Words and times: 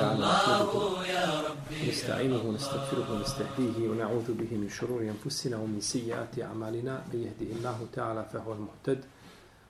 الله 0.00 1.06
يا 1.06 1.24
ربي. 1.48 1.88
نستعينه 1.88 2.42
ونستغفره 2.48 3.12
ونستهديه 3.12 3.88
ونعوذ 3.88 4.28
به 4.34 4.56
من 4.56 4.68
شرور 4.68 5.02
أنفسنا 5.02 5.56
ومن 5.56 5.80
سيئات 5.80 6.38
أعمالنا. 6.38 7.04
من 7.12 7.18
يهده 7.26 7.50
الله 7.56 7.86
تعالى 7.92 8.24
فهو 8.32 8.52
المهتد 8.52 9.04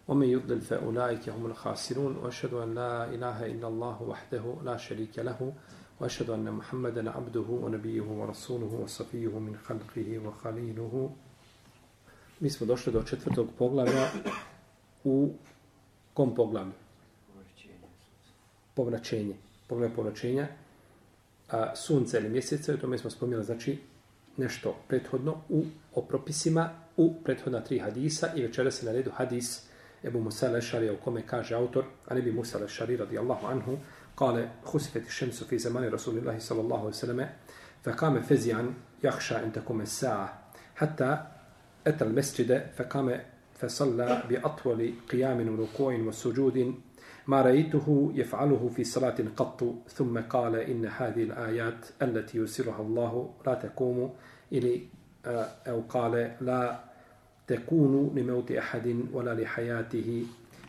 ومن 0.09 0.29
يضلل 0.29 0.61
فأولئك 0.61 1.29
هم 1.29 1.47
الخاسرون. 1.47 2.17
وأشهد 2.17 2.55
أن 2.55 2.75
لا 2.75 3.05
إله 3.15 3.47
إلا 3.47 3.69
الله 3.69 4.03
وحده 4.03 4.45
لا 4.65 4.77
شريك 4.77 5.19
له 5.19 5.53
وأشهد 6.01 6.31
أن 6.31 6.53
محمدا 6.53 7.11
عبده 7.11 7.49
ونبيه 7.49 8.03
ورسوله 8.03 8.73
وصفيه 8.85 9.39
من 9.39 9.57
خلقه 9.67 10.19
وخليله. 10.19 11.11
Mi 12.41 12.51
smo 12.51 12.67
došli 12.67 12.93
do 12.93 13.03
četvrtog 13.03 13.49
poglavlja 13.59 14.09
u 15.05 15.33
kom 16.15 16.35
poglavlju? 16.35 16.73
Povraćenje. 18.75 19.46
Poglavlje 19.68 19.96
povraćenja 19.96 20.48
a, 21.50 21.76
sunca 21.76 22.20
ili 22.20 22.30
mjeseca, 22.30 22.74
o 22.74 22.78
tome 22.78 22.98
smo 22.98 23.10
spomnjali, 23.10 23.44
znači 23.44 23.78
nešto 24.38 24.76
prethodno 24.88 25.42
u 25.50 25.64
o 25.96 26.02
propisima 26.02 26.70
u 26.98 27.14
prethodna 27.24 27.64
tri 27.64 27.80
hadisa 27.80 28.30
i 28.36 28.42
večera 28.42 28.72
se 28.72 28.86
na 28.86 28.92
redu 28.92 29.12
hadis 29.12 29.62
Ebu 30.04 30.20
Musa 30.20 30.50
Lešarija 30.50 30.94
u 30.94 30.98
kome 31.04 31.28
kaže 31.28 31.56
autor, 31.56 31.84
a 32.08 32.14
ne 32.14 32.22
bi 32.22 32.32
Musa 32.32 32.58
Lešari 32.58 32.98
radijallahu 32.98 33.48
anhu, 33.48 33.78
kale 34.16 34.50
husifeti 34.64 35.12
šemsu 35.12 35.46
fi 35.46 35.60
zamani 35.60 35.90
Rasulillahi 35.90 36.40
sallallahu 36.40 36.94
sallam, 36.94 37.20
fa 37.84 37.96
kame 37.96 38.22
fezijan 38.22 38.76
jahša 39.04 39.44
in 39.44 39.52
takume 39.52 39.86
sa'a, 39.86 40.28
hatta 40.76 41.42
أتى 41.88 42.04
المسجد 42.06 42.68
فقام 42.78 43.22
فصلى 43.60 44.24
بأطول 44.30 44.94
قيام 45.12 45.60
وركوع 45.60 45.94
وسجود 45.96 46.76
ما 47.27 47.43
رأيته 47.43 48.13
يفعله 48.15 48.71
في 48.77 48.85
صلاة 48.85 49.17
قط 49.37 49.75
ثم 49.89 50.19
قال 50.21 50.57
إن 50.57 50.87
هذه 50.87 51.23
الآيات 51.23 51.87
التي 52.03 52.39
يرسلها 52.39 52.81
الله 52.81 53.31
لا 53.47 53.55
تقوم 53.55 54.15
إلي 54.53 54.81
أو 55.67 55.81
قال 55.89 56.37
لا 56.41 56.81
تكون 57.47 58.13
لموت 58.19 58.53
أحد 58.53 58.97
ولا 59.13 59.35
لحياته 59.35 60.27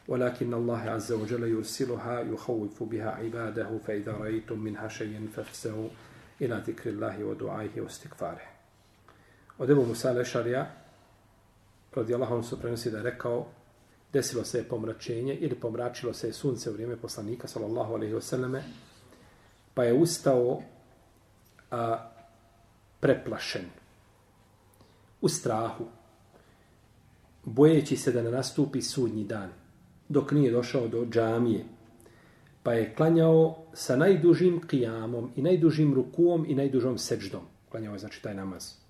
ولكن 0.08 0.54
الله 0.54 0.80
عز 0.80 1.12
وجل 1.12 1.44
يرسلها 1.44 2.20
يخوف 2.20 2.84
بها 2.84 3.10
عباده 3.12 3.78
فإذا 3.88 4.12
رأيتم 4.12 4.60
منها 4.60 4.88
شيئا 4.88 5.28
فافسهوا 5.36 5.90
إلى 6.42 6.64
ذكر 6.68 6.90
الله 6.90 7.24
ودعائه 7.24 7.82
واستغفاره. 7.82 8.42
ودبو 9.60 9.94
Allah, 12.14 12.32
on 12.32 12.44
su 12.44 12.60
prenosi 12.60 12.92
da 12.92 12.98
je 12.98 13.04
rekao, 13.04 13.46
desilo 14.14 14.44
se 14.44 14.58
je 14.58 14.64
pomračenje 14.64 15.36
ili 15.36 15.56
pomračilo 15.56 16.14
se 16.14 16.28
je 16.28 16.34
sunce 16.34 16.70
u 16.70 16.74
vrijeme 16.74 16.98
poslanika, 16.98 17.48
sallallahu 17.48 17.94
alaihi 17.94 18.14
wasallame, 18.14 18.62
pa 19.74 19.84
je 19.84 19.94
ustao 19.94 20.62
a, 21.72 22.10
preplašen, 23.00 23.66
u 25.22 25.30
strahu, 25.30 25.86
bojeći 27.44 27.98
se 27.98 28.12
da 28.12 28.22
ne 28.22 28.32
nastupi 28.32 28.82
sudnji 28.82 29.24
dan, 29.24 29.50
dok 30.10 30.32
nije 30.32 30.52
došao 30.52 30.88
do 30.88 31.06
džamije, 31.06 31.66
pa 32.64 32.74
je 32.74 32.96
klanjao 32.96 33.58
sa 33.74 33.96
najdužim 33.96 34.62
kijamom 34.68 35.32
i 35.36 35.42
najdužim 35.42 35.94
rukuom 35.94 36.46
i 36.50 36.56
najdužom 36.56 36.98
seđdom. 36.98 37.42
Klanjao 37.70 37.94
je 37.94 38.00
znači 38.00 38.24
taj 38.24 38.36
namaz. 38.36 38.87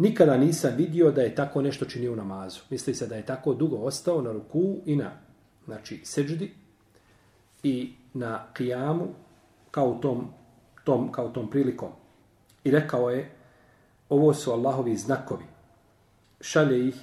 Nikada 0.00 0.36
nisam 0.36 0.72
vidio 0.76 1.10
da 1.10 1.22
je 1.22 1.34
tako 1.34 1.62
nešto 1.62 1.84
činio 1.84 2.12
u 2.12 2.16
namazu. 2.16 2.60
Misli 2.70 2.94
se 2.94 3.06
da 3.06 3.16
je 3.16 3.26
tako 3.26 3.54
dugo 3.54 3.76
ostao 3.76 4.22
na 4.22 4.32
ruku 4.32 4.76
i 4.86 4.96
na 4.96 5.10
znači, 5.64 6.00
seđdi 6.04 6.54
i 7.62 7.92
na 8.14 8.46
kijamu 8.52 9.08
kao 9.70 9.94
tom, 9.94 10.28
tom, 10.84 11.12
kao 11.12 11.28
tom 11.28 11.50
prilikom. 11.50 11.88
I 12.64 12.70
rekao 12.70 13.10
je, 13.10 13.30
ovo 14.08 14.34
su 14.34 14.52
Allahovi 14.52 14.96
znakovi. 14.96 15.44
Šalje 16.40 16.88
ih 16.88 16.96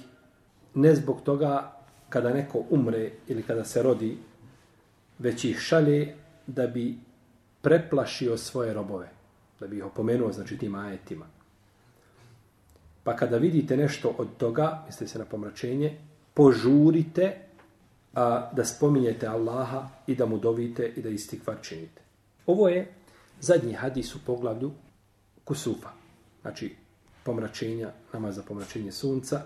ne 0.74 0.94
zbog 0.94 1.20
toga 1.22 1.72
kada 2.08 2.30
neko 2.30 2.64
umre 2.70 3.10
ili 3.28 3.42
kada 3.42 3.64
se 3.64 3.82
rodi, 3.82 4.18
već 5.18 5.44
ih 5.44 5.58
šalje 5.58 6.14
da 6.46 6.66
bi 6.66 6.98
preplašio 7.62 8.36
svoje 8.36 8.74
robove. 8.74 9.08
Da 9.60 9.66
bi 9.66 9.76
ih 9.76 9.84
opomenuo, 9.84 10.32
znači, 10.32 10.58
tim 10.58 10.74
ajetima. 10.74 11.37
Pa 13.08 13.16
kada 13.16 13.36
vidite 13.36 13.76
nešto 13.76 14.14
od 14.18 14.28
toga, 14.36 14.84
mislite 14.86 15.12
se 15.12 15.18
na 15.18 15.24
pomračenje, 15.24 15.98
požurite 16.34 17.36
a, 18.14 18.50
da 18.52 18.64
spominjete 18.64 19.26
Allaha 19.26 19.88
i 20.06 20.14
da 20.14 20.26
mu 20.26 20.38
dovite 20.38 20.92
i 20.96 21.02
da 21.02 21.08
istikvar 21.08 21.56
činite. 21.62 22.02
Ovo 22.46 22.68
je 22.68 22.92
zadnji 23.40 23.72
hadis 23.72 24.14
u 24.14 24.18
poglavlju 24.26 24.72
kusufa. 25.44 25.88
Znači, 26.42 26.74
pomračenja, 27.24 27.92
nama 28.12 28.32
za 28.32 28.42
pomračenje 28.42 28.92
sunca, 28.92 29.42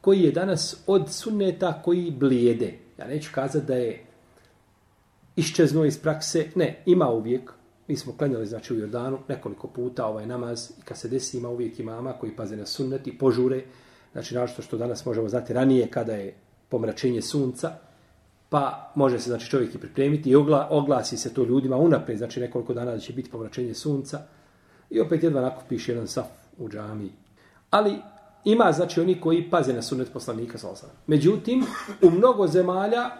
koji 0.00 0.20
je 0.20 0.32
danas 0.32 0.76
od 0.86 1.10
sunneta 1.10 1.82
koji 1.82 2.10
blijede. 2.10 2.78
Ja 2.98 3.06
neću 3.06 3.30
kazati 3.34 3.66
da 3.66 3.74
je 3.74 4.04
iščeznuo 5.36 5.84
iz 5.84 5.98
prakse. 5.98 6.50
Ne, 6.54 6.82
ima 6.86 7.10
uvijek, 7.10 7.52
Mi 7.88 7.96
smo 7.96 8.12
klanjali 8.18 8.46
znači 8.46 8.74
u 8.74 8.78
Jordanu 8.78 9.18
nekoliko 9.28 9.68
puta 9.68 10.06
ovaj 10.06 10.26
namaz 10.26 10.70
i 10.78 10.82
kad 10.82 10.98
se 10.98 11.08
desi 11.08 11.38
ima 11.38 11.48
uvijek 11.48 11.80
imama 11.80 12.12
koji 12.12 12.36
paze 12.36 12.56
na 12.56 12.66
sunnet 12.66 13.06
i 13.06 13.18
požure. 13.18 13.64
Znači 14.12 14.34
našto 14.34 14.62
što 14.62 14.78
danas 14.78 15.04
možemo 15.04 15.28
znati 15.28 15.52
ranije 15.52 15.90
kada 15.90 16.12
je 16.12 16.34
pomračenje 16.68 17.22
sunca, 17.22 17.72
pa 18.48 18.92
može 18.94 19.18
se 19.18 19.30
znači 19.30 19.50
čovjek 19.50 19.74
i 19.74 19.78
pripremiti 19.78 20.30
i 20.30 20.36
ogla, 20.36 20.68
oglasi 20.70 21.16
se 21.16 21.34
to 21.34 21.44
ljudima 21.44 21.76
unaprijed, 21.76 22.18
znači 22.18 22.40
nekoliko 22.40 22.74
dana 22.74 22.92
da 22.92 22.98
će 22.98 23.12
biti 23.12 23.30
pomračenje 23.30 23.74
sunca 23.74 24.22
i 24.90 25.00
opet 25.00 25.22
jedva 25.22 25.40
nakupiš 25.40 25.88
jedan 25.88 26.08
saf 26.08 26.26
u 26.58 26.68
džamiji. 26.68 27.12
Ali 27.70 27.96
ima 28.44 28.72
znači 28.72 29.00
oni 29.00 29.20
koji 29.20 29.50
paze 29.50 29.72
na 29.72 29.82
sunnet 29.82 30.12
poslanika 30.12 30.58
sa 30.58 30.68
Međutim, 31.06 31.64
u 32.02 32.10
mnogo 32.10 32.46
zemalja 32.46 33.10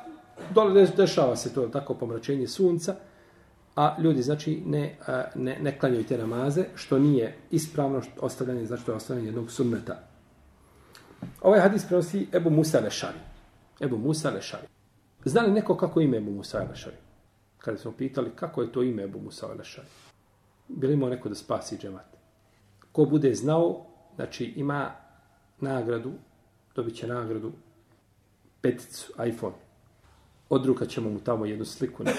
dole 0.55 0.87
dešava 0.97 1.37
se 1.37 1.55
to 1.55 1.69
tako 1.69 1.95
pomračenje 1.95 2.49
sunca, 2.49 2.95
a 3.77 3.97
ljudi 4.01 4.23
znači 4.23 4.63
ne, 4.67 4.97
ne, 5.35 5.59
ne 5.61 5.79
klanjaju 5.79 6.05
te 6.05 6.19
namaze, 6.19 6.65
što 6.75 6.99
nije 6.99 7.37
ispravno 7.51 8.03
što 8.03 8.21
ostavljanje, 8.21 8.67
znači 8.67 8.87
to 8.87 8.93
je 8.93 8.97
ostavljanje 8.97 9.29
jednog 9.29 9.51
sunneta. 9.51 10.03
Ovaj 11.43 11.61
hadis 11.61 11.85
prenosi 11.85 12.29
Ebu 12.33 12.51
Musa 12.51 12.81
Lešari. 12.81 13.19
Ebu 13.81 13.99
Musa 13.99 14.31
Lešari. 14.31 14.67
Zna 15.25 15.41
li 15.43 15.53
neko 15.53 15.77
kako 15.77 16.01
ime 16.01 16.17
Ebu 16.17 16.31
Musa 16.31 16.67
Lešari? 16.71 16.97
Kada 17.59 17.79
smo 17.79 17.93
pitali 17.93 18.31
kako 18.37 18.63
je 18.63 18.73
to 18.73 18.83
ime 18.83 19.03
Ebu 19.03 19.21
Musa 19.21 19.47
Lešari. 19.47 19.89
Bili 20.69 20.95
imao 20.95 21.09
neko 21.09 21.29
da 21.29 21.35
spasi 21.35 21.79
džemat. 21.79 22.17
Ko 22.93 23.05
bude 23.05 23.35
znao, 23.35 23.87
znači 24.15 24.45
ima 24.45 24.91
nagradu, 25.61 26.13
dobit 26.75 26.97
će 26.97 27.07
nagradu 27.07 27.53
peticu, 28.61 29.13
iPhone. 29.27 29.55
Odrukat 30.49 30.89
ćemo 30.89 31.11
mu 31.11 31.21
tamo 31.21 31.47
jednu 31.47 31.65
sliku. 31.65 32.05
Ne? 32.05 32.13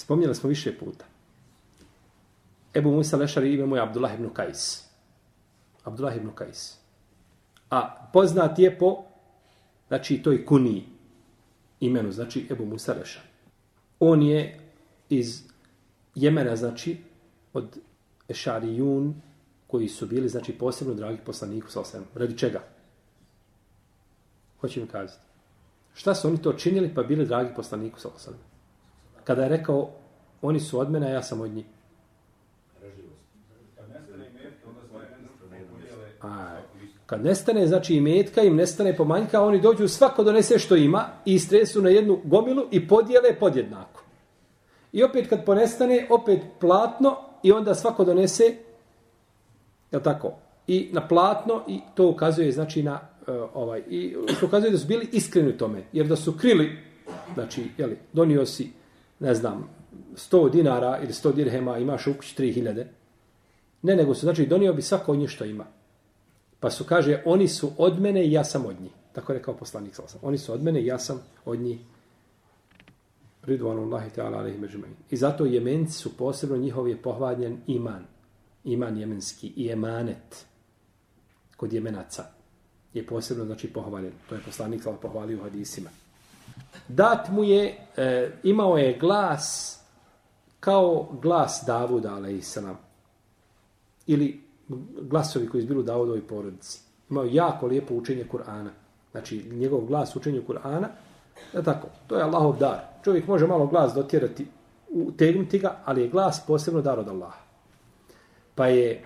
Spomnjali 0.00 0.34
smo 0.34 0.48
više 0.48 0.78
puta. 0.78 1.04
Ebu 2.74 2.90
Musa 2.90 3.16
Lešari 3.16 3.54
ime 3.54 3.66
mu 3.66 3.76
je 3.76 3.82
Abdullah 3.82 4.14
ibn 4.14 4.28
Kajs. 4.32 4.84
Abdullah 5.84 6.16
ibn 6.16 6.30
Kajs. 6.34 6.76
A 7.70 8.08
poznat 8.12 8.58
je 8.58 8.78
po, 8.78 9.04
znači, 9.88 10.22
toj 10.22 10.46
kuni 10.46 10.84
imenu, 11.80 12.12
znači 12.12 12.46
Ebu 12.50 12.64
Musa 12.66 12.94
Lešari. 12.94 13.28
On 14.00 14.22
je 14.22 14.60
iz 15.08 15.42
Jemena, 16.14 16.56
znači, 16.56 16.96
od 17.52 17.78
Ešarijun, 18.28 19.14
koji 19.66 19.88
su 19.88 20.06
bili, 20.06 20.28
znači, 20.28 20.52
posebno 20.52 20.94
dragi 20.94 21.18
poslaniku 21.26 21.70
sa 21.70 21.80
osvijem. 21.80 22.06
Radi 22.14 22.38
čega? 22.38 22.62
Hoće 24.60 24.80
mi 24.80 24.86
kazati. 24.86 25.26
Šta 25.94 26.14
su 26.14 26.28
oni 26.28 26.42
to 26.42 26.52
činili 26.52 26.94
pa 26.94 27.02
bili 27.02 27.26
dragi 27.26 27.54
poslaniku 27.56 28.00
sa 28.00 28.08
osvijem? 28.08 28.49
Kada 29.30 29.42
je 29.42 29.48
rekao 29.48 29.90
oni 30.42 30.60
su 30.60 30.78
od 30.78 30.90
mene, 30.90 31.10
ja 31.10 31.22
sam 31.22 31.40
od 31.40 31.50
njih. 31.50 31.64
A, 36.22 36.60
kad 37.06 37.24
nestane, 37.24 37.66
znači 37.66 37.94
i 37.94 38.00
metka 38.00 38.42
im 38.42 38.56
nestane 38.56 38.96
pomanjka, 38.96 39.42
oni 39.42 39.60
dođu, 39.60 39.88
svako 39.88 40.24
donese 40.24 40.58
što 40.58 40.76
ima 40.76 41.06
i 41.24 41.38
stresu 41.38 41.82
na 41.82 41.90
jednu 41.90 42.20
gomilu 42.24 42.64
i 42.70 42.88
podijele 42.88 43.34
podjednako. 43.38 44.02
I 44.92 45.02
opet 45.02 45.28
kad 45.28 45.44
ponestane, 45.44 46.06
opet 46.10 46.40
platno 46.60 47.16
i 47.42 47.52
onda 47.52 47.74
svako 47.74 48.04
donese, 48.04 48.54
je 49.92 50.02
tako, 50.02 50.32
i 50.66 50.88
na 50.92 51.08
platno 51.08 51.62
i 51.68 51.80
to 51.94 52.08
ukazuje, 52.08 52.52
znači, 52.52 52.82
na 52.82 53.00
uh, 53.26 53.34
ovaj, 53.54 53.82
i 53.90 54.16
što 54.36 54.46
ukazuje 54.46 54.72
da 54.72 54.78
su 54.78 54.86
bili 54.86 55.08
iskreni 55.12 55.48
u 55.48 55.58
tome, 55.58 55.82
jer 55.92 56.06
da 56.06 56.16
su 56.16 56.32
krili, 56.32 56.78
znači, 57.34 57.64
jeli, 57.78 57.98
donio 58.12 58.46
si 58.46 58.79
ne 59.20 59.34
znam, 59.34 59.68
100 60.14 60.50
dinara 60.50 60.98
ili 61.02 61.12
100 61.12 61.34
dirhema, 61.34 61.78
imaš 61.78 62.06
u 62.06 62.14
kući 62.14 62.42
3000. 62.42 62.84
Ne, 63.82 63.96
nego 63.96 64.14
su, 64.14 64.20
znači, 64.20 64.46
donio 64.46 64.72
bi 64.72 64.82
svako 64.82 65.12
od 65.12 65.18
njih 65.18 65.30
što 65.30 65.44
ima. 65.44 65.66
Pa 66.60 66.70
su, 66.70 66.84
kaže, 66.84 67.22
oni 67.24 67.48
su 67.48 67.70
od 67.78 68.00
mene 68.00 68.24
i 68.26 68.32
ja 68.32 68.44
sam 68.44 68.66
od 68.66 68.80
njih. 68.80 68.92
Tako 69.12 69.32
je 69.32 69.38
rekao 69.38 69.56
poslanik 69.56 69.94
sa 69.94 70.02
Oni 70.22 70.38
su 70.38 70.52
od 70.52 70.62
mene 70.62 70.80
i 70.80 70.86
ja 70.86 70.98
sam 70.98 71.22
od 71.44 71.60
njih. 71.60 71.78
Ridvanullahi 73.42 74.10
ta'ala 74.16 74.38
alaihi 74.38 74.58
međumain. 74.58 74.94
I 75.10 75.16
zato 75.16 75.44
jemenci 75.44 75.92
su 75.92 76.16
posebno 76.16 76.56
njihov 76.56 76.88
je 76.88 77.02
pohvaljen 77.02 77.60
iman. 77.66 78.04
Iman 78.64 78.98
jemenski 78.98 79.52
i 79.56 79.70
emanet 79.70 80.46
kod 81.56 81.72
jemenaca 81.72 82.24
je 82.94 83.06
posebno 83.06 83.44
znači 83.44 83.72
pohvaljen. 83.72 84.12
To 84.28 84.34
je 84.34 84.40
poslanik 84.44 84.82
sa 84.82 84.92
pohvalio 84.92 85.38
u 85.38 85.42
hadisima. 85.42 85.90
Dat 86.88 87.28
mu 87.28 87.44
je, 87.44 87.78
e, 87.96 88.30
imao 88.42 88.78
je 88.78 88.98
glas 88.98 89.76
kao 90.60 91.08
glas 91.22 91.64
Davuda, 91.66 92.14
alaihissalam. 92.14 92.78
Ili 94.06 94.40
glasovi 95.00 95.48
koji 95.48 95.60
izbilu 95.60 95.82
Davudovoj 95.82 96.26
porodici. 96.26 96.80
Imao 97.10 97.24
jako 97.24 97.66
lijepo 97.66 97.94
učenje 97.94 98.24
Kur'ana. 98.32 98.70
Znači, 99.10 99.44
njegov 99.52 99.80
glas 99.80 100.16
učenju 100.16 100.42
Kur'ana, 100.48 100.86
je 101.54 101.62
tako, 101.64 101.88
to 102.06 102.16
je 102.16 102.22
Allahov 102.22 102.58
dar. 102.58 102.80
Čovjek 103.04 103.26
može 103.26 103.46
malo 103.46 103.66
glas 103.66 103.94
dotjerati, 103.94 104.46
utegnuti 104.90 105.58
ga, 105.58 105.76
ali 105.84 106.02
je 106.02 106.08
glas 106.08 106.42
posebno 106.46 106.80
dar 106.82 106.98
od 106.98 107.08
Allaha. 107.08 107.38
Pa 108.54 108.66
je 108.66 109.04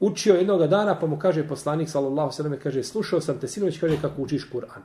učio 0.00 0.34
jednog 0.34 0.66
dana, 0.66 0.98
pa 1.00 1.06
mu 1.06 1.18
kaže 1.18 1.48
poslanik, 1.48 1.88
sallallahu 1.88 2.32
sallam, 2.32 2.58
kaže, 2.62 2.82
slušao 2.82 3.20
sam 3.20 3.38
te 3.38 3.48
sinoć, 3.48 3.78
kaže, 3.78 4.00
kako 4.00 4.22
učiš 4.22 4.50
Kur'an. 4.52 4.82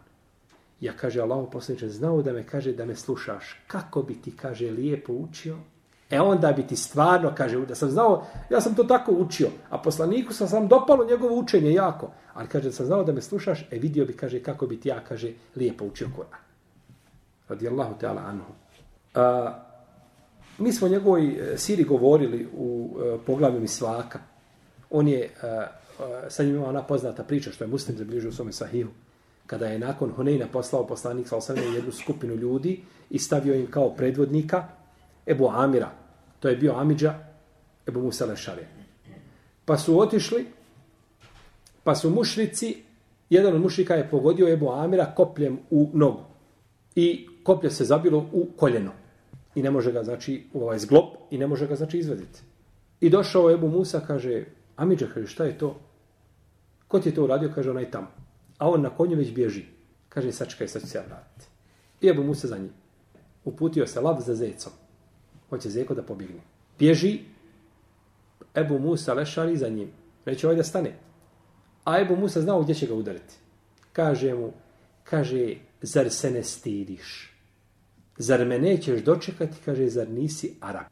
Ja, 0.82 0.94
kaže, 0.94 1.22
Allah 1.22 1.48
poslaniče, 1.52 1.90
znao 1.90 2.22
da 2.22 2.34
me 2.34 2.44
kaže 2.44 2.74
da 2.74 2.86
me 2.86 2.96
slušaš. 2.96 3.62
Kako 3.68 4.02
bi 4.02 4.22
ti, 4.22 4.38
kaže, 4.38 4.72
lijepo 4.72 5.14
učio? 5.14 5.58
E 6.10 6.20
onda 6.20 6.52
bi 6.52 6.68
ti 6.68 6.76
stvarno, 6.76 7.34
kaže, 7.38 7.66
da 7.66 7.76
sam 7.76 7.90
znao, 7.90 8.26
ja 8.50 8.62
sam 8.62 8.76
to 8.76 8.84
tako 8.84 9.12
učio, 9.12 9.50
a 9.70 9.78
poslaniku 9.78 10.34
sam 10.34 10.48
sam 10.48 10.68
dopalo 10.68 11.06
njegovo 11.06 11.40
učenje 11.40 11.74
jako. 11.74 12.12
Ali 12.34 12.48
kaže, 12.48 12.66
da 12.66 12.72
sam 12.72 12.86
znao 12.86 13.04
da 13.04 13.14
me 13.14 13.22
slušaš, 13.22 13.68
e 13.72 13.80
vidio 13.80 14.06
bi, 14.06 14.14
kaže, 14.14 14.44
kako 14.44 14.68
bi 14.68 14.80
ti 14.80 14.90
ja, 14.90 15.00
kaže, 15.04 15.32
lijepo 15.56 15.86
učio 15.86 16.08
Kur'an. 16.18 16.40
Radijallahu 17.48 17.96
ta'ala 18.02 18.22
anhu. 18.26 18.54
A, 19.14 19.54
mi 20.58 20.74
smo 20.74 20.88
njegovoj 20.88 21.54
e, 21.54 21.58
siri 21.58 21.84
govorili 21.84 22.48
u 22.58 22.90
uh, 22.96 23.20
poglavlju 23.26 23.60
Misvaka. 23.60 24.20
On 24.90 25.08
je, 25.08 25.30
a, 25.42 25.68
uh, 26.00 26.06
sad 26.30 26.48
ima 26.48 26.68
ona 26.68 26.84
poznata 26.84 27.24
priča, 27.24 27.52
što 27.52 27.64
je 27.64 27.68
muslim 27.68 27.98
zabilježio 27.98 28.30
u 28.30 28.34
svome 28.34 28.52
sahihu 28.52 28.90
kada 29.46 29.68
je 29.68 29.80
nakon 29.80 30.14
Huneyna 30.18 30.46
poslao 30.54 30.88
poslanik 30.88 31.28
sa 31.28 31.38
osam 31.38 31.58
jednu 31.76 31.92
skupinu 31.92 32.36
ljudi 32.36 32.84
i 33.10 33.20
stavio 33.20 33.56
im 33.56 33.72
kao 33.72 33.90
predvodnika 33.90 34.68
Ebu 35.28 35.50
Amira. 35.50 35.92
To 36.40 36.50
je 36.50 36.56
bio 36.56 36.74
Amidža 36.74 37.14
Ebu 37.88 38.02
Musa 38.02 38.26
Lešare. 38.26 38.68
Pa 39.66 39.78
su 39.78 40.00
otišli, 40.00 40.46
pa 41.84 41.96
su 41.96 42.10
mušnici, 42.10 42.84
jedan 43.30 43.56
od 43.56 43.62
mušnika 43.62 43.96
je 43.96 44.10
pogodio 44.10 44.54
Ebu 44.54 44.70
Amira 44.70 45.14
kopljem 45.16 45.60
u 45.70 45.90
nogu. 45.94 46.24
I 46.96 47.28
koplje 47.44 47.72
se 47.72 47.86
zabilo 47.86 48.30
u 48.34 48.48
koljeno. 48.58 48.92
I 49.56 49.62
ne 49.62 49.72
može 49.72 49.92
ga, 49.92 50.04
znači, 50.04 50.44
u 50.54 50.64
ovaj 50.64 50.80
zglob 50.80 51.06
i 51.32 51.38
ne 51.38 51.48
može 51.48 51.68
ga, 51.68 51.76
znači, 51.76 51.98
izvediti. 51.98 52.40
I 53.02 53.10
došao 53.10 53.52
Ebu 53.52 53.68
Musa, 53.68 54.00
kaže, 54.08 54.46
Amidža, 54.76 55.08
kaže, 55.14 55.28
šta 55.28 55.46
je 55.46 55.58
to? 55.58 55.76
Ko 56.88 57.00
ti 57.00 57.10
je 57.10 57.16
to 57.16 57.24
uradio? 57.24 57.52
Kaže, 57.56 57.70
onaj 57.72 57.92
tamo. 57.92 58.25
A 58.58 58.70
on 58.70 58.82
na 58.82 58.90
konju 58.90 59.18
već 59.18 59.34
bježi. 59.34 59.66
Kaže, 60.10 60.32
sačekaj, 60.32 60.68
sad 60.68 60.82
ću 60.82 60.88
se 60.88 60.98
ja 60.98 61.04
vratiti. 61.08 61.48
I 62.02 62.08
Ebu 62.10 62.24
Musa 62.24 62.48
za 62.48 62.58
njim. 62.58 62.74
Uputio 63.46 63.88
se 63.88 64.02
lav 64.02 64.22
za 64.22 64.36
zecom. 64.36 64.74
Hoće 65.50 65.70
zeko 65.70 65.94
da 65.94 66.04
pobjegne. 66.04 66.42
Bježi, 66.80 67.20
Ebu 68.56 68.80
Musa 68.80 69.14
lešari 69.14 69.58
za 69.58 69.70
njim. 69.70 69.92
Reće 70.26 70.48
ovaj 70.48 70.58
da 70.58 70.64
stane. 70.64 70.96
A 71.84 72.00
Ebu 72.00 72.16
Musa 72.16 72.42
znao 72.42 72.64
gdje 72.64 72.76
će 72.76 72.88
ga 72.88 72.94
udariti. 72.94 73.36
Kaže 73.94 74.34
mu, 74.34 74.52
kaže, 75.04 75.56
zar 75.82 76.10
se 76.10 76.32
ne 76.32 76.44
stidiš? 76.44 77.32
Zar 78.18 78.46
me 78.46 78.60
nećeš 78.60 79.04
dočekati? 79.04 79.58
Kaže, 79.66 79.88
zar 79.88 80.10
nisi 80.10 80.56
Arab? 80.62 80.86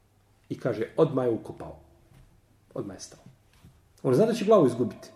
I 0.48 0.58
kaže, 0.58 0.88
odmah 0.96 1.24
je 1.24 1.30
ukopao. 1.30 1.80
Odmah 2.74 2.96
je 2.96 3.00
stao. 3.00 3.24
On 4.02 4.14
zna 4.14 4.26
da 4.26 4.32
će 4.32 4.44
glavu 4.44 4.66
izgubiti. 4.66 5.08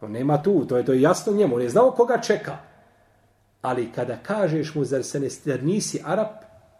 On 0.00 0.12
nema 0.12 0.42
tu, 0.42 0.64
to 0.66 0.76
je 0.76 0.84
to 0.84 0.92
je 0.92 1.00
jasno 1.00 1.32
njemu, 1.32 1.56
on 1.56 1.62
je 1.62 1.68
znao 1.68 1.90
koga 1.90 2.20
čeka. 2.20 2.56
Ali 3.62 3.92
kada 3.94 4.16
kažeš 4.16 4.74
mu, 4.74 4.84
zar 4.84 5.04
se 5.04 5.20
ne 5.20 5.28
zar 5.28 5.62
nisi 5.62 6.00
Arab, 6.04 6.26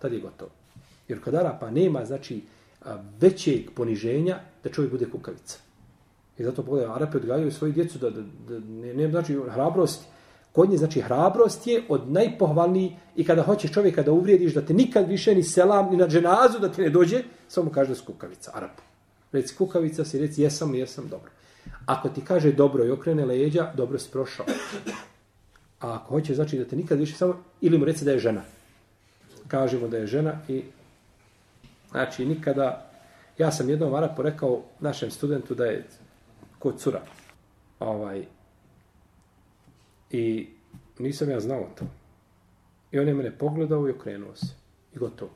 tad 0.00 0.12
je 0.12 0.20
gotovo. 0.20 0.50
Jer 1.08 1.20
kod 1.20 1.34
Arapa 1.34 1.70
nema, 1.70 2.04
znači, 2.04 2.42
većeg 3.20 3.70
poniženja 3.74 4.38
da 4.64 4.70
čovjek 4.70 4.92
bude 4.92 5.10
kukavica. 5.10 5.58
I 6.38 6.44
zato 6.44 6.62
pogledaj, 6.62 6.94
Arapi 6.94 7.16
odgajaju 7.16 7.52
svoju 7.52 7.72
djecu 7.72 7.98
da, 7.98 8.10
da, 8.10 8.20
da 8.48 8.58
ne, 8.58 8.94
ne, 8.94 9.10
znači, 9.10 9.38
hrabrost, 9.50 10.04
kod 10.52 10.70
nje, 10.70 10.76
znači, 10.76 11.00
hrabrost 11.00 11.66
je 11.66 11.82
od 11.88 12.10
najpohvalniji 12.12 12.96
i 13.16 13.24
kada 13.24 13.42
hoćeš 13.42 13.72
čovjeka 13.72 14.02
da 14.02 14.12
uvrijediš 14.12 14.54
da 14.54 14.62
te 14.62 14.74
nikad 14.74 15.08
više 15.08 15.34
ni 15.34 15.42
selam, 15.42 15.90
ni 15.90 15.96
na 15.96 16.08
dženazu 16.08 16.58
da 16.58 16.72
ti 16.72 16.82
ne 16.82 16.90
dođe, 16.90 17.22
samo 17.48 17.70
kaže 17.70 17.88
da 17.88 17.94
si 17.94 18.04
kukavica, 18.06 18.50
Arap. 18.54 18.80
Reci 19.32 19.54
kukavica 19.56 20.04
si, 20.04 20.18
reci 20.18 20.42
jesam, 20.42 20.74
jesam, 20.74 21.08
dobro. 21.08 21.30
Ako 21.86 22.08
ti 22.08 22.24
kaže 22.24 22.52
dobro 22.52 22.84
i 22.84 22.90
okrene 22.90 23.24
leđa, 23.24 23.72
dobro 23.74 23.98
si 23.98 24.10
prošao. 24.10 24.46
A 25.80 25.94
ako 25.94 26.14
hoće 26.14 26.34
znači 26.34 26.58
da 26.58 26.64
te 26.64 26.76
nikad 26.76 26.98
više 26.98 27.16
samo, 27.16 27.42
ili 27.60 27.78
mu 27.78 27.84
reci 27.84 28.04
da 28.04 28.10
je 28.10 28.18
žena. 28.18 28.42
Kažemo 29.48 29.88
da 29.88 29.96
je 29.96 30.06
žena 30.06 30.32
i 30.48 30.62
znači 31.90 32.26
nikada, 32.26 32.90
ja 33.38 33.52
sam 33.52 33.70
jednom 33.70 33.92
vara 33.92 34.08
porekao 34.08 34.62
našem 34.80 35.10
studentu 35.10 35.54
da 35.54 35.64
je 35.64 35.84
ko 36.58 36.72
cura. 36.72 37.02
Ovaj, 37.80 38.24
I 40.10 40.48
nisam 40.98 41.30
ja 41.30 41.40
znao 41.40 41.68
to. 41.78 41.84
I 42.92 42.98
on 42.98 43.08
je 43.08 43.14
mene 43.14 43.38
pogledao 43.38 43.88
i 43.88 43.90
okrenuo 43.90 44.34
se. 44.34 44.46
I 44.94 44.98
gotovo. 44.98 45.30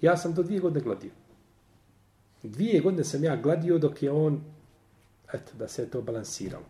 Ja 0.00 0.16
sam 0.16 0.34
to 0.34 0.42
dvije 0.42 0.60
godine 0.60 0.84
gladio. 0.84 1.10
Dvije 2.42 2.80
godine 2.80 3.04
sam 3.04 3.24
ja 3.24 3.36
gladio 3.36 3.78
dok 3.78 4.02
je 4.02 4.10
on 4.10 4.44
eto, 5.32 5.52
da 5.58 5.68
se 5.68 5.90
to 5.90 6.02
balansiralo. 6.02 6.64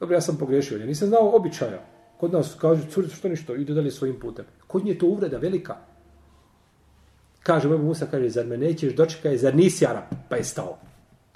Dobro, 0.00 0.16
ja 0.16 0.20
sam 0.20 0.36
pogrešio, 0.36 0.78
ja 0.78 0.86
nisam 0.86 1.08
znao 1.08 1.36
običaja. 1.36 1.82
Kod 2.20 2.32
nas 2.32 2.56
kažu, 2.60 2.82
curicu 2.90 3.16
što 3.16 3.28
ništo, 3.28 3.54
ide 3.54 3.74
dalje 3.74 3.90
svojim 3.90 4.20
putem. 4.20 4.44
Kod 4.66 4.84
nje 4.84 4.92
je 4.92 4.98
to 4.98 5.06
uvreda 5.06 5.38
velika. 5.38 5.76
Kaže, 7.42 7.68
moj 7.68 7.78
Musa, 7.78 8.06
kaže, 8.10 8.28
zar 8.28 8.46
me 8.46 8.56
nećeš 8.56 8.94
dočekaj, 8.94 9.36
zar 9.36 9.54
nisi 9.54 9.86
Arab? 9.86 10.04
Pa 10.28 10.36
je 10.36 10.44
stao. 10.44 10.78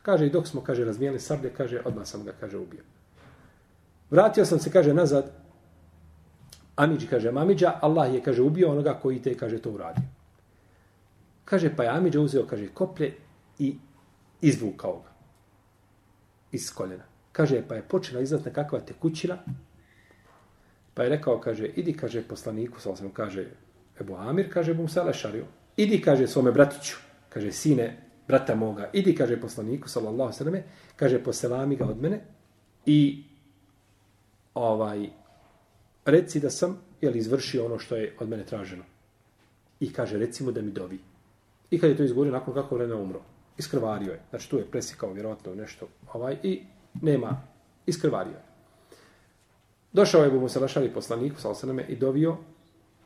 Kaže, 0.02 0.26
i 0.26 0.30
dok 0.30 0.46
smo, 0.46 0.60
kaže, 0.60 0.84
razmijeli 0.84 1.20
sablje, 1.20 1.50
kaže, 1.56 1.80
odmah 1.84 2.06
sam 2.06 2.24
ga, 2.24 2.32
kaže, 2.40 2.58
ubio. 2.58 2.82
Vratio 4.10 4.44
sam 4.44 4.58
se, 4.58 4.70
kaže, 4.70 4.94
nazad. 4.94 5.30
Amidži, 6.76 7.06
kaže, 7.06 7.30
Mamidža, 7.30 7.78
Allah 7.80 8.14
je, 8.14 8.22
kaže, 8.22 8.42
ubio 8.42 8.70
onoga 8.70 8.98
koji 9.02 9.22
te, 9.22 9.34
kaže, 9.34 9.58
to 9.58 9.70
uradio. 9.70 10.04
Kaže, 11.44 11.76
pa 11.76 11.82
je 11.82 11.88
Amidža 11.88 12.20
uzeo, 12.20 12.46
kaže, 12.46 12.68
koplje 12.74 13.14
i 13.58 13.76
izvukao 14.40 15.02
ga 15.04 15.11
iz 16.52 16.74
koljena. 16.74 17.04
Kaže, 17.32 17.62
pa 17.68 17.74
je 17.74 17.82
počela 17.82 18.20
izlaz 18.20 18.44
nekakva 18.44 18.80
tekućina, 18.80 19.38
pa 20.94 21.02
je 21.02 21.08
rekao, 21.08 21.40
kaže, 21.40 21.66
idi, 21.66 21.96
kaže, 21.96 22.22
poslaniku, 22.22 22.80
sa 22.80 22.90
osam, 22.90 23.10
kaže, 23.10 23.46
Ebu 24.00 24.16
Amir, 24.16 24.52
kaže, 24.52 24.74
bom 24.74 24.88
se 24.88 25.02
lešario. 25.02 25.46
Idi, 25.76 26.00
kaže, 26.00 26.26
svome 26.26 26.52
bratiću, 26.52 26.96
kaže, 27.28 27.52
sine, 27.52 27.96
brata 28.28 28.54
moga, 28.54 28.90
idi, 28.92 29.14
kaže, 29.14 29.40
poslaniku, 29.40 29.88
sallallahu 29.88 30.32
sallam, 30.32 30.60
kaže, 30.96 31.22
poselami 31.24 31.76
ga 31.76 31.84
od 31.84 32.02
mene 32.02 32.20
i 32.86 33.24
ovaj, 34.54 35.08
reci 36.04 36.40
da 36.40 36.50
sam, 36.50 36.78
jel, 37.00 37.16
izvršio 37.16 37.64
ono 37.64 37.78
što 37.78 37.96
je 37.96 38.16
od 38.20 38.28
mene 38.28 38.44
traženo. 38.46 38.84
I 39.80 39.92
kaže, 39.92 40.18
recimo 40.18 40.52
da 40.52 40.62
mi 40.62 40.70
dobi. 40.70 41.00
I 41.70 41.78
kad 41.80 41.90
je 41.90 41.96
to 41.96 42.04
izgovorio, 42.04 42.32
nakon 42.32 42.54
kako 42.54 42.74
vremena 42.74 43.00
umro 43.00 43.22
iskrvario 43.58 44.12
je. 44.12 44.20
Znači 44.30 44.50
tu 44.50 44.58
je 44.58 44.70
presikao 44.70 45.12
vjerojatno 45.12 45.54
nešto 45.54 45.88
ovaj 46.12 46.36
i 46.42 46.62
nema, 47.02 47.42
iskrvario 47.86 48.32
je. 48.32 48.42
Došao 49.92 50.22
je 50.22 50.28
Ebu 50.28 50.40
Musa 50.40 50.60
Lašari 50.60 50.94
poslaniku, 50.94 51.40
sal 51.40 51.54
se 51.54 51.84
i 51.88 51.96
dovio 51.96 52.36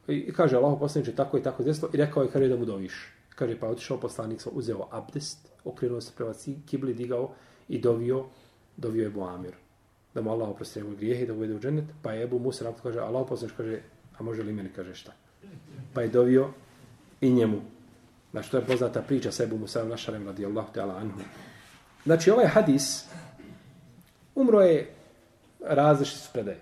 i 0.08 0.32
kaže 0.32 0.56
Allah 0.56 0.76
poslaniče 0.80 1.16
tako 1.16 1.38
i 1.38 1.42
tako 1.42 1.62
desilo 1.62 1.90
i 1.94 1.96
rekao 1.96 2.22
je 2.22 2.30
kaže 2.30 2.48
da 2.48 2.56
mu 2.56 2.64
doviš. 2.64 3.12
Kaže 3.34 3.60
pa 3.60 3.68
otišao 3.68 4.00
poslanik, 4.00 4.40
uzeo 4.52 4.88
abdest, 4.90 5.48
okrenuo 5.64 6.00
se 6.00 6.12
prema 6.16 6.32
kibli, 6.66 6.94
digao 6.94 7.30
i 7.68 7.78
dovio, 7.78 8.24
dovio 8.76 9.04
je 9.04 9.10
Buamir. 9.10 9.54
Da 10.14 10.22
mu 10.22 10.30
Allah 10.30 10.48
oprosti 10.48 10.78
njegove 10.78 10.96
grijehe 10.96 11.22
i 11.22 11.26
da 11.26 11.34
uvede 11.34 11.54
u 11.54 11.60
džennet. 11.60 11.84
Pa 12.02 12.12
je 12.12 12.24
Ebu 12.24 12.38
Musa 12.38 12.72
kaže, 12.82 13.00
Allah 13.00 13.26
poslanič 13.28 13.54
kaže, 13.56 13.80
a 14.18 14.22
može 14.22 14.42
li 14.42 14.52
meni 14.52 14.68
kaže 14.76 14.94
šta? 14.94 15.12
Pa 15.94 16.02
je 16.02 16.08
dovio 16.08 16.48
i 17.20 17.32
njemu 17.32 17.60
Znači, 18.36 18.48
što 18.48 18.56
je 18.56 18.64
poznata 18.64 19.02
priča 19.02 19.32
sa 19.32 19.44
Ebu 19.44 19.58
Musa 19.58 19.84
Našarem 19.84 20.26
radijallahu 20.26 20.68
ta'ala 20.74 20.96
anhu. 21.00 21.20
Znači, 22.04 22.30
ovaj 22.30 22.46
hadis 22.46 23.04
umro 24.34 24.60
je 24.60 24.90
različite 25.60 26.18
su 26.18 26.28
predaje. 26.32 26.58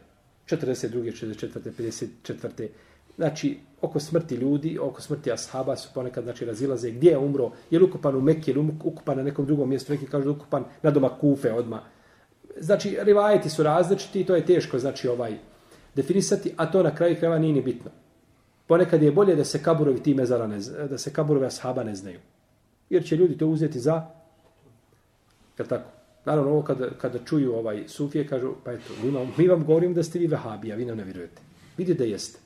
42. 0.47 1.26
44. 1.26 1.73
54. 1.78 2.69
Znači, 3.16 3.59
oko 3.81 4.00
smrti 4.00 4.35
ljudi, 4.35 4.78
oko 4.78 5.02
smrti 5.02 5.33
ashaba 5.33 5.76
su 5.76 5.88
ponekad 5.95 6.25
znači, 6.25 6.45
razilaze 6.45 6.90
gdje 6.90 7.11
je 7.11 7.19
umro, 7.19 7.50
je 7.71 7.78
li 7.78 7.85
ukupan 7.85 8.16
u 8.16 8.21
Mekke 8.21 8.50
ili 8.50 8.61
um- 8.61 8.81
ukupan 8.85 9.16
na 9.16 9.23
nekom 9.23 9.47
drugom 9.47 9.69
mjestu, 9.69 9.93
neki 9.93 10.07
kažu 10.07 10.31
ukupan 10.31 10.64
na 10.83 10.90
doma 10.90 11.19
Kufe 11.19 11.52
odma. 11.52 11.83
Znači, 12.61 12.97
rivajeti 13.00 13.50
su 13.50 13.62
različiti 13.62 14.21
i 14.21 14.26
to 14.26 14.37
je 14.37 14.47
teško 14.47 14.78
znači 14.78 15.09
ovaj 15.09 15.38
definisati, 15.95 16.54
a 16.57 16.71
to 16.71 16.83
na 16.83 16.95
kraju 16.95 17.16
krajeva 17.16 17.38
nije 17.38 17.52
ni 17.52 17.62
bitno. 17.62 17.90
Ponekad 18.66 19.02
je 19.02 19.12
bolje 19.12 19.37
da 19.37 19.44
se 19.44 19.62
kaburovi 19.62 20.02
ti 20.02 20.14
mezara 20.14 20.47
ne, 20.47 20.59
da 20.90 20.99
se 20.99 21.12
kaburovi 21.12 21.47
ashaba 21.47 21.83
ne 21.83 21.94
znaju. 21.94 22.21
Jer 22.90 23.04
će 23.04 23.16
ljudi 23.16 23.38
to 23.38 23.47
uzeti 23.47 23.80
za 23.80 24.06
Jel 25.59 25.68
tako? 25.68 25.90
Naravno, 26.25 26.50
ovo 26.50 26.62
kada, 26.62 26.90
kada 26.90 27.18
čuju 27.25 27.54
ovaj 27.54 27.85
sufije, 27.88 28.28
kažu, 28.28 28.52
pa 28.64 28.73
eto, 28.73 28.92
mi 29.02 29.11
vam, 29.11 29.33
mi 29.37 29.49
vam 29.49 29.64
govorim 29.64 29.94
da 29.94 30.02
ste 30.02 30.18
vi 30.18 30.26
vehabi, 30.26 30.73
a 30.73 30.76
vi 30.76 30.85
nam 30.85 30.97
ne 30.97 31.04
vjerujete. 31.04 31.42
Vidite 31.76 31.99
da 31.99 32.04
jeste. 32.04 32.38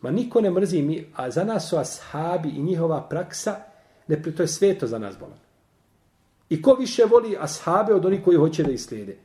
Ma 0.00 0.10
niko 0.10 0.40
ne 0.40 0.50
mrzi, 0.50 0.82
mi, 0.82 1.06
a 1.14 1.30
za 1.30 1.44
nas 1.44 1.68
su 1.70 1.76
ashabi 1.76 2.48
i 2.48 2.62
njihova 2.62 3.08
praksa, 3.08 3.56
ne, 4.06 4.22
to 4.22 4.42
je 4.42 4.48
sveto 4.48 4.86
za 4.86 4.98
nas 4.98 5.18
bolan. 5.18 5.38
I 6.48 6.62
ko 6.62 6.74
više 6.74 7.04
voli 7.04 7.36
ashabe 7.40 7.94
od 7.94 8.04
onih 8.04 8.24
koji 8.24 8.36
hoće 8.36 8.62
da 8.62 8.70
islijede. 8.70 9.16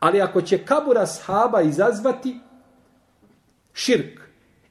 Ali 0.00 0.20
ako 0.20 0.42
će 0.42 0.64
kabur 0.64 0.98
ashaba 0.98 1.62
izazvati 1.62 2.40
širk, 3.72 4.20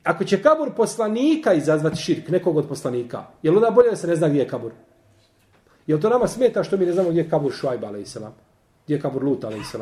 ako 0.03 0.23
će 0.23 0.41
kabur 0.41 0.73
poslanika 0.75 1.53
izazvati 1.53 1.97
širk, 1.97 2.29
nekog 2.29 2.57
od 2.57 2.67
poslanika, 2.67 3.23
je 3.43 3.51
li 3.51 3.57
onda 3.57 3.71
bolje 3.71 3.89
da 3.89 3.95
se 3.95 4.07
ne 4.07 4.15
zna 4.15 4.29
gdje 4.29 4.39
je 4.39 4.47
kabur? 4.47 4.71
Je 5.87 6.01
to 6.01 6.09
nama 6.09 6.27
smeta 6.27 6.63
što 6.63 6.77
mi 6.77 6.85
ne 6.85 6.91
znamo 6.91 7.09
gdje 7.09 7.21
je 7.21 7.29
kabur 7.29 7.51
Šuajba, 7.51 7.87
a.s. 7.87 8.17
Gdje 8.85 8.95
je 8.95 9.01
kabur 9.01 9.23
Lut, 9.23 9.43
a.s. 9.43 9.75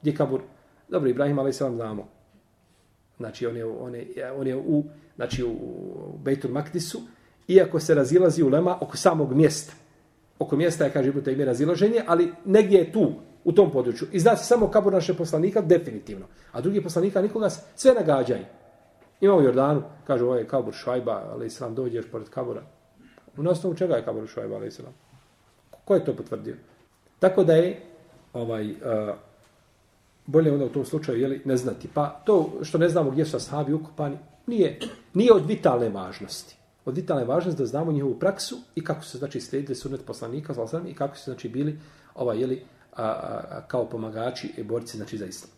Gdje 0.00 0.10
je 0.10 0.16
kabur... 0.16 0.40
Dobro, 0.88 1.10
Ibrahim, 1.10 1.38
a.s. 1.38 1.56
znamo. 1.56 2.08
Znači, 3.16 3.46
on 3.46 3.56
je, 3.56 3.64
on 3.64 3.94
je, 3.94 4.32
on 4.36 4.46
je 4.46 4.56
u, 4.56 4.84
znači, 5.16 5.44
u 5.44 5.56
Bejtul 6.24 6.50
Maktisu, 6.50 7.00
iako 7.48 7.80
se 7.80 7.94
razilazi 7.94 8.42
u 8.42 8.48
Lema 8.48 8.78
oko 8.80 8.96
samog 8.96 9.34
mjesta. 9.34 9.72
Oko 10.38 10.56
mjesta 10.56 10.84
je, 10.84 10.92
kaže, 10.92 11.08
Ibn 11.08 11.42
razilaženje, 11.42 12.02
ali 12.06 12.32
negdje 12.44 12.78
je 12.78 12.92
tu, 12.92 13.12
u 13.46 13.52
tom 13.52 13.70
području. 13.70 14.08
I 14.12 14.20
zna 14.20 14.36
se 14.36 14.44
samo 14.44 14.70
kabur 14.70 14.92
naše 14.92 15.14
poslanika, 15.14 15.60
definitivno. 15.60 16.26
A 16.52 16.60
drugi 16.60 16.82
poslanika 16.82 17.22
nikoga 17.22 17.50
sve 17.50 17.94
nagađaju. 17.94 18.44
Ima 19.20 19.34
u 19.34 19.42
Jordanu, 19.42 19.82
kaže, 20.06 20.24
ovo 20.24 20.34
je 20.34 20.48
kabur 20.48 20.74
Švajba, 20.74 21.22
ali 21.32 21.46
islam 21.46 21.74
dođeš 21.74 22.04
pored 22.12 22.28
kabura. 22.28 22.62
U 23.36 23.48
osnovu 23.48 23.74
čega 23.74 23.94
je 23.94 24.04
kabur 24.04 24.26
Švajba, 24.26 24.54
ali 24.54 24.68
islam? 24.68 24.92
Ko 25.84 25.94
je 25.94 26.04
to 26.04 26.16
potvrdio? 26.16 26.56
Tako 27.18 27.44
da 27.44 27.52
je 27.52 27.80
ovaj 28.32 28.70
uh, 28.70 28.76
bolje 30.26 30.52
onda 30.52 30.64
u 30.64 30.68
tom 30.68 30.84
slučaju 30.84 31.20
jeli, 31.20 31.42
ne 31.44 31.56
znati. 31.56 31.88
Pa 31.94 32.20
to 32.24 32.52
što 32.62 32.78
ne 32.78 32.88
znamo 32.88 33.10
gdje 33.10 33.24
su 33.24 33.36
ashabi 33.36 33.72
ukupani, 33.72 34.18
nije, 34.46 34.78
nije 35.14 35.32
od 35.32 35.46
vitalne 35.46 35.88
važnosti. 35.88 36.56
Od 36.84 36.96
vitalne 36.96 37.24
važnosti 37.24 37.62
da 37.62 37.66
znamo 37.66 37.92
njihovu 37.92 38.18
praksu 38.18 38.56
i 38.74 38.84
kako 38.84 39.02
su 39.02 39.18
znači 39.18 39.40
slijedili 39.40 39.74
sunet 39.74 40.06
poslanika 40.06 40.54
i 40.88 40.94
kako 40.94 41.16
su 41.16 41.24
znači 41.24 41.48
bili 41.48 41.78
ovaj, 42.14 42.40
jeli, 42.40 42.62
a, 42.96 43.02
a, 43.02 43.60
kao 43.68 43.84
pomagači 43.84 44.52
i 44.56 44.62
borci 44.62 44.96
znači 44.96 45.18
za 45.18 45.26
islam. 45.26 45.50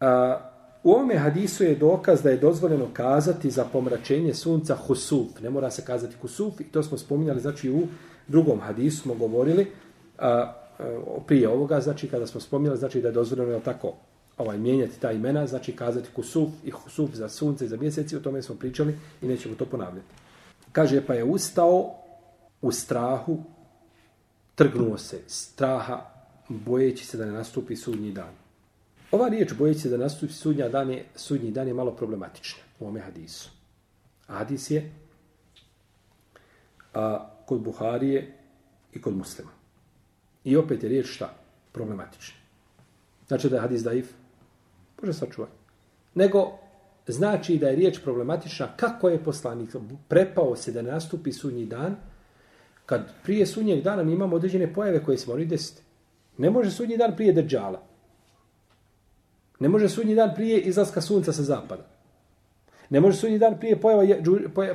A, 0.00 0.38
u 0.86 0.90
ovome 0.90 1.16
hadisu 1.18 1.64
je 1.64 1.74
dokaz 1.74 2.22
da 2.22 2.30
je 2.30 2.36
dozvoljeno 2.36 2.86
kazati 2.92 3.50
za 3.50 3.64
pomračenje 3.64 4.34
sunca 4.34 4.76
husuf. 4.76 5.40
Ne 5.42 5.50
mora 5.50 5.70
se 5.70 5.84
kazati 5.84 6.16
husuf 6.22 6.60
i 6.60 6.64
to 6.64 6.82
smo 6.82 6.98
spominjali 6.98 7.40
znači 7.40 7.70
u 7.70 7.82
drugom 8.28 8.60
hadisu 8.60 9.02
smo 9.02 9.14
govorili 9.14 9.66
a, 10.18 10.28
a, 10.28 10.54
prije 11.26 11.48
ovoga, 11.48 11.80
znači 11.80 12.08
kada 12.08 12.26
smo 12.26 12.40
spominjali, 12.40 12.78
znači 12.78 13.00
da 13.00 13.08
je 13.08 13.14
dozvoljeno 13.14 13.52
je 13.52 13.60
tako 13.60 13.94
ovaj 14.38 14.58
mijenjati 14.58 15.00
ta 15.00 15.12
imena, 15.12 15.46
znači 15.46 15.72
kazati 15.72 16.08
kusuf 16.14 16.48
i 16.64 16.70
husuf 16.70 17.10
za 17.14 17.28
sunce 17.28 17.64
i 17.64 17.68
za 17.68 17.76
mjeseci, 17.76 18.16
o 18.16 18.20
tome 18.20 18.42
smo 18.42 18.54
pričali 18.54 18.98
i 19.22 19.28
nećemo 19.28 19.54
to 19.54 19.64
ponavljati. 19.64 20.08
Kaže, 20.72 21.06
pa 21.06 21.14
je 21.14 21.24
ustao 21.24 21.94
u 22.62 22.72
strahu, 22.72 23.38
trgnuo 24.54 24.98
se 24.98 25.20
straha, 25.26 26.00
bojeći 26.48 27.06
se 27.06 27.18
da 27.18 27.26
ne 27.26 27.32
nastupi 27.32 27.76
sudnji 27.76 28.12
dan. 28.12 28.45
Ova 29.10 29.28
riječ 29.28 29.54
bojeći 29.58 29.80
se 29.80 29.88
da 29.88 29.96
nastupi 29.96 30.32
sudnja 30.32 30.68
dan 30.68 30.90
je, 30.90 31.04
sudnji 31.14 31.50
dan 31.50 31.68
je 31.68 31.74
malo 31.74 31.96
problematična 31.96 32.62
u 32.80 32.88
ome 32.88 33.00
hadisu. 33.00 33.50
Hadis 34.26 34.70
je 34.70 34.92
a, 36.94 37.28
kod 37.46 37.60
Buharije 37.60 38.34
i 38.92 39.02
kod 39.02 39.16
muslima. 39.16 39.50
I 40.44 40.56
opet 40.56 40.82
je 40.82 40.88
riječ 40.88 41.06
šta? 41.06 41.34
Problematična. 41.72 42.36
Znači 43.28 43.48
da 43.48 43.56
je 43.56 43.62
hadis 43.62 43.82
daif? 43.82 44.12
Bože 45.00 45.12
sačuvaj. 45.12 45.50
Nego 46.14 46.58
znači 47.06 47.58
da 47.58 47.68
je 47.68 47.76
riječ 47.76 48.02
problematična 48.02 48.68
kako 48.76 49.08
je 49.08 49.24
poslanik 49.24 49.70
prepao 50.08 50.56
se 50.56 50.72
da 50.72 50.82
nastupi 50.82 51.32
sudnji 51.32 51.66
dan 51.66 51.96
kad 52.86 53.12
prije 53.22 53.46
sudnjeg 53.46 53.82
dana 53.82 54.02
mi 54.02 54.12
imamo 54.12 54.36
određene 54.36 54.72
pojave 54.74 55.04
koje 55.04 55.18
se 55.18 55.30
moraju 55.30 55.46
desiti. 55.46 55.82
Ne 56.38 56.50
može 56.50 56.70
sudnji 56.70 56.96
dan 56.96 57.16
prije 57.16 57.32
držala. 57.32 57.82
Ne 59.60 59.68
može 59.68 59.88
sudnji 59.88 60.14
dan 60.14 60.30
prije 60.34 60.60
izlaska 60.60 61.00
sunca 61.00 61.32
sa 61.32 61.42
zapada. 61.42 61.86
Ne 62.90 63.00
može 63.00 63.16
sudnji 63.16 63.38
dan 63.38 63.58
prije 63.58 63.80
pojave, 63.80 64.22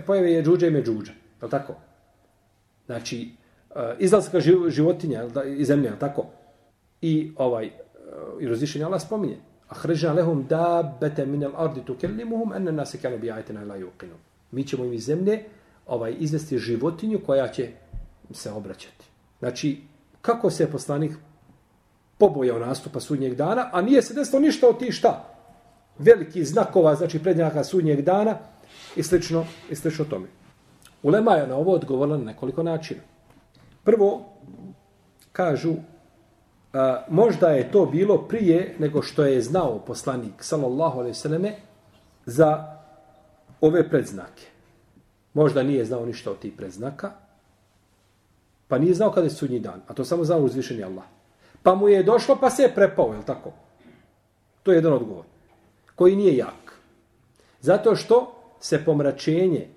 pojave 0.05 0.31
je 0.31 0.43
džuđa 0.43 0.67
i 0.67 0.71
međuđa. 0.71 1.11
Je 1.11 1.45
li 1.45 1.51
tako? 1.51 1.75
Znači, 2.85 3.29
eh, 3.75 3.95
izlaska 3.99 4.39
životinja 4.69 5.27
iz 5.57 5.67
zemlje, 5.67 5.91
tako? 5.99 6.25
I 7.01 7.31
ovaj, 7.37 7.65
eh, 7.65 7.71
i 8.39 8.47
razlišenje 8.47 8.85
Allah 8.85 9.01
spominje. 9.01 9.37
A 9.69 9.75
hreža 9.75 10.13
lehum 10.13 10.45
da 10.49 10.97
bete 11.01 11.25
minel 11.25 11.51
ardi 11.55 11.85
tu 11.85 11.95
kellimuhum 11.95 12.53
enne 12.53 12.71
nase 12.71 12.97
kanu 12.97 13.17
bi 13.17 13.31
ajtena 13.31 13.61
ila 13.63 13.77
yuqinu. 13.77 14.15
Mi 14.51 14.63
ćemo 14.63 14.85
im 14.85 14.93
iz 14.93 15.05
zemlje 15.05 15.43
ovaj, 15.87 16.15
izvesti 16.19 16.57
životinju 16.57 17.19
koja 17.25 17.47
će 17.47 17.69
se 18.31 18.51
obraćati. 18.51 19.05
Znači, 19.39 19.81
kako 20.21 20.49
se 20.49 20.71
poslanik 20.71 21.11
pobojao 22.21 22.59
nastupa 22.59 22.99
sudnjeg 22.99 23.35
dana, 23.35 23.69
a 23.73 23.81
nije 23.81 24.01
se 24.01 24.13
desilo 24.13 24.41
ništa 24.41 24.69
od 24.69 24.79
tih 24.79 24.93
šta? 24.93 25.13
Veliki 25.97 26.45
znakova, 26.45 26.95
znači 26.95 27.19
prednjaka 27.19 27.63
sudnjeg 27.63 28.01
dana 28.05 28.37
i 28.95 29.03
slično, 29.03 29.45
i 29.69 29.75
slično 29.75 30.05
tome. 30.05 30.27
Ulema 31.03 31.33
je 31.35 31.47
na 31.47 31.55
ovo 31.55 31.73
odgovorila 31.73 32.17
na 32.17 32.23
nekoliko 32.23 32.63
načina. 32.63 33.01
Prvo, 33.83 34.25
kažu, 35.31 35.73
a, 36.73 37.03
možda 37.09 37.49
je 37.49 37.71
to 37.71 37.85
bilo 37.85 38.17
prije 38.27 38.75
nego 38.79 39.01
što 39.01 39.25
je 39.25 39.41
znao 39.41 39.79
poslanik, 39.79 40.43
sallallahu 40.43 40.99
alaihi 40.99 41.17
sallame, 41.17 41.55
za 42.25 42.77
ove 43.61 43.89
predznake. 43.89 44.45
Možda 45.33 45.63
nije 45.63 45.85
znao 45.85 46.05
ništa 46.05 46.31
od 46.31 46.39
tih 46.39 46.53
predznaka, 46.57 47.11
pa 48.67 48.77
nije 48.77 48.93
znao 48.93 49.11
kada 49.11 49.25
je 49.25 49.33
sudnji 49.33 49.59
dan, 49.59 49.81
a 49.87 49.93
to 49.93 50.05
samo 50.05 50.23
znao 50.23 50.45
uzvišeni 50.45 50.83
Allah. 50.83 51.20
Pa 51.63 51.75
mu 51.75 51.89
je 51.89 52.03
došlo, 52.03 52.37
pa 52.41 52.49
se 52.49 52.63
je 52.63 52.75
prepao, 52.75 53.13
je 53.13 53.25
tako? 53.25 53.51
To 54.63 54.71
je 54.71 54.75
jedan 54.75 54.93
odgovor, 54.93 55.25
koji 55.95 56.15
nije 56.15 56.37
jak. 56.37 56.79
Zato 57.61 57.95
što 57.95 58.35
se 58.59 58.85
pomračenje 58.85 59.67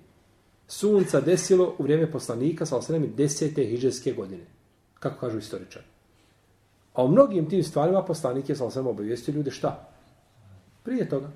sunca 0.67 1.21
desilo 1.21 1.75
u 1.77 1.83
vrijeme 1.83 2.11
poslanika 2.11 2.65
sa 2.65 2.77
osremi 2.77 3.07
desete 3.07 3.63
hiđarske 3.63 4.13
godine. 4.13 4.43
Kako 4.99 5.19
kažu 5.19 5.37
istoričari. 5.37 5.85
A 6.93 7.03
o 7.03 7.07
mnogim 7.07 7.49
tim 7.49 7.63
stvarima 7.63 8.03
poslanik 8.03 8.49
je 8.49 8.55
sa 8.55 8.65
osremi 8.65 8.89
obavijestio 8.89 9.33
ljude 9.33 9.51
šta? 9.51 9.89
Prije 10.83 11.09
toga. 11.09 11.29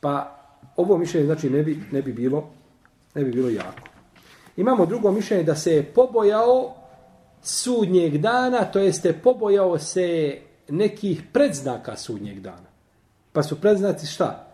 Pa 0.00 0.40
ovo 0.76 0.98
mišljenje 0.98 1.26
znači 1.26 1.50
ne 1.50 1.62
bi, 1.62 1.82
ne 1.92 2.02
bi 2.02 2.12
bilo 2.12 2.50
ne 3.14 3.24
bi 3.24 3.30
bilo 3.30 3.48
jako. 3.48 3.88
Imamo 4.56 4.86
drugo 4.86 5.12
mišljenje 5.12 5.44
da 5.44 5.54
se 5.54 5.72
je 5.72 5.84
pobojao 5.84 6.74
sudnjeg 7.42 8.18
dana, 8.18 8.64
to 8.64 8.78
jeste 8.78 9.12
pobojao 9.12 9.78
se 9.78 10.38
nekih 10.68 11.22
predznaka 11.32 11.96
sudnjeg 11.96 12.40
dana. 12.40 12.70
Pa 13.32 13.42
su 13.42 13.60
predznaci 13.60 14.06
šta? 14.06 14.46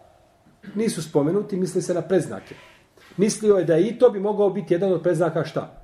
Nisu 0.75 1.03
spomenuti, 1.03 1.57
misli 1.57 1.83
se 1.83 1.95
na 1.95 2.03
predznake. 2.03 2.55
Mislio 3.17 3.57
je 3.57 3.65
da 3.65 3.79
i 3.79 3.99
to 3.99 4.11
bi 4.11 4.21
mogao 4.21 4.51
biti 4.51 4.75
jedan 4.75 4.93
od 4.93 5.03
predznaka 5.03 5.45
šta? 5.45 5.83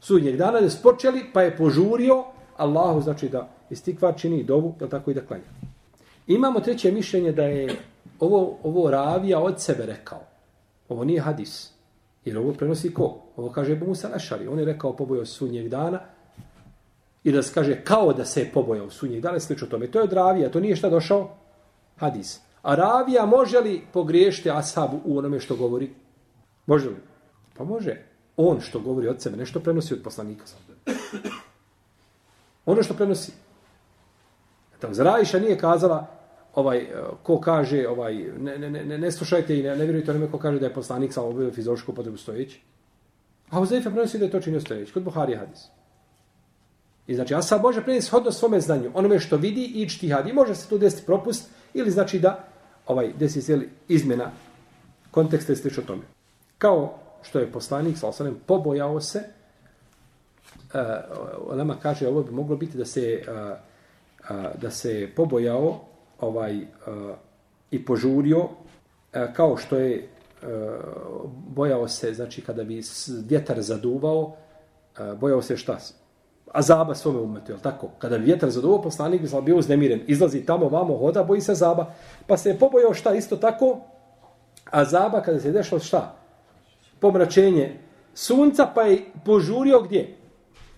Sudnjeg 0.00 0.36
dana 0.36 0.60
da 0.60 0.70
spočeli, 0.70 1.24
pa 1.32 1.42
je 1.42 1.56
požurio 1.56 2.24
Allahu, 2.56 3.00
znači 3.00 3.28
da 3.28 3.48
istikvar 3.70 4.14
čini 4.16 4.44
dovu, 4.44 4.74
je 4.80 4.88
tako 4.88 5.10
i 5.10 5.14
da 5.14 5.20
klanja. 5.20 5.44
Imamo 6.26 6.60
treće 6.60 6.92
mišljenje 6.92 7.32
da 7.32 7.42
je 7.42 7.76
ovo, 8.20 8.58
ovo 8.62 8.90
ravija 8.90 9.40
od 9.40 9.60
sebe 9.60 9.86
rekao. 9.86 10.20
Ovo 10.88 11.04
nije 11.04 11.20
hadis. 11.20 11.70
Jer 12.24 12.38
ovo 12.38 12.52
prenosi 12.52 12.94
ko? 12.94 13.18
Ovo 13.36 13.50
kaže 13.50 13.72
Ebu 13.72 13.86
Musa 13.86 14.08
Lešari. 14.08 14.48
On 14.48 14.58
je 14.58 14.64
rekao 14.64 14.96
pobojao 14.96 15.26
sudnjeg 15.26 15.68
dana 15.68 16.00
i 17.24 17.32
da 17.32 17.42
se 17.42 17.54
kaže 17.54 17.80
kao 17.84 18.12
da 18.12 18.24
se 18.24 18.40
je 18.40 18.50
pobojao 18.54 18.90
sunnjeg 18.90 19.20
dana, 19.20 19.40
slično 19.40 19.66
tome. 19.66 19.86
To 19.86 19.98
je 19.98 20.04
od 20.04 20.12
ravija, 20.12 20.50
to 20.50 20.60
nije 20.60 20.76
šta 20.76 20.90
došao? 20.90 21.36
Hadis. 21.96 22.40
A 22.62 22.74
ravija 22.74 23.26
može 23.26 23.60
li 23.60 23.82
pogriješiti 23.92 24.50
asabu 24.50 25.00
u 25.04 25.18
onome 25.18 25.40
što 25.40 25.56
govori? 25.56 25.90
Može 26.66 26.88
li? 26.88 26.96
Pa 27.56 27.64
može. 27.64 27.96
On 28.36 28.60
što 28.60 28.80
govori 28.80 29.08
od 29.08 29.22
sebe, 29.22 29.36
nešto 29.36 29.60
prenosi 29.60 29.94
od 29.94 30.00
poslanika. 30.04 30.44
Ono 32.66 32.82
što 32.82 32.94
prenosi. 32.94 33.32
Tam 34.78 34.94
Zrajiša 34.94 35.38
nije 35.38 35.58
kazala, 35.58 36.06
ovaj, 36.54 36.78
eh, 36.78 36.88
ko 37.22 37.40
kaže, 37.40 37.88
ovaj, 37.88 38.14
ne, 38.14 38.58
ne, 38.58 38.70
ne, 38.70 38.98
ne 38.98 39.12
slušajte 39.12 39.58
i 39.58 39.62
ne, 39.62 39.76
ne 39.76 39.84
vjerujte 39.84 40.10
onome 40.10 40.30
ko 40.30 40.38
kaže 40.38 40.58
da 40.58 40.66
je 40.66 40.74
poslanik 40.74 41.12
samo 41.12 41.26
obavio 41.26 41.52
fiziološku 41.52 41.94
potrebu 41.94 42.16
stojeći. 42.16 42.60
A 43.50 43.60
u 43.60 43.66
prenosi 43.66 44.18
da 44.18 44.24
je 44.24 44.30
to 44.30 44.40
činio 44.40 44.60
stojeći. 44.60 44.92
Kod 44.92 45.02
Buhari 45.02 45.36
hadis. 45.36 45.73
I 47.06 47.14
znači, 47.14 47.34
Asa 47.34 47.58
može 47.58 47.82
prenijeti 47.82 48.06
shodno 48.06 48.32
svome 48.32 48.60
znanju. 48.60 48.90
Onome 48.94 49.20
što 49.20 49.36
vidi 49.36 49.64
i 49.64 49.88
čti 49.88 50.08
hadi. 50.08 50.32
Može 50.32 50.54
se 50.54 50.68
tu 50.68 50.78
desiti 50.78 51.06
propust 51.06 51.50
ili 51.74 51.90
znači 51.90 52.18
da 52.18 52.44
ovaj 52.86 53.12
desi 53.18 53.42
se 53.42 53.58
izmjena 53.88 54.30
konteksta 55.10 55.52
i 55.52 55.56
slično 55.56 55.82
tome. 55.82 56.02
Kao 56.58 56.98
što 57.22 57.38
je 57.38 57.52
poslanik, 57.52 57.98
sa 57.98 58.08
osanem, 58.08 58.36
pobojao 58.46 59.00
se, 59.00 59.18
e, 59.18 60.80
uh, 61.48 61.56
nama 61.56 61.76
kaže, 61.82 62.08
ovo 62.08 62.22
bi 62.22 62.32
moglo 62.32 62.56
biti 62.56 62.78
da 62.78 62.84
se, 62.84 63.22
uh, 63.28 63.58
uh, 64.30 64.60
da 64.60 64.70
se 64.70 65.08
pobojao 65.16 65.80
ovaj 66.20 66.56
uh, 66.56 66.64
i 67.70 67.84
požurio, 67.84 68.38
uh, 68.38 68.48
kao 69.32 69.56
što 69.56 69.76
je 69.76 70.08
uh, 70.42 70.48
bojao 71.48 71.88
se, 71.88 72.14
znači 72.14 72.42
kada 72.42 72.64
bi 72.64 72.82
vjetar 73.28 73.62
zaduvao, 73.62 74.20
uh, 74.20 75.18
bojao 75.18 75.42
se 75.42 75.56
šta? 75.56 75.78
Azaba 76.52 76.94
svome 76.94 77.18
umetu, 77.18 77.52
je 77.52 77.58
tako? 77.62 77.88
Kada 77.98 78.18
bi 78.18 78.24
vjetar 78.24 78.50
zaduvao, 78.50 78.82
poslanik 78.82 79.22
bi 79.22 79.28
bio 79.42 79.56
uznemiren. 79.56 80.00
Izlazi 80.06 80.46
tamo, 80.46 80.68
vamo, 80.68 80.98
hoda, 80.98 81.24
boji 81.24 81.40
se 81.40 81.52
azaba. 81.52 81.92
Pa 82.26 82.36
se 82.36 82.48
je 82.48 82.58
pobojao 82.58 82.94
šta? 82.94 83.14
Isto 83.14 83.36
tako, 83.36 83.80
azaba 84.70 85.22
kada 85.22 85.40
se 85.40 85.52
dešlo 85.52 85.78
šta? 85.78 86.16
Pomračenje 87.00 87.76
sunca, 88.14 88.66
pa 88.74 88.82
je 88.82 89.04
požurio 89.24 89.80
gdje? 89.80 90.16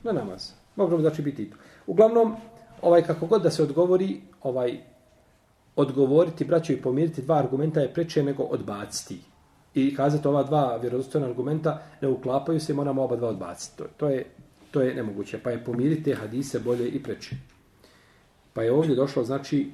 Na 0.02 0.12
namaz. 0.12 0.52
Moglo 0.76 1.00
znači 1.00 1.22
biti 1.22 1.42
i 1.42 1.50
to. 1.50 1.56
Uglavnom, 1.86 2.36
ovaj 2.82 3.02
kako 3.02 3.26
god 3.26 3.42
da 3.42 3.50
se 3.50 3.62
odgovori, 3.62 4.20
ovaj 4.42 4.78
odgovoriti, 5.76 6.44
braćo 6.44 6.72
i 6.72 6.82
pomiriti 6.82 7.22
dva 7.22 7.36
argumenta 7.36 7.80
je 7.80 7.94
preče 7.94 8.22
nego 8.22 8.42
odbaciti. 8.42 9.20
I 9.74 9.94
kazati 9.96 10.28
ova 10.28 10.42
dva 10.42 10.76
vjerodostojna 10.76 11.26
argumenta 11.26 11.82
ne 12.00 12.08
uklapaju 12.08 12.60
se, 12.60 12.74
moramo 12.74 13.02
oba 13.02 13.16
dva 13.16 13.28
odbaciti. 13.28 13.78
To, 13.78 13.84
to, 13.96 14.08
je, 14.08 14.24
to 14.76 14.82
je 14.82 14.94
nemoguće. 14.94 15.38
Pa 15.38 15.50
je 15.50 15.64
pomiriti 15.64 16.02
te 16.02 16.14
hadise 16.14 16.60
bolje 16.60 16.88
i 16.88 17.02
preče. 17.02 17.36
Pa 18.52 18.62
je 18.62 18.72
ovdje 18.72 18.94
došlo, 18.94 19.24
znači, 19.24 19.70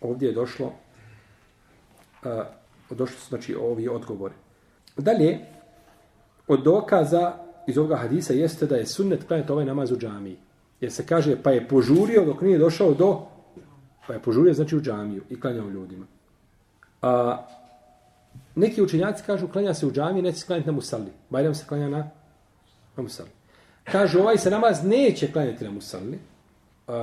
ovdje 0.00 0.28
je 0.28 0.32
došlo, 0.34 0.72
uh, 2.24 2.30
došlo 2.90 3.18
su 3.18 3.28
znači 3.28 3.54
ovi 3.54 3.88
odgovori. 3.88 4.34
Dalje, 4.96 5.38
od 6.48 6.64
dokaza 6.64 7.34
iz 7.66 7.78
ovoga 7.78 7.96
hadisa 7.96 8.32
jeste 8.32 8.66
da 8.66 8.76
je 8.76 8.86
sunnet 8.86 9.24
klanjati 9.28 9.52
ovaj 9.52 9.64
namaz 9.64 9.92
u 9.92 9.98
džamiji. 9.98 10.36
Jer 10.80 10.92
se 10.92 11.06
kaže, 11.06 11.36
pa 11.42 11.50
je 11.50 11.68
požurio 11.68 12.24
dok 12.24 12.40
nije 12.40 12.58
došao 12.58 12.94
do, 12.94 13.26
pa 14.06 14.12
je 14.14 14.22
požurio 14.22 14.54
znači 14.54 14.76
u 14.76 14.80
džamiju 14.80 15.22
i 15.30 15.40
klanjao 15.40 15.68
ljudima. 15.68 16.06
A, 17.02 17.38
neki 18.54 18.82
učenjaci 18.82 19.22
kažu, 19.26 19.48
klanja 19.48 19.74
se 19.74 19.86
u 19.86 19.92
džamiji, 19.92 20.22
neće 20.22 20.38
se 20.38 20.46
klanjati 20.46 20.66
na 20.66 20.72
musalli. 20.72 21.12
Bajram 21.30 21.54
se 21.54 21.66
klanja 21.68 21.88
na, 21.88 22.10
na 22.96 23.02
musalli. 23.02 23.43
Kažu, 23.84 24.18
ovaj 24.18 24.38
se 24.38 24.50
namaz 24.50 24.84
neće 24.84 25.32
klanjati 25.32 25.64
na 25.64 25.70
musalli. 25.70 26.18
Uh, 26.86 26.94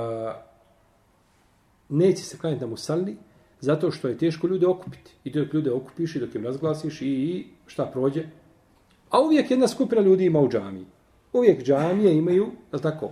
neće 1.88 2.22
se 2.22 2.38
klanjati 2.38 2.64
na 2.64 2.70
musalli, 2.70 3.16
Zato 3.62 3.90
što 3.90 4.08
je 4.08 4.18
teško 4.18 4.46
ljude 4.46 4.66
okupiti. 4.66 5.10
I 5.24 5.30
dok 5.30 5.54
ljude 5.54 5.70
okupiš 5.72 6.16
i 6.16 6.20
dok 6.20 6.34
im 6.34 6.44
razglasiš 6.44 7.02
i, 7.02 7.06
i 7.06 7.46
šta 7.66 7.86
prođe. 7.86 8.24
A 9.10 9.20
uvijek 9.20 9.50
jedna 9.50 9.68
skupina 9.68 10.02
ljudi 10.02 10.24
ima 10.24 10.40
u 10.40 10.48
džamiji. 10.48 10.86
Uvijek 11.32 11.64
džamije 11.64 12.16
imaju, 12.16 12.46
je 12.72 12.80
tako? 12.80 13.10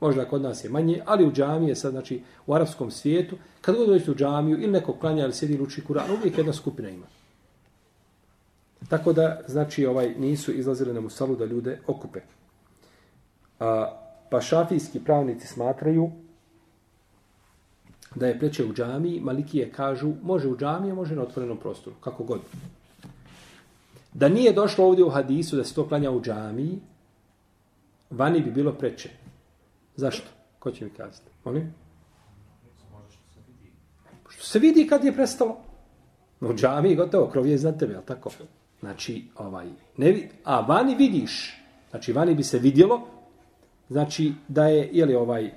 Možda 0.00 0.24
kod 0.24 0.42
nas 0.42 0.64
je 0.64 0.70
manje, 0.70 1.02
ali 1.06 1.26
u 1.26 1.32
džamije 1.32 1.74
sad, 1.74 1.90
znači 1.90 2.20
u 2.46 2.54
arapskom 2.54 2.90
svijetu, 2.90 3.36
kad 3.60 3.76
god 3.76 3.88
dođete 3.88 4.10
u 4.10 4.14
džamiju 4.14 4.62
ili 4.62 4.72
neko 4.72 4.92
klanja 4.92 5.24
ili 5.24 5.32
sjedi 5.32 5.58
luči 5.58 5.84
kuran, 5.84 6.10
uvijek 6.10 6.38
jedna 6.38 6.52
skupina 6.52 6.88
ima. 6.88 7.06
Tako 8.88 9.12
da, 9.12 9.40
znači, 9.46 9.86
ovaj 9.86 10.14
nisu 10.18 10.52
izlazili 10.52 10.94
na 10.94 11.00
musalu 11.00 11.36
da 11.36 11.44
ljude 11.44 11.78
okupe. 11.86 12.20
A, 13.60 13.96
pa 14.30 14.40
šafijski 14.40 15.04
pravnici 15.04 15.46
smatraju 15.46 16.10
da 18.14 18.26
je 18.26 18.38
preče 18.38 18.64
u 18.64 18.72
džamiji, 18.72 19.20
malikije 19.20 19.72
kažu, 19.72 20.12
može 20.22 20.48
u 20.48 20.56
džamiji, 20.56 20.92
može 20.92 21.16
na 21.16 21.22
otvorenom 21.22 21.56
prostoru, 21.56 21.96
kako 22.00 22.24
god. 22.24 22.40
Da 24.12 24.28
nije 24.28 24.52
došlo 24.52 24.86
ovdje 24.86 25.04
u 25.04 25.10
hadisu 25.10 25.56
da 25.56 25.64
se 25.64 25.74
to 25.74 25.88
klanja 25.88 26.10
u 26.10 26.22
džamiji, 26.22 26.78
vani 28.10 28.40
bi 28.40 28.50
bilo 28.50 28.72
preče. 28.72 29.10
Zašto? 29.96 30.26
Ko 30.58 30.70
će 30.70 30.84
mi 30.84 30.90
kazati? 30.90 31.30
Molim? 31.44 31.74
Što 34.28 34.44
se 34.44 34.58
vidi 34.58 34.86
kad 34.86 35.04
je 35.04 35.12
prestalo? 35.12 35.56
U 36.40 36.54
džamiji 36.54 36.96
gotovo, 36.96 37.30
krov 37.30 37.46
je 37.46 37.54
iznad 37.54 37.78
tebe, 37.78 38.00
tako? 38.06 38.30
Znači, 38.80 39.24
ovaj, 39.36 39.66
ne 39.96 40.28
a 40.44 40.60
vani 40.60 40.94
vidiš, 40.94 41.62
znači 41.90 42.12
vani 42.12 42.34
bi 42.34 42.42
se 42.42 42.58
vidjelo, 42.58 43.19
znači 43.90 44.32
da 44.48 44.66
je, 44.66 44.88
je 44.92 45.06
li 45.06 45.14
ovaj, 45.14 45.50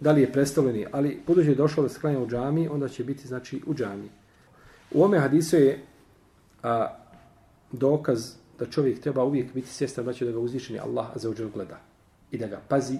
da 0.00 0.12
li 0.12 0.20
je 0.20 0.32
predstavljeni, 0.32 0.86
ali 0.92 1.20
budući 1.26 1.48
je 1.48 1.54
došlo 1.54 1.82
da 1.82 1.88
se 1.88 2.00
klanja 2.00 2.20
u 2.20 2.26
džami, 2.26 2.68
onda 2.68 2.88
će 2.88 3.04
biti 3.04 3.28
znači 3.28 3.60
u 3.66 3.74
džami. 3.74 4.08
U 4.90 5.04
ome 5.04 5.18
hadisu 5.18 5.56
je 5.56 5.82
a, 6.62 6.88
dokaz 7.72 8.34
da 8.58 8.66
čovjek 8.66 9.00
treba 9.00 9.24
uvijek 9.24 9.54
biti 9.54 9.68
svjestan 9.68 10.04
da 10.04 10.12
će 10.12 10.24
da 10.24 10.32
ga 10.32 10.38
uzvišeni 10.38 10.78
Allah 10.78 11.06
za 11.14 11.30
uđer 11.30 11.48
gleda 11.54 11.80
i 12.30 12.38
da 12.38 12.46
ga 12.46 12.60
pazi, 12.68 12.98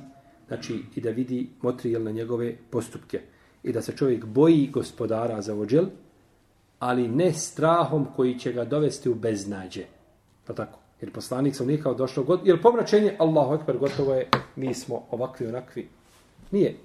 znači 0.49 0.83
i 0.95 1.01
da 1.01 1.11
vidi 1.11 1.49
motrijel 1.63 2.03
na 2.03 2.11
njegove 2.11 2.57
postupke 2.71 3.21
i 3.63 3.73
da 3.73 3.83
se 3.83 3.97
čovjek 3.97 4.25
boji 4.25 4.71
gospodara 4.73 5.43
za 5.43 5.55
uđer, 5.55 5.87
ali 6.79 7.09
ne 7.09 7.33
strahom 7.33 8.07
koji 8.17 8.39
će 8.39 8.53
ga 8.53 8.65
dovesti 8.65 9.09
u 9.09 9.15
beznađe. 9.15 9.85
Pa 10.47 10.53
tako. 10.53 10.86
Jer 11.01 11.13
poslanik 11.13 11.57
sam 11.57 11.67
nije 11.67 11.83
kao 11.83 11.95
došao 11.95 12.25
god, 12.25 12.41
jer 12.45 12.63
pomračenje 12.63 13.17
Allahu 13.19 13.55
ekber 13.55 13.79
gotovo 13.79 14.15
je, 14.15 14.29
mi 14.57 14.75
smo 14.75 15.03
ovakvi 15.11 15.47
onakvi. 15.47 15.89
Nije 16.51 16.77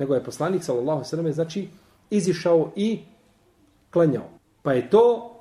nego 0.00 0.14
je 0.14 0.24
poslanik 0.24 0.64
sallallahu 0.64 1.04
sallam 1.04 1.32
znači 1.32 1.68
izišao 2.10 2.70
i 2.76 3.00
klanjao. 3.90 4.24
Pa 4.62 4.72
je 4.72 4.90
to 4.90 5.34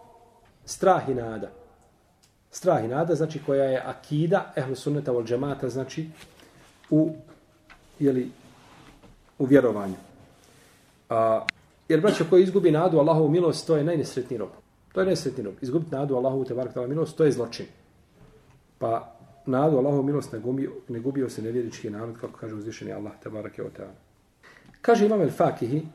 strah 0.65 1.09
i 1.09 1.13
nada. 1.13 1.51
Strah 2.51 2.83
i 2.83 2.87
nada 2.87 3.15
znači 3.15 3.39
koja 3.45 3.63
je 3.63 3.83
akida 3.85 4.53
ehlu 4.55 4.75
sunneta 4.75 5.11
vol 5.11 5.23
džemata 5.23 5.69
znači 5.69 6.09
u 6.89 7.15
jeli, 7.99 8.31
u 9.37 9.45
vjerovanju. 9.45 9.95
A, 11.09 11.45
jer 11.89 12.01
braćo 12.01 12.25
koji 12.29 12.43
izgubi 12.43 12.71
nadu 12.71 12.99
Allahovu 12.99 13.29
milost 13.29 13.67
to 13.67 13.77
je 13.77 13.83
najnesretniji 13.83 14.37
rob. 14.37 14.49
To 14.93 14.99
je 14.99 15.05
najnesretniji 15.05 15.45
rob. 15.45 15.55
Izgubiti 15.61 15.95
nadu 15.95 16.15
Allahovu 16.15 16.45
te 16.45 16.53
barak 16.53 16.75
milost 16.75 17.17
to 17.17 17.25
je 17.25 17.31
zločin. 17.31 17.65
Pa 18.79 19.15
nadu 19.45 19.77
Allahov 19.77 20.03
milost 20.03 20.33
ne 20.33 20.39
gubio, 20.39 20.71
ne 20.87 20.99
gubio 20.99 21.29
se 21.29 21.41
nevjerički 21.41 21.89
narod 21.89 22.17
kako 22.21 22.39
kaže 22.39 22.55
uzvišeni 22.55 22.93
Allah 22.93 23.13
te 23.23 23.29
o 23.29 23.37
je 23.37 23.71
Kaže 24.81 25.05
Imam 25.05 25.21
El 25.21 25.31
Fakihi, 25.31 25.85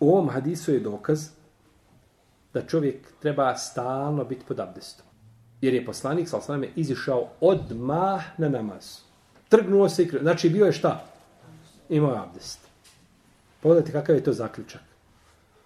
u 0.00 0.10
ovom 0.12 0.28
hadisu 0.28 0.72
je 0.72 0.80
dokaz 0.80 1.28
da 2.54 2.66
čovjek 2.66 2.96
treba 3.20 3.56
stalno 3.56 4.24
biti 4.24 4.44
pod 4.48 4.60
abdestom. 4.60 5.06
Jer 5.60 5.74
je 5.74 5.84
poslanik, 5.84 6.28
sal 6.28 6.40
sveme, 6.40 6.68
izišao 6.76 7.28
odmah 7.40 8.22
na 8.38 8.48
namaz. 8.48 8.98
Trgnuo 9.48 9.88
se 9.88 10.02
i 10.02 10.08
krenuo. 10.08 10.22
Znači, 10.22 10.50
bio 10.50 10.66
je 10.66 10.72
šta? 10.72 11.04
Imao 11.88 12.12
je 12.12 12.18
abdest. 12.18 12.60
Pogledajte 13.60 13.92
kakav 13.92 14.16
je 14.16 14.24
to 14.24 14.32
zaključak. 14.32 14.80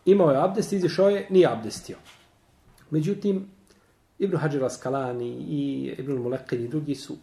Imao 0.05 0.31
je 0.31 0.43
abdest, 0.43 0.73
izišao 0.73 1.09
je, 1.09 1.27
nije 1.31 1.47
abdestio. 1.47 1.97
Međutim, 2.91 3.49
Ibn 4.23 4.37
Hajar 4.37 4.65
Askalani 4.65 5.29
i 5.49 5.95
Ibn 5.99 6.13
Mulekin 6.13 6.65
i 6.65 6.69
drugi 6.69 6.95
su 6.95 7.17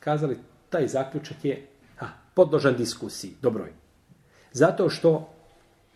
kazali, 0.00 0.38
taj 0.70 0.88
zaključak 0.88 1.44
je 1.44 1.66
ha, 1.96 2.06
podložan 2.34 2.74
diskusiji. 2.76 3.32
Dobro 3.42 3.64
je. 3.64 3.72
Zato 4.52 4.90
što 4.90 5.28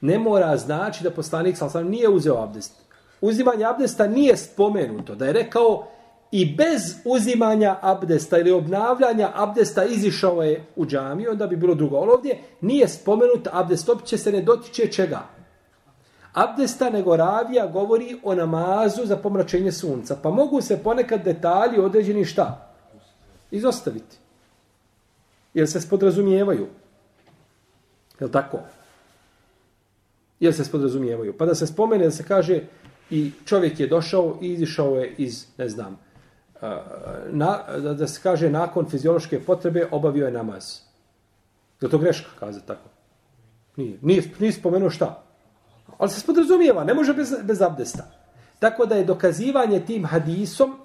ne 0.01 0.19
mora 0.19 0.57
znači 0.57 1.05
da 1.05 1.11
poslanik 1.11 1.57
sam 1.57 1.89
nije 1.89 2.09
uzeo 2.09 2.43
abdest. 2.43 2.73
Uzimanje 3.21 3.65
abdesta 3.65 4.07
nije 4.07 4.37
spomenuto. 4.37 5.15
Da 5.15 5.27
je 5.27 5.33
rekao 5.33 5.89
i 6.31 6.55
bez 6.55 6.97
uzimanja 7.05 7.77
abdesta 7.81 8.39
ili 8.39 8.51
obnavljanja 8.51 9.31
abdesta 9.35 9.85
izišao 9.85 10.43
je 10.43 10.65
u 10.77 10.87
džamiju, 10.87 11.31
onda 11.31 11.47
bi 11.47 11.57
bilo 11.57 11.75
drugo. 11.75 11.97
Ovdje 11.97 12.39
nije 12.61 12.89
spomenut 12.89 13.49
abdest, 13.53 13.89
opće 13.89 14.19
se 14.19 14.33
ne 14.33 14.43
dotiče 14.43 14.87
čega. 14.87 15.34
Abdesta 16.35 16.91
nego 16.91 17.17
ravija 17.17 17.67
govori 17.67 18.21
o 18.23 18.35
namazu 18.35 19.07
za 19.07 19.17
pomračenje 19.17 19.73
sunca. 19.73 20.17
Pa 20.23 20.31
mogu 20.31 20.61
se 20.61 20.83
ponekad 20.83 21.25
detalji 21.25 21.79
određeni 21.79 22.25
šta? 22.25 22.71
Izostaviti. 23.51 24.17
Jer 25.55 25.71
se 25.71 25.81
spodrazumijevaju. 25.81 26.67
Jel 28.21 28.31
tako? 28.31 28.59
Jel 30.41 30.53
se 30.53 30.65
spodrazumijevaju? 30.65 31.37
Pa 31.39 31.47
da 31.47 31.55
se 31.55 31.67
spomene, 31.67 32.05
da 32.05 32.11
se 32.11 32.25
kaže 32.25 32.63
i 33.11 33.33
čovjek 33.45 33.81
je 33.81 33.87
došao 33.87 34.39
i 34.41 34.53
izišao 34.53 34.97
je 34.97 35.15
iz, 35.19 35.47
ne 35.59 35.69
znam, 35.69 35.99
na, 37.31 37.63
da, 37.99 38.07
se 38.07 38.21
kaže 38.23 38.51
nakon 38.51 38.91
fiziološke 38.91 39.41
potrebe 39.41 39.89
obavio 39.91 40.27
je 40.27 40.33
namaz. 40.33 40.81
Je 41.81 41.91
to 41.91 41.99
greška 41.99 42.31
kaza 42.41 42.61
tako? 42.61 42.89
Nije. 43.77 43.99
Nije, 44.03 44.23
nije 44.39 44.53
spomenuo 44.53 44.91
šta? 44.91 45.23
Ali 45.99 46.11
se 46.11 46.21
spodrazumijeva, 46.21 46.85
ne 46.85 46.95
može 46.95 47.15
bez, 47.15 47.35
bez 47.43 47.63
abdesta. 47.63 48.11
Tako 48.59 48.87
da 48.87 48.95
je 48.95 49.05
dokazivanje 49.05 49.81
tim 49.81 50.05
hadisom 50.05 50.77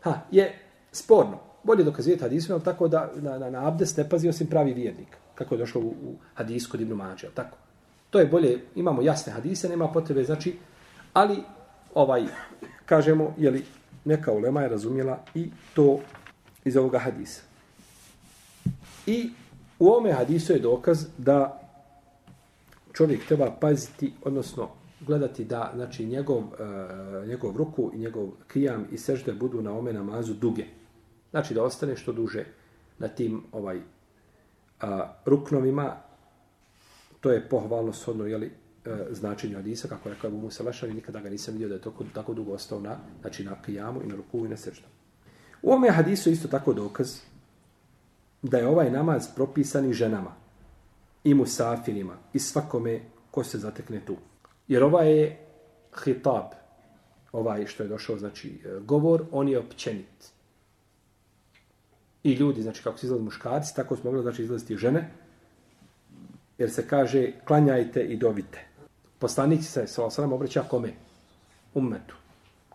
ha, 0.00 0.20
je 0.30 0.58
sporno. 0.92 1.38
Bolje 1.62 1.84
dokazivati 1.84 2.22
hadisom, 2.22 2.54
ali 2.54 2.64
tako 2.64 2.88
da 2.88 3.10
na, 3.14 3.38
na, 3.38 3.50
na 3.50 3.68
abdest 3.68 3.96
ne 3.96 4.08
pazi 4.08 4.28
osim 4.28 4.46
pravi 4.46 4.74
vjernik 4.74 5.16
kako 5.36 5.54
je 5.54 5.58
došlo 5.58 5.80
u, 5.80 5.88
u 5.88 6.14
hadisku 6.34 6.70
kod 6.70 6.80
Ibnu 6.80 6.96
Mađe, 6.96 7.28
tako. 7.34 7.56
To 8.10 8.18
je 8.18 8.26
bolje, 8.26 8.60
imamo 8.74 9.02
jasne 9.02 9.32
hadise, 9.32 9.68
nema 9.68 9.88
potrebe, 9.88 10.24
znači, 10.24 10.56
ali, 11.12 11.42
ovaj, 11.94 12.24
kažemo, 12.86 13.34
je 13.38 13.50
li, 13.50 13.64
neka 14.04 14.32
ulema 14.32 14.62
je 14.62 14.68
razumjela 14.68 15.18
i 15.34 15.50
to 15.74 16.00
iz 16.64 16.76
ovoga 16.76 16.98
hadisa. 16.98 17.42
I 19.06 19.30
u 19.78 19.88
ovome 19.88 20.12
hadisu 20.12 20.52
je 20.52 20.58
dokaz 20.58 21.06
da 21.18 21.65
čovjek 22.96 23.26
treba 23.26 23.50
paziti, 23.60 24.12
odnosno 24.24 24.68
gledati 25.00 25.44
da 25.44 25.72
znači 25.74 26.06
njegov, 26.06 26.38
e, 26.38 27.26
njegov 27.26 27.56
ruku 27.56 27.90
i 27.94 27.98
njegov 27.98 28.28
kijam 28.52 28.86
i 28.92 28.98
sežde 28.98 29.32
budu 29.32 29.62
na 29.62 29.78
ome 29.78 29.92
namazu 29.92 30.34
duge. 30.34 30.64
Znači 31.30 31.54
da 31.54 31.62
ostane 31.62 31.96
što 31.96 32.12
duže 32.12 32.44
na 32.98 33.08
tim 33.08 33.42
ovaj 33.52 33.80
a, 34.80 35.12
ruknovima, 35.24 35.96
to 37.20 37.32
je 37.32 37.48
pohvalno 37.48 37.92
shodno, 37.92 38.26
jeli, 38.26 38.46
e, 38.46 39.06
značenje 39.10 39.56
od 39.56 39.66
Isa, 39.66 39.88
kako 39.88 40.08
rekao 40.08 40.28
Abu 40.28 40.38
Musa 40.38 40.64
nikada 40.94 41.20
ga 41.20 41.28
nisam 41.30 41.54
vidio 41.54 41.68
da 41.68 41.74
je 41.74 41.80
to 41.80 41.92
tako 42.14 42.34
dugo 42.34 42.52
ostao 42.52 42.80
na, 42.80 42.96
znači 43.20 43.44
na 43.44 43.62
kijamu 43.62 44.02
i 44.02 44.06
na 44.06 44.16
ruku 44.16 44.46
i 44.46 44.48
na 44.48 44.56
seždu. 44.56 44.86
U 45.62 45.70
ovome 45.70 45.90
hadisu 45.90 46.30
isto 46.30 46.48
tako 46.48 46.72
dokaz 46.72 47.20
da 48.42 48.58
je 48.58 48.68
ovaj 48.68 48.90
namaz 48.90 49.28
propisan 49.34 49.90
i 49.90 49.92
ženama, 49.92 50.45
i 51.26 51.34
musafirima, 51.34 52.16
i 52.32 52.38
svakome 52.38 53.00
ko 53.30 53.44
se 53.44 53.58
zatekne 53.58 54.00
tu. 54.06 54.16
Jer 54.68 54.84
ova 54.84 55.02
je 55.02 55.38
hitab, 56.04 56.44
ovaj 57.32 57.66
što 57.66 57.82
je 57.82 57.88
došao, 57.88 58.18
znači 58.18 58.48
e, 58.64 58.80
govor, 58.80 59.24
on 59.32 59.48
je 59.48 59.58
općenit. 59.58 60.30
I 62.22 62.32
ljudi, 62.32 62.62
znači 62.62 62.82
kako 62.82 62.98
se 62.98 63.06
izlazi 63.06 63.22
muškarci, 63.22 63.74
tako 63.76 63.96
su 63.96 64.02
mogli 64.04 64.22
znači 64.22 64.42
izlaziti 64.42 64.76
žene, 64.76 65.10
jer 66.58 66.70
se 66.70 66.88
kaže 66.88 67.32
klanjajte 67.44 68.04
i 68.04 68.16
dovite. 68.16 68.66
Poslanik 69.18 69.64
se 69.64 69.86
sa 69.86 70.04
osram 70.04 70.32
obraća 70.32 70.62
kome? 70.62 70.92
Ummetu. 71.74 72.14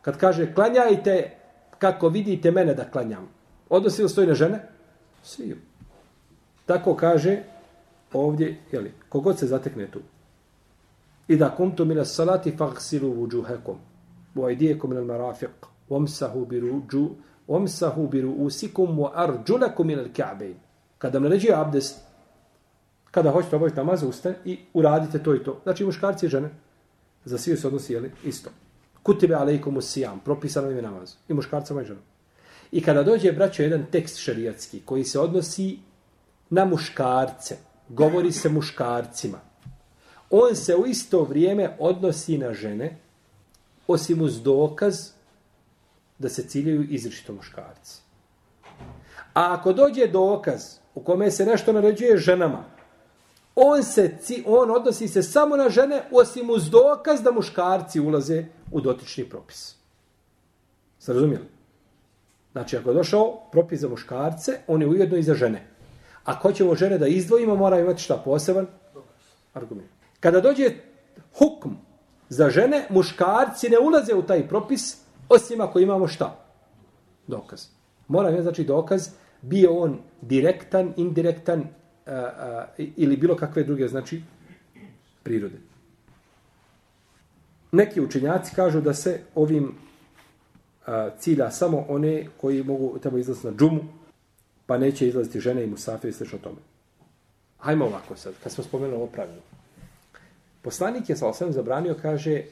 Kad 0.02 0.18
kaže 0.18 0.54
klanjajte 0.54 1.38
kako 1.80 2.10
vidite 2.10 2.52
mene 2.52 2.74
da 2.74 2.90
klanjam. 2.92 3.30
Odnosi 3.70 4.04
li 4.04 4.10
stoji 4.10 4.28
na 4.28 4.34
žene? 4.34 4.68
Svi. 5.24 5.56
Tako 6.66 6.96
kaže 6.96 7.44
ovdje, 8.14 8.58
jeli, 8.72 8.92
kogod 9.10 9.40
se 9.40 9.48
zatekne 9.48 9.88
tu. 9.92 10.00
I 11.28 11.36
da 11.36 11.56
kumtu 11.56 11.86
mila 11.86 12.06
salati 12.06 12.58
fagsilu 12.58 13.14
vuđuhekom. 13.14 13.78
U 14.36 14.46
ajdijekom 14.46 14.90
mila 14.90 15.04
marafiq. 15.04 15.68
Omsahu 15.90 16.46
bi 16.46 16.60
ruđu. 16.60 17.10
Omsahu 17.48 18.08
biru 18.08 18.32
usikum 18.32 18.98
wa 18.98 19.12
arđulakum 19.14 19.88
mila 19.88 20.04
ka'bein. 20.04 20.56
Kada 20.98 21.20
nam 21.20 21.24
naređuje 21.24 21.56
abdest, 21.56 22.00
kada 23.12 23.32
hoćete 23.32 23.56
obaviti 23.56 23.78
namaz, 23.78 24.04
ustane 24.04 24.36
i 24.46 24.60
uradite 24.74 25.24
to 25.24 25.36
i 25.36 25.44
to. 25.44 25.60
Znači 25.64 25.86
muškarci 25.86 26.26
i 26.26 26.30
žene. 26.30 26.50
Za 27.26 27.38
svi 27.38 27.58
se 27.58 27.68
odnosi, 27.68 27.94
jeli, 27.94 28.12
isto. 28.24 28.50
Kutibe 29.04 29.36
alejkum 29.36 29.78
usijam, 29.78 30.20
propisano 30.20 30.70
im 30.72 30.76
je 30.76 30.82
namaz. 30.82 31.14
I 31.28 31.34
muškarcama 31.34 31.82
i 31.82 31.86
žene. 31.86 32.00
I 32.72 32.84
kada 32.84 33.04
dođe, 33.04 33.32
braćo, 33.32 33.64
jedan 33.64 33.86
tekst 33.92 34.18
šerijatski 34.18 34.82
koji 34.86 35.04
se 35.04 35.20
odnosi 35.20 35.80
na 36.50 36.66
muškarce, 36.66 37.58
govori 37.94 38.32
se 38.32 38.50
muškarcima, 38.50 39.40
on 40.30 40.56
se 40.56 40.76
u 40.76 40.86
isto 40.86 41.24
vrijeme 41.24 41.76
odnosi 41.80 42.38
na 42.38 42.54
žene, 42.54 42.98
osim 43.88 44.22
uz 44.22 44.42
dokaz 44.42 45.10
da 46.20 46.30
se 46.30 46.44
ciljaju 46.44 46.84
izričito 46.84 47.34
muškarci. 47.34 48.02
A 49.34 49.54
ako 49.54 49.74
dođe 49.74 50.08
dokaz 50.08 50.62
u 50.96 51.04
kome 51.04 51.32
se 51.32 51.46
nešto 51.46 51.74
naređuje 51.74 52.18
ženama, 52.18 52.64
on 53.56 53.84
se 53.84 54.18
on 54.46 54.72
odnosi 54.72 55.08
se 55.08 55.24
samo 55.24 55.56
na 55.58 55.70
žene 55.70 56.04
osim 56.12 56.50
uz 56.50 56.70
dokaz 56.70 57.22
da 57.22 57.32
muškarci 57.32 58.00
ulaze 58.00 58.46
u 58.72 58.82
dotični 58.82 59.30
propis. 59.30 59.76
Ste 61.00 61.14
razumijeli? 61.14 61.46
Znači, 62.52 62.78
ako 62.78 62.90
je 62.90 62.94
došao 62.94 63.42
propis 63.52 63.80
za 63.80 63.90
muškarce, 63.90 64.60
on 64.68 64.82
je 64.82 64.88
ujedno 64.88 65.18
i 65.18 65.24
za 65.24 65.34
žene. 65.34 65.71
Ako 66.32 66.52
ćemo 66.52 66.76
žene 66.76 66.98
da 66.98 67.08
izdvojimo, 67.08 67.56
mora 67.56 67.80
imati 67.80 68.02
šta 68.02 68.22
poseban? 68.26 68.68
Argument. 69.54 69.90
Kada 70.20 70.42
dođe 70.42 70.72
hukm 71.38 71.70
za 72.30 72.50
žene, 72.50 72.86
muškarci 72.90 73.70
ne 73.70 73.80
ulaze 73.80 74.16
u 74.16 74.24
taj 74.24 74.48
propis, 74.48 74.98
osim 75.30 75.62
ako 75.62 75.80
imamo 75.80 76.08
šta? 76.08 76.36
Dokaz. 77.28 77.68
Mora 78.08 78.30
imati, 78.30 78.44
znači, 78.44 78.64
dokaz, 78.64 79.10
bio 79.42 79.74
on 79.74 80.00
direktan, 80.22 80.94
indirektan, 80.98 81.64
a, 82.06 82.12
a, 82.12 82.66
ili 82.78 83.18
bilo 83.18 83.36
kakve 83.36 83.64
druge, 83.64 83.88
znači, 83.88 84.22
prirode. 85.24 85.60
Neki 87.72 88.02
učenjaci 88.02 88.56
kažu 88.56 88.82
da 88.82 88.94
se 88.94 89.20
ovim 89.36 89.76
a, 90.86 91.10
cilja 91.20 91.52
samo 91.52 91.86
one 91.90 92.28
koji 92.42 92.64
mogu 92.64 93.00
tamo 93.00 93.18
izlaziti 93.18 93.48
na 93.48 93.54
džumu, 93.54 94.01
pa 94.72 94.78
neće 94.78 95.08
izlaziti 95.08 95.40
žene 95.40 95.64
i 95.64 95.68
musafir 95.68 96.10
i 96.10 96.14
slično 96.14 96.40
tome. 96.40 96.58
Hajmo 97.60 97.86
ovako 97.86 98.16
sad, 98.16 98.34
kad 98.44 98.52
smo 98.52 98.64
spomenuli 98.64 98.96
ovo 98.96 99.08
pravilo. 99.08 99.42
Poslanik 100.62 101.10
je 101.10 101.16
sa 101.16 101.32
zabranio, 101.50 101.96
kaže 102.02 102.44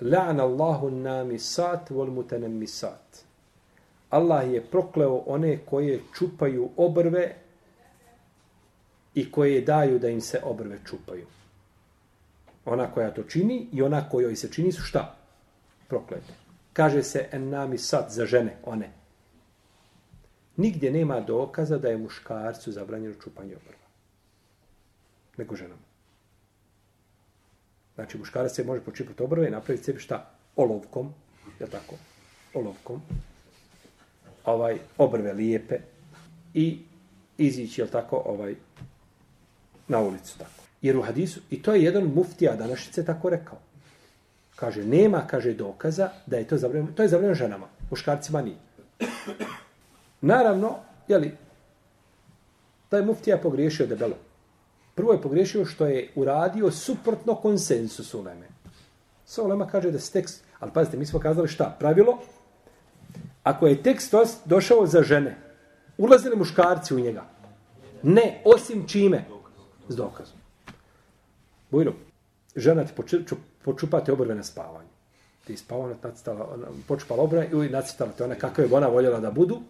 La'an 0.00 0.40
Allahu 0.40 0.90
nami 0.90 1.38
sat 1.38 1.90
vol. 1.90 2.08
Allah 4.10 4.52
je 4.52 4.62
prokleo 4.62 5.16
one 5.26 5.58
koje 5.66 6.00
čupaju 6.18 6.70
obrve 6.76 7.34
i 9.14 9.32
koje 9.32 9.60
daju 9.60 9.98
da 9.98 10.08
im 10.08 10.20
se 10.20 10.40
obrve 10.44 10.78
čupaju. 10.86 11.26
Ona 12.64 12.90
koja 12.90 13.14
to 13.14 13.22
čini 13.22 13.66
i 13.72 13.82
ona 13.82 14.08
kojoj 14.08 14.36
se 14.36 14.52
čini 14.52 14.72
su 14.72 14.82
šta? 14.82 15.16
Proklete. 15.88 16.32
Kaže 16.72 17.02
se 17.02 17.28
en 17.32 17.48
namisat 17.48 18.10
za 18.10 18.26
žene, 18.26 18.56
one. 18.64 18.99
Nigdje 20.60 20.90
nema 20.92 21.20
dokaza 21.20 21.78
da 21.78 21.88
je 21.88 21.98
muškarcu 21.98 22.72
zabranjeno 22.72 23.14
čupanje 23.14 23.56
obrva. 23.56 23.86
Nego 25.36 25.56
ženama. 25.56 25.88
Znači, 27.94 28.18
muškarac 28.18 28.54
se 28.54 28.64
može 28.64 28.80
počipati 28.80 29.22
obrve 29.22 29.48
i 29.48 29.50
napraviti 29.50 29.84
sebi 29.84 30.00
šta? 30.00 30.30
Olovkom. 30.56 31.14
Je 31.60 31.66
tako? 31.66 31.94
Olovkom. 32.54 33.00
Ovaj, 34.44 34.78
obrve 34.98 35.32
lijepe. 35.32 35.78
I 36.54 36.78
izići, 37.38 37.80
je 37.80 37.86
tako, 37.86 38.22
ovaj, 38.26 38.54
na 39.88 39.98
ulicu 40.00 40.38
tako. 40.38 40.62
Jer 40.82 40.96
u 40.96 41.02
hadisu, 41.02 41.40
i 41.50 41.62
to 41.62 41.74
je 41.74 41.84
jedan 41.84 42.04
muftija 42.04 42.56
današnjice 42.56 43.04
tako 43.04 43.30
rekao. 43.30 43.58
Kaže, 44.56 44.84
nema, 44.84 45.26
kaže, 45.26 45.54
dokaza 45.54 46.10
da 46.26 46.36
je 46.36 46.48
to 46.48 46.58
zabranjeno. 46.58 46.92
To 46.92 47.02
je 47.02 47.08
zabranjeno 47.08 47.34
ženama, 47.34 47.66
muškarcima 47.90 48.42
nije. 48.42 48.56
Naravno, 50.20 50.76
jeli, 51.08 51.36
taj 52.88 53.02
muftija 53.02 53.38
pogriješio 53.38 53.86
debelo. 53.86 54.16
Prvo 54.94 55.12
je 55.12 55.22
pogriješio 55.22 55.64
što 55.64 55.86
je 55.86 56.10
uradio 56.14 56.70
suprotno 56.70 57.34
konsensusu 57.34 58.18
Uleme. 58.18 58.48
Sve 59.24 59.44
Ulema 59.44 59.66
kaže 59.66 59.90
da 59.90 59.98
se 59.98 60.12
tekst, 60.12 60.44
ali 60.58 60.72
pazite, 60.72 60.96
mi 60.96 61.06
smo 61.06 61.20
kazali 61.20 61.48
šta? 61.48 61.76
Pravilo, 61.78 62.18
ako 63.42 63.66
je 63.66 63.82
tekst 63.82 64.14
došao 64.44 64.86
za 64.86 65.02
žene, 65.02 65.36
ulazili 65.98 66.36
muškarci 66.36 66.94
u 66.94 67.00
njega? 67.00 67.24
Ne, 68.02 68.42
osim 68.44 68.88
čime? 68.88 69.24
S 69.88 69.96
dokazom. 69.96 70.36
Bujno, 71.70 71.92
žena 72.56 72.84
ti 72.84 72.92
počupate 73.64 74.12
obrve 74.12 74.34
na 74.34 74.42
spavanju. 74.42 74.88
Ti 75.46 75.56
spavao, 75.56 75.84
ona 75.84 76.66
počupala 76.88 77.22
obrve 77.22 77.48
i 77.66 77.68
nacrtala 77.68 78.12
te 78.12 78.24
ona 78.24 78.34
kakve 78.34 78.64
je 78.64 78.74
ona 78.74 78.86
voljela 78.86 79.20
da 79.20 79.30
budu. 79.30 79.60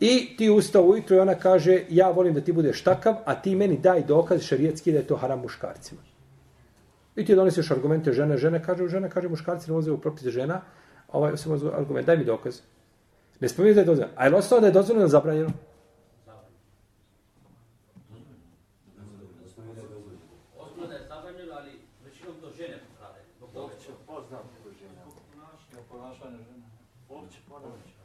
I 0.00 0.36
ti 0.36 0.50
ustao 0.50 0.82
ujutro 0.82 1.16
i 1.16 1.20
ona 1.20 1.34
kaže, 1.34 1.84
ja 1.88 2.10
volim 2.10 2.34
da 2.34 2.40
ti 2.40 2.52
budeš 2.52 2.82
takav, 2.82 3.14
a 3.24 3.34
ti 3.34 3.54
meni 3.56 3.78
daj 3.78 4.02
dokaz 4.04 4.42
šarijetski 4.42 4.92
da 4.92 4.98
je 4.98 5.06
to 5.06 5.16
haram 5.16 5.40
muškarcima. 5.40 6.00
I 7.16 7.24
ti 7.24 7.34
doneseš 7.34 7.70
argumente 7.70 8.12
žene, 8.12 8.36
žene 8.36 8.62
kaže, 8.62 8.88
žene 8.88 9.10
kaže, 9.10 9.28
muškarci 9.28 9.70
ne 9.70 9.74
ulaze 9.74 9.92
u 9.92 9.98
propise 9.98 10.30
žena, 10.30 10.60
ovaj 11.12 11.36
samo 11.36 11.56
argument, 11.72 12.06
daj 12.06 12.16
mi 12.16 12.24
dokaz. 12.24 12.60
Ne 13.40 13.48
spominje 13.48 13.74
da 13.74 13.80
je 13.80 13.84
dozvoljeno. 13.84 14.14
A 14.16 14.24
je 14.24 14.30
li 14.30 14.36
ostalo 14.36 14.60
da 14.60 14.66
je 14.66 14.72
dozvoljeno 14.72 15.08
zabranjeno? 15.08 15.50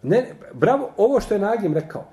Ne, 0.04 0.36
bravo, 0.54 0.90
ovo 0.98 1.22
što 1.22 1.34
je 1.34 1.40
Nagim 1.40 1.74
rekao. 1.74 2.06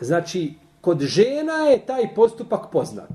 Znači, 0.00 0.54
kod 0.80 1.00
žena 1.00 1.52
je 1.52 1.86
taj 1.86 2.14
postupak 2.14 2.60
poznat. 2.72 3.10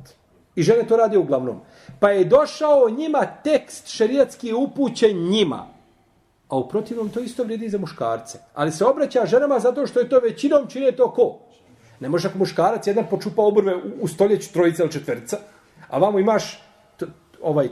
I 0.56 0.64
žene 0.64 0.88
to 0.88 0.98
radi 0.98 1.18
uglavnom. 1.18 1.62
Pa 2.00 2.10
je 2.10 2.26
došao 2.26 2.90
njima 2.90 3.26
tekst 3.44 3.88
šerijatski 3.88 4.54
upućen 4.54 5.30
njima. 5.30 5.68
A 6.50 6.58
u 6.58 6.70
protivnom 6.70 7.10
to 7.10 7.20
isto 7.20 7.44
vrijedi 7.44 7.70
za 7.70 7.78
muškarce. 7.78 8.40
Ali 8.54 8.72
se 8.72 8.86
obraća 8.86 9.26
ženama 9.26 9.60
zato 9.60 9.88
što 9.88 10.00
je 10.00 10.10
to 10.10 10.20
većinom 10.20 10.68
čine 10.68 10.92
to 10.92 11.14
ko? 11.14 11.40
Ne 12.00 12.10
može 12.10 12.28
ako 12.28 12.38
muškarac 12.38 12.88
jedan 12.88 13.06
počupa 13.10 13.42
obrve 13.42 13.76
u, 13.76 13.80
u 14.02 14.08
stoljeću 14.08 14.54
trojica 14.54 14.84
ili 14.84 14.92
četvrca, 14.92 15.38
a 15.90 15.98
vamo 15.98 16.20
imaš 16.20 16.64
t, 16.98 17.06
ovaj 17.42 17.70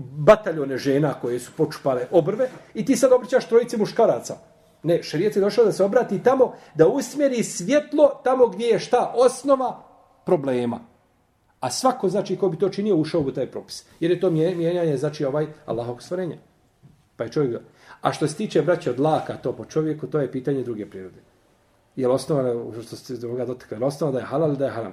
bataljone 0.00 0.78
žena 0.78 1.14
koje 1.14 1.40
su 1.40 1.52
počupale 1.56 2.06
obrve 2.10 2.48
i 2.74 2.84
ti 2.84 2.96
sad 2.96 3.12
obraćaš 3.12 3.48
trojice 3.48 3.76
muškaraca. 3.76 4.36
Ne, 4.84 5.02
šarijet 5.02 5.36
je 5.36 5.42
došao 5.42 5.64
da 5.64 5.72
se 5.72 5.84
obrati 5.84 6.22
tamo, 6.22 6.52
da 6.74 6.88
usmjeri 6.88 7.44
svjetlo 7.44 8.20
tamo 8.24 8.46
gdje 8.46 8.66
je 8.66 8.78
šta 8.78 9.12
osnova 9.16 9.82
problema. 10.26 10.80
A 11.60 11.70
svako, 11.70 12.08
znači, 12.08 12.36
ko 12.36 12.48
bi 12.48 12.58
to 12.58 12.68
činio, 12.68 12.96
ušao 12.96 13.20
u 13.20 13.32
taj 13.32 13.50
propis. 13.50 13.84
Jer 14.00 14.10
je 14.10 14.20
to 14.20 14.30
mijenjanje, 14.30 14.96
znači, 14.96 15.24
ovaj 15.24 15.46
Allahog 15.66 16.02
stvorenja. 16.02 16.36
Pa 17.16 17.24
je 17.24 17.30
čovjek... 17.30 17.60
A 18.00 18.12
što 18.12 18.28
se 18.28 18.36
tiče 18.36 18.62
braća 18.62 18.90
od 18.90 19.00
laka, 19.00 19.36
to 19.36 19.52
po 19.52 19.64
čovjeku, 19.64 20.06
to 20.06 20.20
je 20.20 20.32
pitanje 20.32 20.62
druge 20.62 20.86
prirode. 20.86 21.20
Je 21.96 22.08
li 22.08 22.14
osnova, 22.14 22.72
što 22.82 22.96
se 22.96 23.16
druga 23.16 23.46
dotakli, 23.46 23.78
je 23.78 23.84
osnova 23.84 24.12
da 24.12 24.18
je 24.18 24.24
halal 24.24 24.48
ili 24.48 24.58
da 24.58 24.64
je 24.64 24.70
haram? 24.70 24.92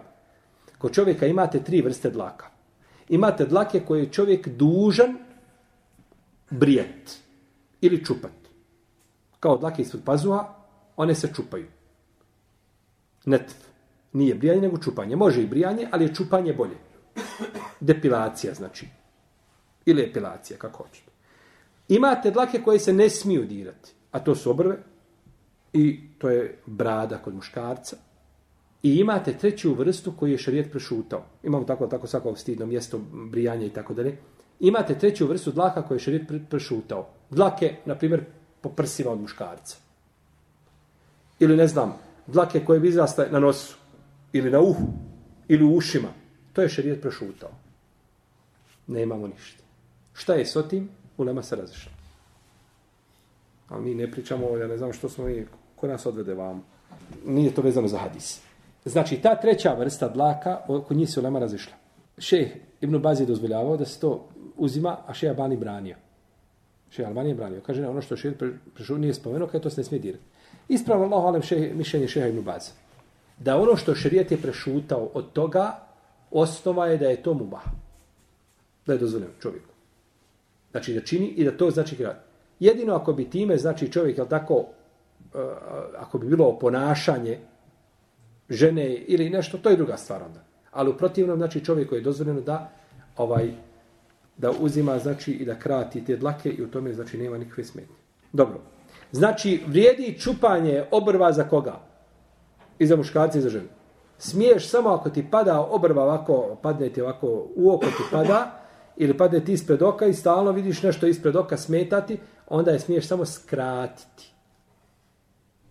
Kod 0.77 0.93
čovjeka 0.93 1.27
imate 1.27 1.63
tri 1.63 1.81
vrste 1.81 2.09
dlaka. 2.09 2.45
Imate 3.09 3.45
dlake 3.45 3.79
koje 3.79 3.99
je 3.99 4.11
čovjek 4.11 4.47
dužan 4.47 5.17
brijet 6.49 7.19
ili 7.81 8.05
čupat. 8.05 8.40
Kao 9.41 9.57
dlake 9.57 9.81
ispod 9.81 10.01
pazuha, 10.05 10.45
one 10.97 11.15
se 11.15 11.33
čupaju. 11.35 11.65
Netv. 13.25 13.53
Nije 14.13 14.35
brijanje, 14.35 14.61
nego 14.61 14.77
čupanje. 14.77 15.15
Može 15.15 15.41
i 15.41 15.47
brijanje, 15.47 15.87
ali 15.91 16.05
je 16.05 16.15
čupanje 16.15 16.53
bolje. 16.53 16.77
Depilacija, 17.79 18.53
znači. 18.53 18.87
Ili 19.85 20.03
epilacija, 20.03 20.59
kako 20.59 20.83
hoćete. 20.83 21.11
Imate 21.87 22.31
dlake 22.31 22.61
koje 22.61 22.79
se 22.79 22.93
ne 22.93 23.09
smiju 23.09 23.45
dirati. 23.45 23.91
A 24.11 24.19
to 24.19 24.35
su 24.35 24.51
obrve. 24.51 24.77
I 25.73 25.99
to 26.17 26.29
je 26.29 26.59
brada 26.65 27.17
kod 27.17 27.35
muškarca. 27.35 27.97
I 28.83 28.95
imate 28.95 29.37
treću 29.37 29.73
vrstu 29.73 30.13
koju 30.19 30.31
je 30.31 30.37
šarijet 30.37 30.71
prešutao. 30.71 31.25
Imamo 31.43 31.63
tako, 31.63 31.87
tako 31.87 32.07
svako 32.07 32.35
stidno 32.35 32.65
mjesto, 32.65 32.99
brijanje 33.31 33.65
i 33.65 33.69
tako 33.69 33.93
dalje. 33.93 34.17
Imate 34.59 34.99
treću 34.99 35.27
vrstu 35.27 35.51
dlaka 35.51 35.81
koju 35.81 35.95
je 35.95 35.99
šarijet 35.99 36.27
prešutao. 36.49 37.09
Dlake, 37.29 37.75
na 37.85 37.95
primjer, 37.95 38.23
po 38.61 38.69
prsima 38.69 39.11
od 39.11 39.21
muškarca. 39.21 39.77
Ili 41.39 41.57
ne 41.57 41.67
znam, 41.67 41.97
dlake 42.27 42.65
koje 42.65 42.79
bi 42.79 42.87
izrasle 42.87 43.27
na 43.31 43.39
nosu. 43.39 43.77
Ili 44.33 44.51
na 44.51 44.59
uhu. 44.59 44.87
Ili 45.47 45.63
u 45.63 45.75
ušima. 45.75 46.07
To 46.53 46.61
je 46.61 46.69
šerijet 46.69 47.01
prešutao. 47.01 47.49
Nemamo 48.87 49.27
ništa. 49.27 49.63
Šta 50.13 50.33
je 50.33 50.45
s 50.45 50.55
otim? 50.55 50.89
Ulema 51.17 51.43
se 51.43 51.55
razišla. 51.55 51.91
Ali 53.69 53.83
mi 53.83 53.95
ne 53.95 54.11
pričamo, 54.11 54.57
ja 54.57 54.67
ne 54.67 54.77
znam 54.77 54.93
što 54.93 55.09
smo 55.09 55.25
mi, 55.25 55.45
ko 55.75 55.87
nas 55.87 56.05
odvede 56.05 56.33
vam. 56.33 56.63
Nije 57.25 57.53
to 57.53 57.61
vezano 57.61 57.87
za 57.87 57.97
hadis. 57.97 58.41
Znači, 58.85 59.17
ta 59.17 59.35
treća 59.35 59.73
vrsta 59.73 60.09
dlaka, 60.09 60.61
oko 60.67 60.93
njih 60.93 61.09
se 61.09 61.19
ulema 61.19 61.39
razišla. 61.39 61.73
Šeh 62.17 62.51
Ibn 62.81 62.97
Baz 62.97 63.19
je 63.19 63.25
dozvoljavao 63.25 63.77
da 63.77 63.85
se 63.85 63.99
to 63.99 64.29
uzima, 64.57 64.97
a 65.07 65.13
šeha 65.13 65.33
Bani 65.33 65.57
branio. 65.57 65.95
Šeha 66.91 67.09
Albanije 67.09 67.35
branio. 67.35 67.61
Kaže, 67.65 67.87
ono 67.87 68.01
što 68.01 68.17
šeha 68.17 68.35
prešao 68.75 68.97
nije 68.97 69.13
spomenuo, 69.13 69.47
kada 69.47 69.63
to 69.63 69.69
se 69.69 69.81
ne 69.81 69.85
smije 69.85 70.01
dirati. 70.01 70.23
Ispravno 70.67 71.05
Allah, 71.05 71.25
alem 71.25 71.41
še, 71.41 71.71
mišljenje 71.75 72.07
šeha 72.07 72.27
Ibn 72.27 72.41
Baz. 72.43 72.71
Da 73.39 73.57
ono 73.57 73.75
što 73.75 73.95
šerijet 73.95 74.31
je 74.31 74.37
prešutao 74.37 75.09
od 75.13 75.31
toga, 75.33 75.79
osnova 76.31 76.87
je 76.87 76.97
da 76.97 77.09
je 77.09 77.23
to 77.23 77.33
mubah. 77.33 77.63
Da 78.85 78.93
je 78.93 78.99
dozvoljeno 78.99 79.31
čovjeku. 79.41 79.73
Znači 80.71 80.93
da 80.93 81.01
čini 81.01 81.27
i 81.27 81.45
da 81.45 81.57
to 81.57 81.71
znači 81.71 81.95
grad. 81.95 82.23
Jedino 82.59 82.95
ako 82.95 83.13
bi 83.13 83.29
time, 83.29 83.57
znači 83.57 83.91
čovjek, 83.91 84.17
je 84.17 84.29
tako, 84.29 84.55
uh, 84.55 85.41
ako 85.97 86.17
bi 86.17 86.27
bilo 86.27 86.59
ponašanje 86.59 87.39
žene 88.49 88.95
ili 88.95 89.29
nešto, 89.29 89.57
to 89.57 89.69
je 89.69 89.77
druga 89.77 89.97
stvar 89.97 90.23
onda. 90.23 90.43
Ali 90.71 90.89
u 90.89 90.97
protivnom, 90.97 91.37
znači 91.37 91.65
čovjek 91.65 91.89
koji 91.89 91.99
je 91.99 92.03
dozvoljeno 92.03 92.41
da 92.41 92.69
ovaj 93.17 93.51
da 94.41 94.51
uzima 94.59 94.99
znači 94.99 95.31
i 95.31 95.45
da 95.45 95.59
krati 95.59 96.05
te 96.05 96.17
dlake 96.17 96.49
i 96.49 96.63
u 96.63 96.71
tome 96.71 96.93
znači 96.93 97.17
nema 97.17 97.37
nikakve 97.37 97.63
smetnje. 97.63 97.95
Dobro. 98.33 98.61
Znači 99.11 99.63
vrijedi 99.67 100.19
čupanje 100.19 100.83
obrva 100.91 101.31
za 101.31 101.43
koga? 101.43 101.79
I 102.79 102.87
za 102.87 102.95
muškarce 102.95 103.39
i 103.39 103.41
za 103.41 103.49
ženu. 103.49 103.67
Smiješ 104.17 104.69
samo 104.69 104.89
ako 104.89 105.09
ti 105.09 105.27
pada 105.31 105.59
obrva 105.59 106.03
ovako, 106.03 106.57
padne 106.61 106.89
ti 106.89 107.01
ovako 107.01 107.47
u 107.55 107.71
oko 107.73 107.85
ti 107.85 108.03
pada, 108.11 108.61
ili 108.97 109.17
padne 109.17 109.45
ti 109.45 109.53
ispred 109.53 109.81
oka 109.81 110.05
i 110.05 110.13
stalno 110.13 110.51
vidiš 110.51 110.83
nešto 110.83 111.07
ispred 111.07 111.35
oka 111.35 111.57
smetati, 111.57 112.17
onda 112.47 112.71
je 112.71 112.79
smiješ 112.79 113.07
samo 113.07 113.25
skratiti. 113.25 114.31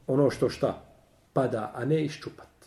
Ono 0.07 0.31
što 0.31 0.49
šta? 0.49 0.83
Pada, 1.33 1.73
a 1.75 1.85
ne 1.85 2.05
iščupati. 2.05 2.67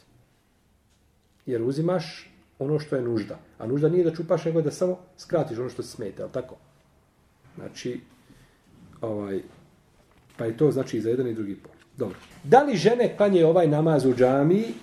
Jer 1.46 1.62
uzimaš 1.62 2.33
ono 2.63 2.80
što 2.80 2.95
je 2.95 3.02
nužda. 3.02 3.39
A 3.60 3.67
nužda 3.67 3.89
nije 3.89 4.04
da 4.04 4.15
čupaš, 4.15 4.45
nego 4.45 4.62
da 4.62 4.71
samo 4.71 4.97
skratiš 5.17 5.60
ono 5.60 5.69
što 5.69 5.84
se 5.84 5.89
smeta, 5.89 6.23
ali 6.23 6.32
tako? 6.32 6.56
Znači, 7.56 8.02
ovaj, 9.02 9.41
pa 10.38 10.45
je 10.45 10.58
to 10.58 10.71
znači 10.71 11.02
za 11.02 11.10
jedan 11.10 11.28
i 11.28 11.34
drugi 11.34 11.56
pol. 11.56 11.71
Dobro. 11.97 12.17
Da 12.43 12.63
li 12.63 12.76
žene 12.76 13.17
klanje 13.17 13.45
ovaj 13.45 13.67
namaz 13.67 14.06
u 14.06 14.13
džamiji? 14.13 14.73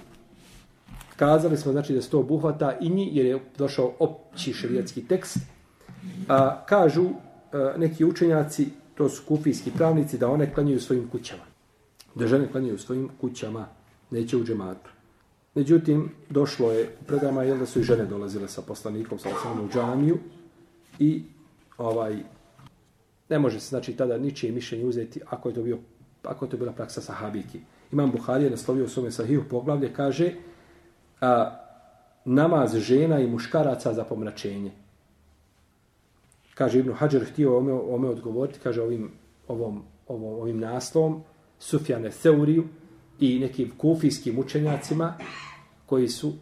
Kazali 1.17 1.57
smo 1.57 1.73
znači 1.73 1.95
da 1.95 2.03
se 2.03 2.11
to 2.11 2.19
obuhvata 2.19 2.79
i 2.81 2.89
nji, 2.89 3.11
jer 3.13 3.27
je 3.27 3.41
došao 3.59 3.93
opći 3.99 4.53
šerijatski 4.53 5.07
tekst. 5.07 5.39
A, 6.29 6.65
kažu 6.67 7.07
a, 7.53 7.75
neki 7.77 8.05
učenjaci, 8.05 8.69
to 8.95 9.09
su 9.09 9.23
kufijski 9.29 9.71
pravnici, 9.71 10.19
da 10.19 10.31
one 10.31 10.55
klanjaju 10.55 10.81
svojim 10.81 11.09
kućama. 11.09 11.43
Da 12.15 12.27
žene 12.27 12.49
klanjaju 12.53 12.79
svojim 12.79 13.09
kućama, 13.21 13.67
neće 14.11 14.37
u 14.37 14.45
džematu. 14.45 14.91
Međutim, 15.55 16.11
došlo 16.31 16.73
je 16.73 16.89
u 17.01 17.05
predama, 17.05 17.43
jel 17.43 17.59
da 17.59 17.67
su 17.67 17.81
i 17.81 17.83
žene 17.83 18.07
dolazile 18.07 18.49
sa 18.49 18.63
poslanikom, 18.63 19.19
sa 19.19 19.29
osnovnom 19.29 19.67
u 19.67 19.69
džamiju 19.69 20.19
i 20.99 21.23
ovaj, 21.79 22.17
ne 23.29 23.39
može 23.39 23.61
se 23.61 23.69
znači 23.69 23.97
tada 23.97 24.19
ničije 24.19 24.53
mišljenje 24.53 24.85
uzeti 24.85 25.21
ako 25.27 25.49
je 25.49 25.55
to 25.55 25.63
bio 25.63 25.79
ako 26.23 26.45
je 26.45 26.51
to 26.51 26.57
bila 26.57 26.73
praksa 26.73 27.01
sahabiki. 27.01 27.61
Imam 27.93 28.11
Buhari 28.11 28.45
je 28.45 28.51
naslovio 28.51 28.85
u 28.85 28.89
svome 28.89 29.11
sahiju 29.11 29.45
poglavlje, 29.51 29.93
kaže 29.93 30.35
a, 31.21 31.57
namaz 32.25 32.77
žena 32.77 33.21
i 33.21 33.27
muškaraca 33.27 33.95
za 33.95 34.05
pomračenje. 34.05 34.71
Kaže 36.55 36.79
Ibn 36.79 36.93
Hajar 36.93 37.25
htio 37.25 37.59
ome, 37.59 37.73
ome 37.73 38.09
odgovoriti, 38.09 38.61
kaže 38.63 38.83
ovim, 38.83 39.11
ovom, 39.49 39.83
ovom, 40.09 40.41
ovim 40.41 40.59
naslovom, 40.59 41.23
Sufjane 41.59 42.13
Seuriju, 42.13 42.65
i 43.21 43.39
nekim 43.39 43.73
kufijskim 43.79 44.39
učenjacima 44.39 45.15
koji 45.87 46.09
su 46.09 46.33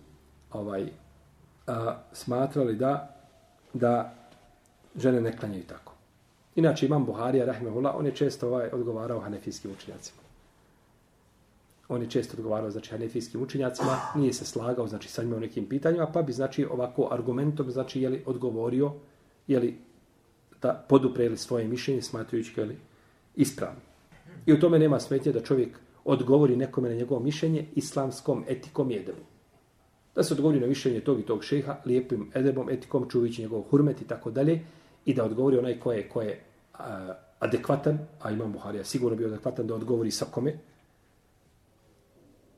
ovaj 0.52 0.86
a, 1.66 1.96
smatrali 2.12 2.76
da 2.76 3.14
da 3.72 4.14
žene 4.96 5.20
ne 5.20 5.36
klanjaju 5.36 5.64
tako. 5.64 5.94
Inače 6.56 6.86
imam 6.86 7.04
Buharija 7.04 7.44
rahimehullah, 7.46 7.94
on 7.96 8.06
je 8.06 8.14
često 8.14 8.48
ovaj 8.48 8.68
odgovarao 8.72 9.20
hanefijskim 9.20 9.70
učenjacima. 9.70 10.22
On 11.88 12.02
je 12.02 12.10
često 12.10 12.36
odgovarao 12.36 12.70
znači 12.70 12.90
hanefijskim 12.90 13.42
učenjacima, 13.42 13.98
nije 14.14 14.32
se 14.32 14.44
slagao 14.44 14.88
znači 14.88 15.08
sa 15.08 15.22
njima 15.22 15.36
u 15.36 15.40
nekim 15.40 15.68
pitanjima, 15.68 16.06
pa 16.06 16.22
bi 16.22 16.32
znači 16.32 16.64
ovako 16.64 17.08
argumentom 17.10 17.70
znači 17.70 18.02
je 18.02 18.08
li 18.08 18.22
odgovorio 18.26 18.92
je 19.46 19.58
li 19.58 19.78
da 20.62 20.84
podupreli 20.88 21.36
svoje 21.36 21.68
mišljenje 21.68 22.02
smatrajući 22.02 22.54
ga 22.56 22.66
ispravno. 23.36 23.80
I 24.46 24.52
u 24.52 24.60
tome 24.60 24.78
nema 24.78 25.00
smetnje 25.00 25.32
da 25.32 25.40
čovjek 25.40 25.78
odgovori 26.08 26.56
nekome 26.56 26.88
na 26.88 26.94
njegovo 26.94 27.20
mišljenje 27.20 27.64
islamskom 27.74 28.44
etikom 28.48 28.90
i 28.90 28.96
edebom. 28.96 29.24
Da 30.14 30.22
se 30.22 30.34
odgovori 30.34 30.60
na 30.60 30.66
mišljenje 30.66 31.00
tog 31.00 31.20
i 31.20 31.22
tog 31.22 31.44
šeha 31.44 31.76
lijepim 31.84 32.30
edebom, 32.34 32.70
etikom, 32.70 33.10
čuvići 33.10 33.42
njegov 33.42 33.62
hurmet 33.62 34.00
i 34.00 34.06
tako 34.06 34.30
dalje 34.30 34.60
i 35.04 35.14
da 35.14 35.24
odgovori 35.24 35.58
onaj 35.58 35.80
ko 35.80 35.92
je, 35.92 36.08
ko 36.08 36.22
je 36.22 36.40
a, 36.74 37.14
adekvatan, 37.38 37.98
a 38.20 38.30
imam 38.30 38.52
Buharija 38.52 38.84
sigurno 38.84 39.16
bio 39.16 39.28
adekvatan 39.28 39.66
da 39.66 39.74
odgovori 39.74 40.10
sa 40.10 40.24
kome, 40.24 40.58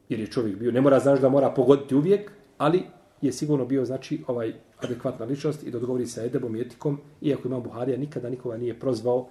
jer 0.09 0.21
je 0.21 0.27
čovjek 0.27 0.59
bio, 0.59 0.73
ne 0.73 0.81
mora 0.81 0.99
znaš 0.99 1.21
da 1.21 1.29
mora 1.29 1.51
pogoditi 1.51 1.95
uvijek, 1.95 2.31
ali 2.59 2.83
je 3.21 3.33
sigurno 3.33 3.65
bio 3.65 3.85
znači 3.85 4.23
ovaj 4.27 4.55
adekvatna 4.79 5.27
ličnost 5.27 5.63
i 5.67 5.71
da 5.71 5.79
odgovori 5.79 6.07
sa 6.07 6.23
edebom 6.25 6.57
i 6.57 6.61
etikom, 6.61 7.01
iako 7.21 7.49
imam 7.49 7.63
Buharija 7.63 7.99
nikada 7.99 8.31
nikoga 8.31 8.57
nije 8.57 8.79
prozvao 8.79 9.29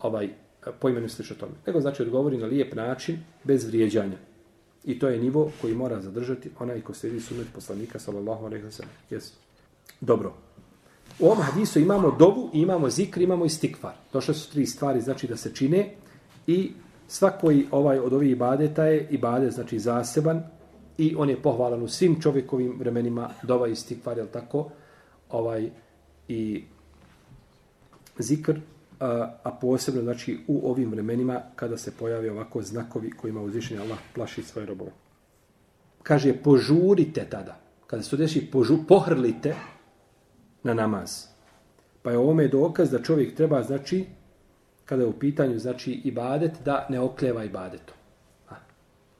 ovaj 0.00 0.45
po 0.80 0.88
imenu 0.88 1.08
slično 1.08 1.36
tome. 1.36 1.52
Nego 1.66 1.80
znači 1.80 2.02
odgovori 2.02 2.38
na 2.38 2.46
lijep 2.46 2.74
način, 2.74 3.18
bez 3.44 3.64
vrijeđanja. 3.64 4.16
I 4.84 4.98
to 4.98 5.08
je 5.08 5.18
nivo 5.18 5.50
koji 5.60 5.74
mora 5.74 6.00
zadržati 6.00 6.50
onaj 6.58 6.80
ko 6.80 6.94
slijedi 6.94 7.20
sunet 7.20 7.46
poslanika, 7.54 7.98
sallallahu 7.98 8.46
alaihi 8.46 8.64
wa 8.64 8.70
sallam. 8.70 8.92
Yes. 9.10 9.32
Dobro. 10.00 10.34
U 11.18 11.26
ovom 11.26 11.42
hadisu 11.42 11.80
imamo 11.80 12.16
dovu, 12.18 12.50
imamo 12.52 12.90
zikr, 12.90 13.22
imamo 13.22 13.44
i 13.44 13.48
stikvar. 13.48 13.94
Došle 14.12 14.34
su 14.34 14.52
tri 14.52 14.66
stvari, 14.66 15.00
znači 15.00 15.26
da 15.26 15.36
se 15.36 15.54
čine 15.54 15.94
i 16.46 16.72
svakoj 17.08 17.66
ovaj 17.70 17.98
od 17.98 18.12
ovih 18.12 18.30
ibadeta 18.30 18.84
je 18.84 19.08
ibadet, 19.10 19.52
znači 19.52 19.78
zaseban 19.78 20.42
i 20.98 21.14
on 21.18 21.30
je 21.30 21.42
pohvalan 21.42 21.82
u 21.82 21.88
svim 21.88 22.20
čovjekovim 22.20 22.74
vremenima 22.78 23.30
dova 23.42 23.68
i 23.68 23.76
stikvar, 23.76 24.18
je 24.18 24.26
tako? 24.26 24.70
Ovaj, 25.30 25.70
I 26.28 26.64
zikr, 28.18 28.60
a, 29.00 29.38
a 29.42 29.50
posebno 29.50 30.02
znači 30.02 30.38
u 30.46 30.70
ovim 30.70 30.90
vremenima 30.90 31.40
kada 31.56 31.76
se 31.76 31.92
pojave 31.98 32.30
ovako 32.30 32.62
znakovi 32.62 33.10
kojima 33.10 33.40
uzvišenje 33.40 33.80
Allah 33.80 33.98
plaši 34.14 34.42
svoje 34.42 34.66
robove. 34.66 34.90
Kaže, 36.02 36.34
požurite 36.42 37.26
tada. 37.30 37.60
Kada 37.86 38.02
se 38.02 38.10
to 38.10 38.16
deši, 38.16 38.50
požu, 38.50 38.78
pohrlite 38.88 39.54
na 40.62 40.74
namaz. 40.74 41.26
Pa 42.02 42.10
je 42.10 42.18
ovome 42.18 42.48
dokaz 42.48 42.90
da 42.90 43.02
čovjek 43.02 43.34
treba, 43.34 43.62
znači, 43.62 44.04
kada 44.84 45.02
je 45.02 45.08
u 45.08 45.18
pitanju, 45.18 45.58
znači, 45.58 45.92
ibadet, 45.92 46.52
da 46.64 46.86
ne 46.90 47.00
okljeva 47.00 47.44
A, 48.48 48.54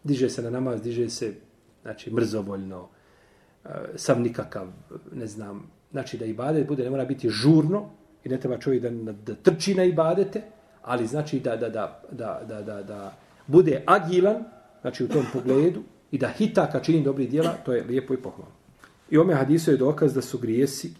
Diže 0.04 0.30
se 0.30 0.42
na 0.42 0.50
namaz, 0.50 0.82
diže 0.82 1.10
se, 1.10 1.34
znači, 1.82 2.14
mrzovoljno, 2.14 2.88
e, 3.64 3.68
sam 3.96 4.22
nikakav, 4.22 4.68
ne 5.12 5.26
znam, 5.26 5.70
znači 5.90 6.18
da 6.18 6.24
ibadet 6.24 6.68
bude, 6.68 6.84
ne 6.84 6.90
mora 6.90 7.04
biti 7.04 7.28
žurno 7.28 7.90
i 8.26 8.28
ne 8.28 8.40
treba 8.40 8.58
čovjek 8.58 8.82
da, 8.82 9.12
da 9.12 9.34
trči 9.34 9.74
na 9.74 9.84
ibadete, 9.84 10.42
ali 10.82 11.06
znači 11.06 11.40
da, 11.40 11.56
da, 11.56 11.68
da, 11.68 12.02
da, 12.10 12.40
da, 12.48 12.62
da, 12.62 12.82
da 12.82 13.12
bude 13.46 13.82
agilan, 13.86 14.44
znači 14.80 15.04
u 15.04 15.08
tom 15.08 15.24
pogledu, 15.32 15.82
i 16.10 16.18
da 16.18 16.28
hita 16.28 16.70
kad 16.70 16.84
čini 16.84 17.04
dobri 17.04 17.26
djela, 17.26 17.52
to 17.64 17.72
je 17.72 17.84
lijepo 17.84 18.14
i 18.14 18.16
pohvalno. 18.16 18.54
I 19.10 19.18
ome 19.18 19.34
hadiso 19.34 19.70
je 19.70 19.76
dokaz 19.76 20.14
da 20.14 20.22
su 20.22 20.38
grijesi 20.38 20.90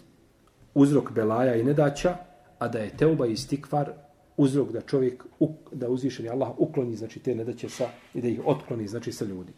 uzrok 0.74 1.12
belaja 1.12 1.54
i 1.54 1.64
nedaća, 1.64 2.16
a 2.58 2.68
da 2.68 2.78
je 2.78 2.96
teuba 2.96 3.26
i 3.26 3.36
stikvar 3.36 3.90
uzrok 4.36 4.72
da 4.72 4.80
čovjek, 4.80 5.24
da 5.72 5.88
uzvišeni 5.88 6.28
Allah 6.28 6.50
ukloni, 6.58 6.96
znači 6.96 7.18
te 7.20 7.34
nedaće 7.34 7.68
sa, 7.68 7.88
i 8.14 8.22
da 8.22 8.28
ih 8.28 8.40
otkloni, 8.44 8.86
znači 8.88 9.12
sa 9.12 9.24
ljudi. 9.24 9.52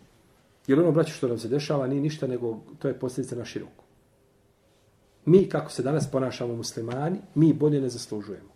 Jer 0.66 0.80
ono, 0.80 0.92
braće, 0.92 1.12
što 1.12 1.28
nam 1.28 1.38
se 1.38 1.48
dešava, 1.48 1.86
nije 1.86 2.00
ništa, 2.00 2.26
nego 2.26 2.60
to 2.78 2.88
je 2.88 2.94
posljedica 2.94 3.36
na 3.36 3.44
široku. 3.44 3.77
Mi, 5.28 5.48
kako 5.48 5.70
se 5.70 5.82
danas 5.82 6.10
ponašamo 6.10 6.56
muslimani, 6.56 7.18
mi 7.34 7.52
bolje 7.52 7.80
ne 7.80 7.88
zaslužujemo. 7.88 8.48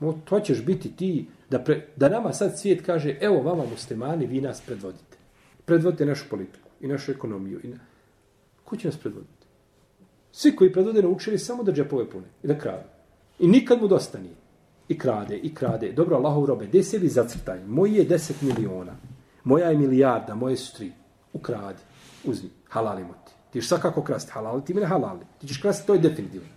No, 0.00 0.12
to 0.24 0.40
ćeš 0.40 0.64
biti 0.64 0.96
ti, 0.96 1.26
da, 1.50 1.58
pre, 1.58 1.86
da 1.96 2.08
nama 2.08 2.32
sad 2.32 2.58
svijet 2.58 2.86
kaže, 2.86 3.18
evo 3.20 3.42
vama 3.42 3.64
muslimani, 3.70 4.26
vi 4.26 4.40
nas 4.40 4.60
predvodite. 4.60 5.16
Predvodite 5.64 6.06
našu 6.06 6.28
politiku 6.30 6.68
i 6.80 6.88
našu 6.88 7.12
ekonomiju. 7.12 7.60
I 7.64 7.68
na... 7.68 7.78
Ko 8.64 8.76
će 8.76 8.88
nas 8.88 8.96
predvoditi? 8.96 9.46
Svi 10.32 10.56
koji 10.56 10.72
predvode 10.72 11.02
naučili 11.02 11.38
samo 11.38 11.62
da 11.62 11.72
džepove 11.72 12.10
pune 12.10 12.26
i 12.42 12.46
da 12.46 12.58
krade. 12.58 12.84
I 13.38 13.48
nikad 13.48 13.80
mu 13.80 13.88
dosta 13.88 14.18
nije. 14.18 14.34
I 14.88 14.98
krade, 14.98 15.36
i 15.36 15.54
krade. 15.54 15.92
Dobro, 15.92 16.16
Allahov 16.16 16.44
robe, 16.44 16.66
gdje 16.66 16.82
sebi 16.82 17.08
zacrtaj? 17.08 17.64
Moji 17.66 17.94
je 17.94 18.04
deset 18.04 18.42
miliona. 18.42 18.96
Moja 19.44 19.70
je 19.70 19.78
milijarda, 19.78 20.34
moje 20.34 20.56
su 20.56 20.76
tri. 20.76 20.92
Ukradi, 21.32 21.80
uzmi, 22.24 22.50
halalimo 22.68 23.14
ti. 23.26 23.31
Ti 23.52 23.60
ćeš 23.60 23.68
svakako 23.68 24.02
krasti 24.02 24.32
halal, 24.32 24.64
ti 24.64 24.74
mi 24.74 24.80
ne 24.80 24.86
halali. 24.86 25.20
Ti 25.40 25.46
ćeš 25.46 25.60
krasti, 25.62 25.86
to 25.86 25.94
je 25.94 26.00
definitivno. 26.00 26.48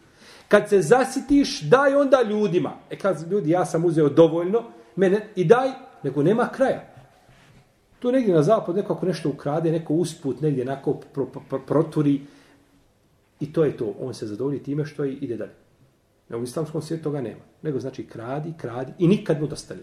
Kad 0.47 0.69
se 0.69 0.81
zasitiš, 0.81 1.62
daj 1.62 1.95
onda 1.95 2.21
ljudima. 2.29 2.73
E 2.89 2.97
kad 2.97 3.31
ljudi, 3.31 3.49
ja 3.49 3.65
sam 3.65 3.86
uzeo 3.86 4.10
dovoljno, 4.10 4.63
mene, 4.95 5.27
i 5.36 5.45
daj, 5.45 5.69
nego 6.03 6.23
nema 6.23 6.47
kraja. 6.47 6.95
Tu 7.99 8.12
negdje 8.12 8.34
na 8.34 8.43
zapad 8.43 8.75
neko 8.75 8.93
ako 8.93 9.05
nešto 9.05 9.29
ukrade, 9.29 9.71
neko 9.71 9.93
usput 9.93 10.41
negdje 10.41 10.65
nako 10.65 10.93
pro, 10.93 11.25
pro, 11.25 11.41
pro, 11.49 11.60
proturi 11.60 12.21
i 13.39 13.53
to 13.53 13.63
je 13.63 13.77
to. 13.77 13.93
On 13.99 14.13
se 14.13 14.27
zadovolji 14.27 14.63
time 14.63 14.86
što 14.86 15.03
je 15.03 15.13
ide 15.13 15.38
dalje. 15.38 15.53
Na 16.29 16.38
u 16.38 16.43
islamskom 16.43 16.81
svijetu 16.81 17.03
toga 17.03 17.21
nema. 17.21 17.41
Nego 17.62 17.79
znači 17.79 18.05
kradi, 18.08 18.53
kradi 18.58 18.91
i 18.99 19.08
nikad 19.08 19.41
mu 19.41 19.47
dostane. 19.47 19.81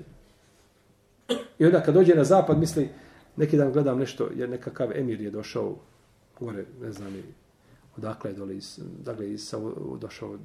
I 1.59 1.65
onda 1.65 1.83
kad 1.83 1.95
dođe 1.95 2.15
na 2.15 2.25
zapad 2.25 2.59
misli, 2.59 2.89
neki 3.37 3.57
dan 3.57 3.73
gledam 3.73 3.99
nešto, 3.99 4.29
jer 4.37 4.49
nekakav 4.49 4.93
emir 4.95 5.21
je 5.21 5.31
došao 5.31 5.77
gore, 6.43 6.65
ne 6.83 6.93
znam, 6.93 7.13
odakle 7.97 8.31
je 8.31 8.35
dole, 8.35 8.57
iz, 8.57 8.81
dakle, 9.05 9.33
iz, 9.33 9.55
došao 10.01 10.39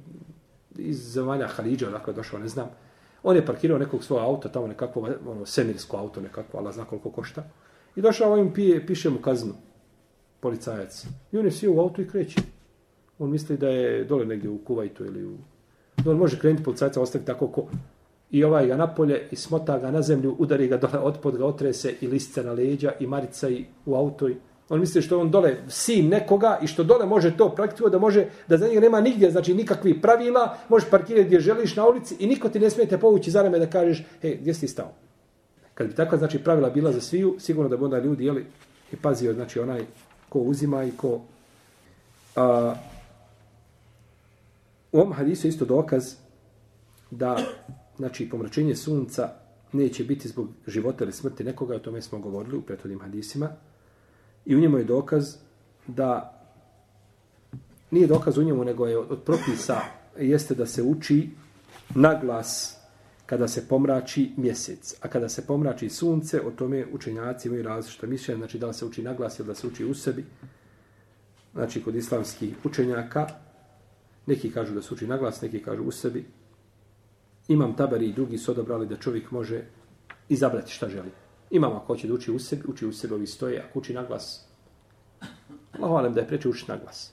iz 0.76 1.12
zemalja 1.12 1.46
Halidža, 1.46 1.88
odakle 1.88 2.12
je 2.12 2.16
došao, 2.16 2.38
ne 2.38 2.48
znam. 2.48 2.70
On 3.22 3.36
je 3.36 3.46
parkirao 3.46 3.78
nekog 3.78 4.04
svog 4.04 4.18
auta, 4.18 4.48
tamo 4.48 4.66
nekakvo 4.66 5.08
ono, 5.26 5.46
semirsko 5.46 5.96
auto, 5.96 6.20
nekako, 6.20 6.58
Allah 6.58 6.74
zna 6.74 6.84
koliko 6.84 7.10
košta. 7.10 7.44
I 7.96 8.00
došao 8.00 8.32
ovim 8.32 8.52
pije, 8.52 8.86
piše 8.86 9.10
mu 9.10 9.18
kaznu, 9.18 9.54
policajac. 10.40 11.06
I 11.32 11.38
on 11.38 11.44
je 11.44 11.50
sio 11.50 11.72
u 11.72 11.80
auto 11.80 12.02
i 12.02 12.08
kreće. 12.08 12.40
On 13.18 13.30
misli 13.30 13.56
da 13.56 13.68
je 13.68 14.04
dole 14.04 14.26
negdje 14.26 14.50
u 14.50 14.58
Kuvajtu 14.58 15.04
ili 15.04 15.26
u... 15.26 15.36
On 16.06 16.16
može 16.16 16.38
krenuti 16.38 16.64
policajca, 16.64 17.00
ostaviti 17.00 17.26
tako 17.26 17.48
ko... 17.48 17.66
I 18.30 18.44
ovaj 18.44 18.66
ga 18.66 18.76
napolje 18.76 19.28
i 19.30 19.36
smota 19.36 19.78
ga 19.78 19.90
na 19.90 20.02
zemlju, 20.02 20.36
udari 20.38 20.68
ga 20.68 20.76
dole, 20.76 20.98
otpod 20.98 21.36
ga 21.36 21.46
otrese 21.46 21.94
i 22.00 22.06
listce 22.06 22.42
na 22.42 22.52
leđa 22.52 22.92
i 23.00 23.06
marica 23.06 23.48
i 23.48 23.64
u 23.86 23.94
auto 23.94 24.28
i 24.28 24.36
On 24.68 24.80
misli 24.80 25.02
što 25.02 25.20
on 25.20 25.30
dole 25.30 25.56
sin 25.68 26.08
nekoga 26.08 26.58
i 26.62 26.66
što 26.66 26.84
dole 26.84 27.06
može 27.06 27.36
to 27.36 27.48
praktikovati, 27.54 27.92
da 27.92 27.98
može, 27.98 28.26
da 28.48 28.56
za 28.56 28.68
njega 28.68 28.80
nema 28.80 29.00
nigdje, 29.00 29.30
znači 29.30 29.54
nikakvi 29.54 30.00
pravila, 30.00 30.56
možeš 30.68 30.90
parkirati 30.90 31.26
gdje 31.26 31.40
želiš 31.40 31.76
na 31.76 31.88
ulici 31.88 32.16
i 32.18 32.26
niko 32.26 32.48
ti 32.48 32.60
ne 32.60 32.70
smijete 32.70 32.98
povući 32.98 33.30
za 33.30 33.42
rame 33.42 33.58
da 33.58 33.66
kažeš, 33.66 34.04
hej, 34.22 34.38
gdje 34.40 34.54
si 34.54 34.68
stao? 34.68 34.92
Kad 35.74 35.86
bi 35.86 35.94
takva 35.94 36.18
znači 36.18 36.38
pravila 36.38 36.70
bila 36.70 36.92
za 36.92 37.00
sviju, 37.00 37.36
sigurno 37.38 37.68
da 37.68 37.76
bi 37.76 37.84
onda 37.84 37.98
ljudi 37.98 38.24
jeli 38.24 38.46
i 38.92 38.96
pazio 38.96 39.34
znači 39.34 39.60
onaj 39.60 39.84
ko 40.28 40.38
uzima 40.38 40.84
i 40.84 40.90
ko 40.96 41.20
a, 42.36 42.74
u 44.92 44.98
ovom 44.98 45.12
hadisu 45.12 45.48
isto 45.48 45.64
dokaz 45.64 46.14
da 47.10 47.38
znači 47.96 48.28
pomračenje 48.28 48.76
sunca 48.76 49.28
neće 49.72 50.04
biti 50.04 50.28
zbog 50.28 50.48
života 50.66 51.04
ili 51.04 51.12
smrti 51.12 51.44
nekoga, 51.44 51.74
o 51.74 51.78
tome 51.78 52.02
smo 52.02 52.18
govorili 52.18 52.56
u 52.56 52.62
prethodnim 52.62 53.00
hadisima, 53.00 53.48
I 54.48 54.56
u 54.56 54.60
njemu 54.60 54.78
je 54.78 54.84
dokaz 54.84 55.36
da 55.86 56.40
nije 57.90 58.06
dokaz 58.06 58.38
u 58.38 58.42
njemu, 58.42 58.64
nego 58.64 58.86
je 58.86 58.98
od 58.98 59.22
propisa 59.22 59.80
jeste 60.18 60.54
da 60.54 60.66
se 60.66 60.82
uči 60.82 61.30
naglas 61.94 62.76
kada 63.26 63.48
se 63.48 63.68
pomrači 63.68 64.30
mjesec. 64.36 64.94
A 65.00 65.08
kada 65.08 65.28
se 65.28 65.46
pomrači 65.46 65.88
sunce, 65.88 66.40
o 66.40 66.50
tome 66.50 66.86
učenjaci 66.92 67.48
imaju 67.48 67.62
različite 67.62 68.06
mišljenje, 68.06 68.38
znači 68.38 68.58
da 68.58 68.66
li 68.66 68.74
se 68.74 68.84
uči 68.84 69.02
naglas 69.02 69.38
ili 69.38 69.46
da 69.46 69.54
se 69.54 69.66
uči 69.66 69.84
u 69.84 69.94
sebi. 69.94 70.24
Znači, 71.52 71.82
kod 71.82 71.94
islamskih 71.94 72.56
učenjaka, 72.64 73.26
neki 74.26 74.50
kažu 74.50 74.74
da 74.74 74.82
se 74.82 74.94
uči 74.94 75.06
naglas, 75.06 75.42
neki 75.42 75.62
kažu 75.62 75.82
u 75.82 75.90
sebi. 75.90 76.26
Imam 77.48 77.76
tabari 77.76 78.08
i 78.08 78.12
drugi 78.12 78.38
su 78.38 78.52
odabrali 78.52 78.86
da 78.86 78.96
čovjek 78.96 79.30
može 79.30 79.64
izabrati 80.28 80.72
šta 80.72 80.88
želi. 80.88 81.10
Imam 81.50 81.76
ako 81.76 81.86
hoće 81.86 82.08
da 82.08 82.14
uči 82.14 82.32
u 82.32 82.38
sebi, 82.38 82.62
uči 82.68 82.86
u 82.86 82.92
sebi 82.92 83.14
ovi 83.14 83.26
stoje, 83.26 83.64
ako 83.68 83.78
uči 83.78 83.94
na 83.94 84.04
glas. 84.04 84.44
Allah 85.72 85.90
valim 85.90 86.14
da 86.14 86.20
je 86.20 86.28
preče 86.28 86.48
učiti 86.48 86.70
na 86.70 86.76
glas. 86.76 87.12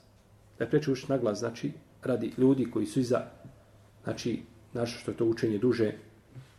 Da 0.58 0.64
je 0.64 0.70
preče 0.70 0.92
učiti 0.92 1.12
na 1.12 1.18
glas, 1.18 1.40
znači, 1.40 1.72
radi 2.04 2.34
ljudi 2.38 2.72
koji 2.72 2.86
su 2.86 3.00
iza, 3.00 3.22
znači, 4.04 4.44
našto 4.74 5.00
što 5.00 5.12
je 5.12 5.18
to 5.18 5.26
učenje 5.26 5.58
duže, 5.58 5.92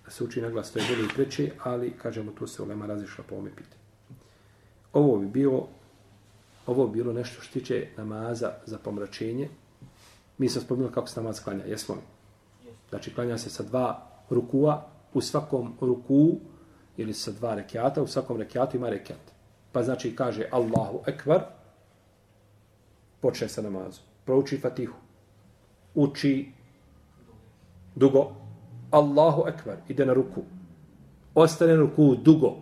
da 0.04 0.10
se 0.10 0.24
uči 0.24 0.42
na 0.42 0.50
glas, 0.50 0.72
to 0.72 0.78
je 0.78 0.84
bolje 0.88 1.04
i 1.04 1.14
preče, 1.14 1.50
ali, 1.62 1.90
kažemo, 1.90 2.32
to 2.38 2.46
se 2.46 2.62
ulema 2.62 2.86
razišla 2.86 3.24
po 3.28 3.36
ome 3.36 3.50
pite. 3.56 3.76
Ovo 4.92 5.18
bi 5.18 5.26
bilo, 5.26 5.68
ovo 6.66 6.86
bi 6.86 6.98
bilo 6.98 7.12
nešto 7.12 7.42
što 7.42 7.52
tiče 7.52 7.88
namaza 7.96 8.52
za 8.66 8.78
pomračenje. 8.78 9.48
Mi 10.38 10.48
smo 10.48 10.62
spomenuli 10.62 10.94
kako 10.94 11.08
se 11.08 11.20
namaz 11.20 11.40
klanja, 11.44 11.64
jesmo 11.64 11.94
li? 11.94 12.00
Znači, 12.88 13.14
klanja 13.14 13.38
se 13.38 13.50
sa 13.50 13.62
dva 13.62 14.06
rukua, 14.30 14.86
u 15.14 15.20
svakom 15.20 15.72
ruku 15.80 16.40
ili 16.96 17.14
sa 17.14 17.30
dva 17.30 17.54
rekiata, 17.54 18.02
u 18.02 18.06
svakom 18.06 18.37
rekiatu 18.37 18.76
ima 18.76 18.88
rekiat. 18.88 19.32
Pa 19.72 19.82
znači 19.82 20.16
kaže 20.16 20.48
Allahu 20.50 21.00
ekvar, 21.06 21.42
počne 23.20 23.48
sa 23.48 23.62
namazom. 23.62 24.04
Prouči 24.24 24.59
fatihu. 24.59 24.94
Uči 25.94 26.52
dugo. 27.94 28.32
Allahu 28.90 29.48
ekvar, 29.48 29.76
ide 29.88 30.06
na 30.06 30.12
ruku. 30.12 30.42
Ostane 31.35 31.72
na 31.72 31.80
ruku 31.80 32.14
dugo. 32.16 32.56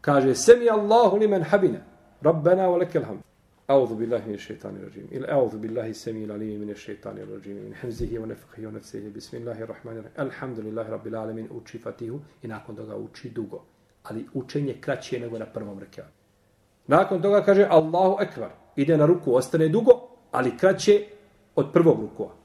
Kaže, 0.00 0.34
semi 0.34 0.70
Allahu 0.70 1.16
li 1.16 1.28
men 1.28 1.42
habina. 1.42 1.78
Rabbena 2.22 2.68
wa 2.68 2.78
lekel 2.78 3.04
hamd. 3.04 3.27
أعوذ 3.69 3.95
بالله 3.95 4.27
من 4.27 4.33
الشيطان 4.33 4.75
الرجيم 4.75 5.07
إلى 5.11 5.31
أعوذ 5.31 5.57
بالله 5.57 5.87
السميع 5.87 6.23
العليم 6.23 6.61
من 6.61 6.69
الشيطان 6.69 7.17
الرجيم 7.17 7.55
من 7.55 7.75
حمزه 7.75 8.19
ونفخه 8.19 8.67
ونفسه 8.67 9.09
بسم 9.15 9.37
الله 9.37 9.63
الرحمن 9.63 9.91
الرحيم 9.97 10.15
الحمد 10.19 10.59
لله 10.59 10.89
رب 10.89 11.07
العالمين 11.07 11.47
uči 11.49 11.77
fatihu 11.79 12.19
i 12.43 12.47
nakon 12.47 12.75
toga 12.75 12.95
uči 12.95 13.29
dugo 13.29 13.63
ali 14.03 14.25
učenje 14.33 14.73
kraće 14.81 15.19
nego 15.19 15.39
na 15.39 15.45
prvom 15.45 15.79
rekatu 15.79 16.11
nakon 16.87 17.21
toga 17.21 17.41
kaže 17.41 17.67
Allahu 17.69 18.21
ekvar 18.21 18.51
ide 18.75 18.97
na 18.97 19.05
ruku 19.05 19.35
ostane 19.35 19.69
dugo 19.69 19.91
ali 20.31 20.57
kraće 20.57 21.05
od 21.55 21.71
prvog 21.73 21.99
rukua 22.01 22.43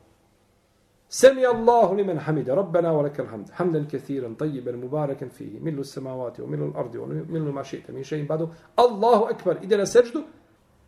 سمي 1.10 1.46
الله 1.48 1.96
لمن 1.96 2.20
حمد 2.20 2.50
ربنا 2.50 2.90
ولك 2.90 3.20
الحمد 3.20 3.50
حمدا 3.50 3.84
كثيرا 3.92 4.34
طيبا 4.38 4.72
مباركا 4.72 5.28
فيه 5.28 5.60
ملء 5.60 5.80
السماوات 5.80 6.40
وملء 6.40 6.64
الأرض 6.64 6.94
وملء 6.94 7.50
ما 7.52 7.62
شئت 7.62 7.90
من 7.90 8.02
شيء 8.02 8.26
بعده 8.26 8.48
الله 8.78 9.30
أكبر 9.30 9.56
إذا 9.62 9.84
سجده 9.84 10.22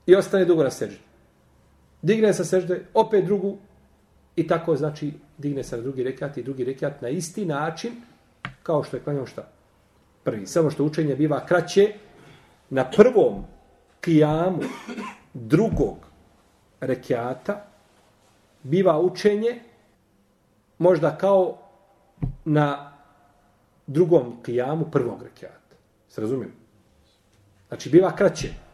i 0.05 0.15
ostane 0.15 0.45
dugo 0.45 0.63
na 0.63 0.71
seždi. 0.71 0.99
Digne 2.01 2.33
sa 2.33 2.45
sežde, 2.45 2.85
opet 2.93 3.25
drugu 3.25 3.57
i 4.35 4.47
tako 4.47 4.75
znači 4.75 5.13
digne 5.37 5.63
se 5.63 5.77
na 5.77 5.81
drugi 5.81 6.03
rekat 6.03 6.37
i 6.37 6.43
drugi 6.43 6.63
rekat 6.63 7.01
na 7.01 7.09
isti 7.09 7.45
način 7.45 7.91
kao 8.63 8.83
što 8.83 8.97
je 8.97 9.03
klanjao 9.03 9.25
šta? 9.25 9.47
Prvi. 10.23 10.47
Samo 10.47 10.71
što 10.71 10.83
učenje 10.83 11.15
biva 11.15 11.45
kraće 11.45 11.93
na 12.69 12.91
prvom 12.91 13.45
kijamu 14.01 14.61
drugog 15.33 15.97
rekiata 16.81 17.65
biva 18.63 18.99
učenje 18.99 19.59
možda 20.77 21.17
kao 21.17 21.57
na 22.45 22.91
drugom 23.87 24.43
kijamu 24.43 24.85
prvog 24.91 25.23
rekiata. 25.23 25.75
Se 26.09 26.21
razumijem? 26.21 26.51
Znači 27.67 27.89
biva 27.89 28.15
kraće 28.15 28.64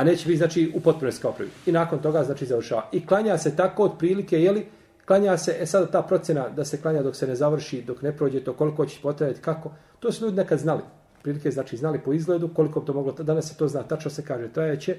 a 0.00 0.04
neće 0.04 0.26
biti 0.26 0.38
znači 0.38 0.72
u 0.74 0.80
potpunosti 0.80 1.22
kao 1.22 1.32
prvi. 1.32 1.50
I 1.66 1.72
nakon 1.72 1.98
toga 1.98 2.24
znači 2.24 2.46
završava. 2.46 2.88
I 2.92 3.06
klanja 3.06 3.38
se 3.38 3.56
tako 3.56 3.82
od 3.82 3.98
prilike, 3.98 4.42
je 4.42 4.52
li, 4.52 4.66
klanja 5.06 5.36
se, 5.36 5.56
e 5.60 5.66
sada 5.66 5.86
ta 5.86 6.02
procjena 6.02 6.48
da 6.48 6.64
se 6.64 6.80
klanja 6.80 7.02
dok 7.02 7.16
se 7.16 7.26
ne 7.26 7.34
završi, 7.34 7.82
dok 7.82 8.02
ne 8.02 8.16
prođe 8.16 8.44
to, 8.44 8.52
koliko 8.52 8.86
će 8.86 9.00
potrebati, 9.02 9.40
kako, 9.40 9.72
to 9.98 10.12
su 10.12 10.24
ljudi 10.24 10.36
nekad 10.36 10.58
znali. 10.58 10.82
Prilike 11.22 11.50
znači 11.50 11.76
znali 11.76 12.00
po 12.04 12.12
izgledu 12.12 12.48
koliko 12.54 12.80
to 12.80 12.92
moglo, 12.92 13.12
danas 13.12 13.48
se 13.48 13.56
to 13.56 13.68
zna, 13.68 13.82
tačno 13.82 14.10
se 14.10 14.24
kaže, 14.24 14.48
trajeće, 14.52 14.96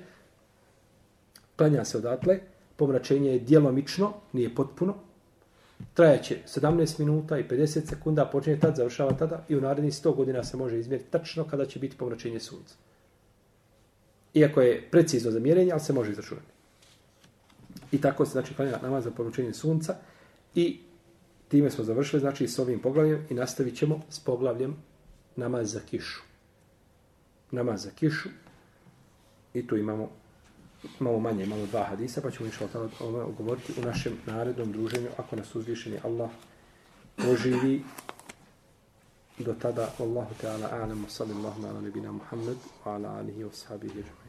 klanja 1.55 1.85
se 1.85 1.97
odatle, 1.97 2.39
pomračenje 2.75 3.31
je 3.31 3.39
djelomično, 3.39 4.13
nije 4.33 4.55
potpuno, 4.55 4.95
trajeće 5.93 6.37
17 6.47 6.99
minuta 6.99 7.39
i 7.39 7.47
50 7.47 7.85
sekunda, 7.89 8.25
počinje 8.25 8.59
tad, 8.59 8.75
završava 8.75 9.17
tada 9.17 9.45
i 9.49 9.55
u 9.55 9.61
narednih 9.61 9.93
100 9.93 10.15
godina 10.15 10.43
se 10.43 10.57
može 10.57 10.79
izmjeriti 10.79 11.11
tačno 11.11 11.43
kada 11.43 11.65
će 11.65 11.79
biti 11.79 11.97
pomračenje 11.97 12.39
sunca. 12.39 12.75
Iako 14.33 14.61
je 14.61 14.89
precizno 14.91 15.31
za 15.31 15.39
mjerenje, 15.39 15.71
ali 15.71 15.81
se 15.81 15.93
može 15.93 16.11
izračunati. 16.11 16.47
I 17.91 18.01
tako 18.01 18.25
se 18.25 18.31
znači 18.31 18.53
klanja 18.53 18.79
namaz 18.81 19.03
za 19.03 19.11
poručenje 19.11 19.53
sunca 19.53 19.95
i 20.55 20.79
time 21.47 21.71
smo 21.71 21.83
završili 21.83 22.19
znači 22.19 22.47
s 22.47 22.59
ovim 22.59 22.79
poglavljem 22.79 23.25
i 23.29 23.33
nastavit 23.33 23.77
ćemo 23.77 24.01
s 24.09 24.19
poglavljem 24.19 24.75
namaz 25.35 25.71
za 25.71 25.79
kišu. 25.79 26.21
Namaz 27.51 27.83
za 27.83 27.89
kišu 27.89 28.29
i 29.53 29.67
tu 29.67 29.77
imamo 29.77 30.09
malo 30.99 31.19
manje, 31.19 31.45
malo 31.45 31.65
dva 31.65 31.83
hadisa, 31.83 32.21
pa 32.21 32.31
ćemo 32.31 32.49
išlo 32.49 32.67
tamo 32.67 32.89
govoriti 33.37 33.73
u 33.77 33.85
našem 33.85 34.13
narednom 34.25 34.71
druženju, 34.71 35.07
ako 35.17 35.35
nas 35.35 35.55
uzvišeni 35.55 35.99
Allah 36.03 36.29
oživi 37.31 37.83
do 39.37 39.53
tada, 39.53 39.93
Allahu 39.99 40.35
Teala, 40.41 40.69
a'lamu 40.71 41.09
sallallahu 41.09 41.67
ala 41.67 41.81
nebina 41.81 42.11
Muhammed, 42.11 42.57
wa 42.85 42.95
ala 42.95 43.09
alihi 43.09 43.43
wa 43.43 43.53
sahabihi. 43.53 44.20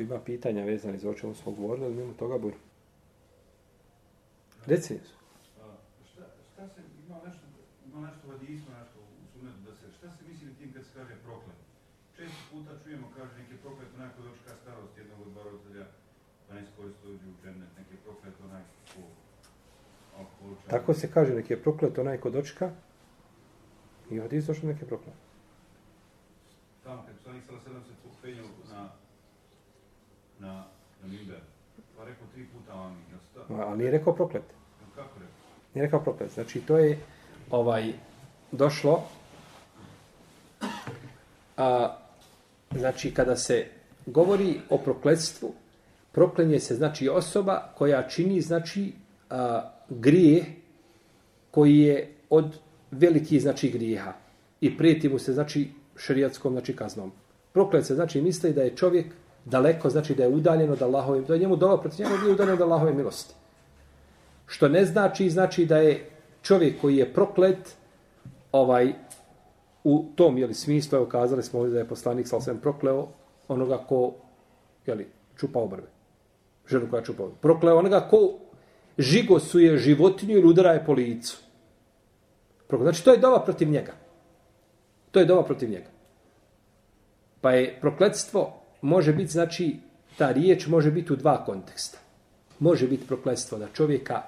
Ako 0.00 0.04
ima 0.14 0.20
pitanja 0.24 0.64
vezani 0.64 0.98
za 0.98 1.10
o 1.10 1.14
čemu 1.14 1.34
smo 1.34 1.52
govorili, 1.52 1.86
ali 1.86 1.94
mimo 1.94 2.12
toga 2.12 2.38
budi. 2.38 2.56
Reci 4.66 4.98
su. 4.98 5.16
Šta, 6.10 6.24
šta 6.52 6.68
se, 6.68 6.80
ima 7.06 7.16
nešto, 7.26 7.44
ima 7.86 8.00
nešto 8.06 8.28
hadisu, 8.30 8.68
nešto 8.78 8.98
u 9.00 9.24
sunetu 9.32 9.60
da 9.66 9.74
se, 9.76 9.86
šta 9.98 10.08
se 10.16 10.24
misli 10.28 10.54
tim 10.58 10.72
kad 10.72 10.84
se 10.84 10.90
kaže 10.94 11.14
proklet? 11.24 11.56
Često 12.16 12.40
puta 12.50 12.70
čujemo, 12.84 13.06
kaže, 13.16 13.32
neki 13.42 13.54
proklet 13.62 13.88
onaj 13.96 14.08
koji 14.14 14.28
dočka 14.28 14.50
starost 14.62 14.98
jednog 14.98 15.20
od 15.20 15.44
roditelja, 15.44 15.86
pa 16.48 16.54
ne 16.54 16.66
skoristo 16.72 17.08
uđe 17.08 17.26
u 17.28 17.36
džennet, 17.42 17.68
neki 17.78 17.96
proklet 18.04 18.34
onaj 18.44 18.62
ko... 18.90 19.00
Tako 20.70 20.94
se 20.94 21.12
kaže, 21.12 21.34
neki 21.34 21.52
je 21.52 21.62
proklet 21.62 21.98
onaj 21.98 22.20
ko 22.20 22.30
dočka, 22.30 22.70
i 24.10 24.18
hadis 24.20 24.46
došlo 24.46 24.68
neki 24.68 24.84
proklet. 24.84 25.14
Tamo, 26.84 27.02
kad 27.06 27.16
poslanik 27.16 27.44
sala 27.46 27.60
sedam 27.60 27.84
se 27.84 27.92
penjao 28.22 28.46
na, 28.72 28.88
na, 30.40 30.64
na 31.02 31.08
Mimber, 31.08 31.40
pa 31.96 32.04
rekao 32.04 32.26
tri 32.34 32.46
puta 32.46 32.72
amin. 32.72 33.60
Ali 33.60 33.78
nije 33.78 33.90
rekao 33.90 34.14
proklet. 34.14 34.42
Kako 34.94 35.14
rekao? 35.14 35.34
Nije 35.74 35.84
rekao 35.84 36.00
proklet. 36.00 36.30
Znači, 36.32 36.60
to 36.60 36.78
je 36.78 36.98
ovaj 37.50 37.92
došlo 38.52 39.02
a, 41.60 41.96
znači 42.70 43.14
kada 43.14 43.36
se 43.36 43.66
govori 44.06 44.60
o 44.68 44.78
prokletstvu, 44.78 45.52
proklenje 46.12 46.60
se 46.60 46.74
znači 46.74 47.08
osoba 47.08 47.72
koja 47.74 48.08
čini 48.08 48.40
znači 48.40 48.92
a, 49.30 49.70
grije 49.88 50.44
koji 51.50 51.78
je 51.78 52.14
od 52.30 52.58
veliki 52.90 53.40
znači 53.40 53.70
grijeha 53.70 54.12
i 54.60 54.76
prijeti 54.76 55.08
mu 55.08 55.18
se 55.18 55.32
znači 55.32 55.70
šerijatskom 55.96 56.52
znači 56.52 56.76
kaznom. 56.76 57.12
Proklet 57.52 57.86
se 57.86 57.94
znači 57.94 58.22
misli 58.22 58.52
da 58.52 58.62
je 58.62 58.76
čovjek 58.76 59.06
daleko, 59.44 59.90
znači 59.90 60.14
da 60.14 60.22
je 60.22 60.28
udaljen 60.28 60.70
od 60.70 60.82
Allahove, 60.82 61.20
da 61.20 61.34
je 61.34 61.40
njemu 61.40 61.56
dova 61.56 61.80
protiv 61.80 62.04
njega 62.04 62.16
bio 62.22 62.32
udaljen 62.32 62.54
od 62.54 62.60
Allahove 62.60 62.94
milosti. 62.94 63.34
Što 64.46 64.68
ne 64.68 64.84
znači, 64.84 65.30
znači 65.30 65.66
da 65.66 65.76
je 65.76 66.10
čovjek 66.42 66.80
koji 66.80 66.96
je 66.96 67.12
proklet, 67.12 67.76
ovaj, 68.52 68.92
u 69.84 70.04
tom 70.14 70.38
jeli, 70.38 70.54
smislu, 70.54 70.96
evo 70.96 71.06
kazali 71.06 71.42
smo 71.42 71.60
ovdje 71.60 71.72
da 71.72 71.78
je 71.78 71.88
poslanik 71.88 72.28
sa 72.28 72.36
osvijem 72.36 72.60
prokleo 72.60 73.08
onoga 73.48 73.78
ko 73.78 74.14
jeli, 74.86 75.08
čupa 75.36 75.58
obrve. 75.58 75.86
Ženu 76.66 76.90
koja 76.90 77.02
čupa 77.02 77.22
obrve. 77.22 77.40
Prokleo 77.40 77.78
onoga 77.78 78.00
ko 78.10 78.38
žigosuje 78.98 79.78
životinju 79.78 80.36
ili 80.36 80.48
udara 80.48 80.72
je 80.72 80.84
po 80.84 80.92
licu. 80.92 81.38
Prokleo. 82.68 82.92
Znači, 82.92 83.04
to 83.04 83.12
je 83.12 83.18
dova 83.18 83.44
protiv 83.44 83.70
njega. 83.70 83.92
To 85.10 85.20
je 85.20 85.26
dova 85.26 85.44
protiv 85.44 85.70
njega. 85.70 85.88
Pa 87.40 87.52
je 87.52 87.78
prokletstvo 87.80 88.59
može 88.82 89.12
biti, 89.12 89.32
znači, 89.32 89.76
ta 90.18 90.32
riječ 90.32 90.66
može 90.66 90.90
biti 90.90 91.12
u 91.12 91.16
dva 91.16 91.44
konteksta. 91.44 91.98
Može 92.58 92.88
biti 92.88 93.06
prokletstvo 93.06 93.58
da 93.58 93.68
čovjeka 93.74 94.22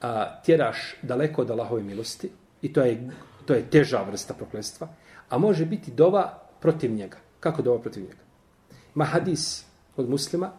a, 0.00 0.42
tjeraš 0.42 0.96
daleko 1.02 1.42
od 1.42 1.50
Allahove 1.50 1.82
milosti 1.82 2.30
i 2.62 2.72
to 2.72 2.82
je 2.82 3.10
To 3.46 3.54
je 3.54 3.70
teža 3.70 4.02
vrsta 4.02 4.34
prokletstva. 4.34 4.88
A 5.28 5.38
može 5.38 5.66
biti 5.66 5.90
dova 5.90 6.38
protiv 6.60 6.92
njega. 6.92 7.16
Kako 7.40 7.62
dova 7.62 7.80
protiv 7.80 8.02
njega? 8.02 8.22
Ma 8.94 9.04
hadis 9.04 9.64
od 9.96 10.10
muslima 10.10 10.50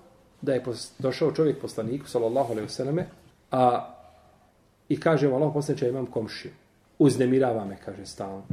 da 0.42 0.54
je 0.54 0.64
došao 1.00 1.32
čovjek 1.32 1.62
poslaniku, 1.62 2.08
sallallahu 2.08 2.52
alaihi 2.52 2.68
vseleme, 2.68 3.08
a 3.52 3.92
i 4.90 5.00
kaže 5.00 5.28
mu, 5.28 5.36
Allah 5.36 5.54
poslaniče, 5.54 5.90
imam 5.90 6.06
komšiju. 6.06 6.52
Uznemirava 7.00 7.66
me, 7.66 7.78
kaže 7.86 8.06
stalno. 8.06 8.44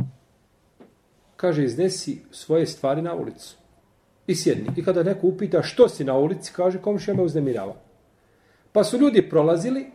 Kaže, 1.37 1.65
iznesi 1.65 2.23
svoje 2.31 2.67
stvari 2.67 3.03
na 3.03 3.15
ulicu. 3.15 3.57
I 4.27 4.35
sjedni. 4.35 4.71
I 4.77 4.85
kada 4.85 5.03
neko 5.03 5.27
upita 5.27 5.63
što 5.63 5.89
si 5.89 6.05
na 6.05 6.17
ulici, 6.17 6.53
kaže, 6.57 6.79
komšija 6.79 7.15
me 7.15 7.23
uznemirava. 7.23 7.75
Pa 8.73 8.85
su 8.85 8.99
ljudi 8.99 9.29
prolazili 9.31 9.87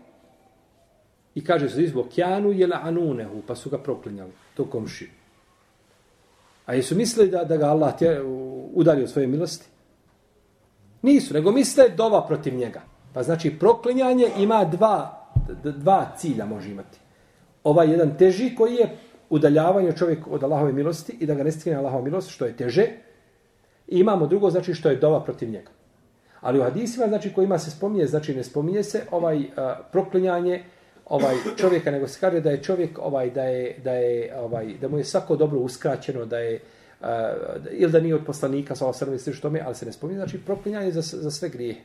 I 1.38 1.44
kaže 1.44 1.70
su 1.70 1.82
izbog 1.82 2.08
kjanu 2.10 2.52
jela 2.52 2.80
anunehu, 2.84 3.42
pa 3.48 3.56
su 3.56 3.70
ga 3.70 3.78
proklinjali, 3.78 4.32
to 4.54 4.66
komši. 4.66 5.10
A 6.66 6.74
jesu 6.74 6.96
mislili 6.96 7.30
da, 7.30 7.44
da 7.44 7.58
ga 7.58 7.66
Allah 7.66 7.98
tje, 7.98 8.22
udari 8.74 9.04
od 9.04 9.10
svoje 9.10 9.28
milosti? 9.28 9.68
Nisu, 11.02 11.34
nego 11.34 11.52
misle 11.52 11.90
dova 11.90 12.28
protiv 12.28 12.56
njega. 12.56 12.82
Pa 13.14 13.24
znači 13.24 13.54
proklinjanje 13.60 14.32
ima 14.38 14.66
dva, 14.66 15.28
dva 15.64 16.12
cilja 16.18 16.46
može 16.46 16.72
imati. 16.72 17.00
Ovaj 17.64 17.92
jedan 17.92 18.18
teži 18.18 18.56
koji 18.56 18.76
je 18.76 18.98
udaljavanje 19.30 19.92
čovjek 19.92 20.28
od 20.28 20.44
Allahove 20.44 20.74
milosti 20.74 21.18
i 21.20 21.26
da 21.26 21.36
ga 21.36 21.44
ne 21.44 21.52
stigne 21.52 21.78
Allahova 21.78 22.02
milost, 22.02 22.30
što 22.30 22.46
je 22.46 22.58
teže. 22.58 22.88
I 23.88 24.00
imamo 24.00 24.28
drugo, 24.28 24.50
znači 24.50 24.74
što 24.74 24.90
je 24.90 24.96
dova 24.96 25.24
protiv 25.24 25.50
njega. 25.50 25.72
Ali 26.42 26.60
u 26.60 26.64
hadisima, 26.64 27.08
znači 27.08 27.34
kojima 27.34 27.60
se 27.60 27.72
spominje, 27.72 28.06
znači 28.06 28.36
ne 28.36 28.44
spominje 28.44 28.84
se 28.84 29.02
ovaj 29.12 29.38
uh, 29.38 29.46
proklinjanje, 29.92 30.64
ovaj 31.06 31.36
čovjeka 31.58 31.92
nego 31.92 32.08
se 32.08 32.20
kaže 32.20 32.40
da 32.42 32.52
je 32.52 32.64
čovjek 32.64 33.00
ovaj 33.00 33.30
da 33.30 33.44
je 33.44 33.80
da 33.84 33.92
je 33.92 34.36
ovaj 34.40 34.74
da 34.82 34.88
mu 34.88 34.98
je 34.98 35.04
svako 35.04 35.36
dobro 35.36 35.60
uskraćeno 35.60 36.26
da 36.26 36.40
je 36.40 36.60
uh, 37.00 37.08
ili 37.72 37.92
da 37.92 38.00
nije 38.00 38.16
od 38.16 38.26
poslanika 38.26 38.76
sa 38.76 38.88
osrme 38.88 39.20
sve 39.20 39.34
što 39.34 39.50
mi 39.50 39.62
ali 39.62 39.76
se 39.76 39.86
ne 39.86 39.92
spominje 39.92 40.20
znači 40.20 40.38
proklinjanje 40.46 40.92
za 40.92 41.02
za 41.02 41.32
sve 41.32 41.50
grije 41.50 41.76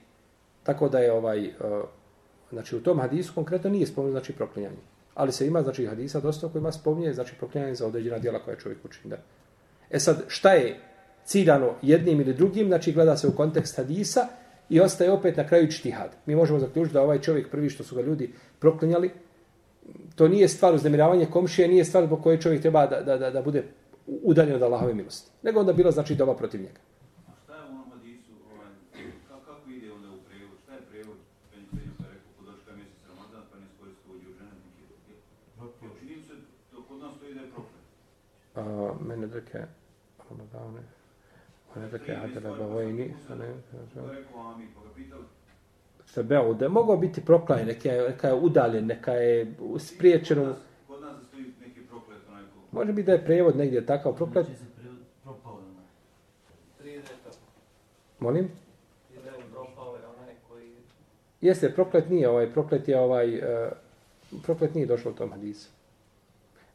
tako 0.63 0.89
da 0.89 0.99
je 0.99 1.13
ovaj 1.13 1.47
uh, 1.47 1.53
znači 2.53 2.77
u 2.77 2.83
tom 2.83 3.01
hadisu 3.01 3.35
konkretno 3.35 3.71
nije 3.71 3.87
spomenuto 3.87 4.21
znači 4.21 4.33
proklinjanje. 4.33 4.77
Ali 5.15 5.33
se 5.33 5.47
ima 5.47 5.63
znači 5.63 5.87
hadisa 5.87 6.21
dosta 6.21 6.49
koji 6.49 6.61
ima 6.61 6.73
spominje 6.73 7.13
znači 7.13 7.35
proklinjanje 7.39 7.75
za 7.75 7.87
određena 7.87 8.19
djela 8.19 8.39
koja 8.39 8.57
čovjek 8.57 8.85
učini 8.85 9.11
da. 9.11 9.17
E 9.91 9.99
sad 10.01 10.25
šta 10.29 10.53
je 10.53 10.81
ciljano 11.25 11.75
jednim 11.83 12.21
ili 12.21 12.35
drugim 12.35 12.67
znači 12.67 12.93
gleda 12.93 13.17
se 13.17 13.29
u 13.29 13.37
kontekst 13.37 13.77
hadisa 13.77 14.29
I 14.73 14.81
ostaje 14.81 15.13
opet 15.13 15.37
na 15.37 15.47
kraju 15.47 15.71
čtihad. 15.71 16.11
Mi 16.27 16.37
možemo 16.37 16.59
zaključiti 16.59 16.95
da 16.95 17.03
ovaj 17.03 17.21
čovjek 17.21 17.51
prvi 17.51 17.71
što 17.71 17.85
su 17.85 17.97
ga 17.97 18.03
ljudi 18.03 18.33
proklinjali, 18.59 19.11
to 20.15 20.29
nije 20.29 20.49
stvar 20.49 20.75
uznemiravanja 20.75 21.27
komšije, 21.27 21.69
nije 21.69 21.85
stvar 21.85 22.09
po 22.09 22.17
kojoj 22.17 22.41
čovjek 22.41 22.63
treba 22.63 22.87
da, 22.87 23.01
da, 23.01 23.17
da, 23.19 23.31
da 23.31 23.43
bude 23.43 23.65
udaljen 24.07 24.57
od 24.57 24.63
Allahove 24.63 24.95
milosti. 24.95 25.31
Nego 25.43 25.61
onda 25.61 25.73
bilo 25.73 25.91
znači 25.91 26.15
doba 26.15 26.35
protiv 26.37 26.61
njega. 26.61 26.81
A 27.29 27.33
šta 27.45 27.55
je 27.57 27.63
u 27.63 27.69
onom 27.69 27.91
hadisu, 27.91 28.33
kako 29.29 29.71
ide 29.71 29.93
onda 29.93 30.09
u 30.09 30.19
prevod? 30.29 30.57
Šta 30.63 30.73
je 30.73 30.81
prevod? 30.91 31.17
Penj 31.51 31.65
penj 31.71 31.91
rekao, 31.99 32.33
podočka 32.39 32.71
mjesec 32.77 33.03
Ramazan, 33.09 33.43
ne 33.61 33.69
skoji 33.77 33.93
se 33.95 34.09
uđe 34.15 34.29
u 34.31 34.35
žene. 34.39 34.57
Činim 35.99 36.23
se, 36.29 36.35
to 36.71 36.85
kod 36.89 36.99
nas 36.99 37.15
to 37.21 37.29
ide 37.29 37.45
proklet. 37.55 37.85
Mene 39.09 39.27
drke, 39.27 39.61
Ramadane, 40.31 40.83
Ne 41.77 42.41
da 42.41 42.55
ba 42.55 42.67
vojni, 42.67 43.15
sa 43.27 43.35
ne... 43.35 43.55
Se 46.05 46.23
beo, 46.23 46.55
da 46.55 46.65
je 46.65 46.69
mogao 46.69 46.97
biti 46.97 47.25
proklajen, 47.25 47.67
neka 47.67 47.89
je, 47.89 48.09
neka 48.09 48.29
je 48.29 48.35
udaljen, 48.35 48.87
neka 48.87 49.13
je 49.13 49.55
spriječeno... 49.79 50.55
Kod 50.87 51.01
nas 51.01 51.27
stoji 51.29 51.45
neki 51.61 51.81
proklet, 51.81 52.19
onaj 52.29 52.43
Može 52.73 52.93
biti 52.93 53.07
da 53.07 53.13
je 53.13 53.25
prevod 53.25 53.57
negdje 53.57 53.87
takav 53.87 54.17
proklet. 54.17 54.47
Molim? 58.19 58.49
Jeste, 61.41 61.73
proklet 61.75 62.11
nije 62.11 62.29
ovaj, 62.29 62.53
proklet 62.53 62.89
je 62.89 63.01
ovaj, 63.01 63.39
uh, 63.39 63.43
proklet 64.43 64.75
nije 64.75 64.87
došao 64.87 65.13
u 65.13 65.15
tom 65.15 65.31
hadisu. 65.31 65.71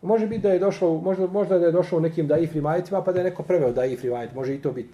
Može 0.01 0.27
biti 0.27 0.41
da 0.41 0.49
je 0.49 0.59
došlo, 0.59 1.01
možda, 1.01 1.27
možda 1.27 1.59
da 1.59 1.65
je 1.65 1.71
došlo 1.71 1.97
u 1.97 2.01
nekim 2.01 2.27
daif 2.27 2.53
rivajetima, 2.53 3.03
pa 3.03 3.11
da 3.11 3.19
je 3.19 3.23
neko 3.23 3.43
preveo 3.43 3.71
daif 3.71 4.03
rivajet, 4.03 4.35
može 4.35 4.55
i 4.55 4.61
to 4.61 4.71
biti. 4.71 4.93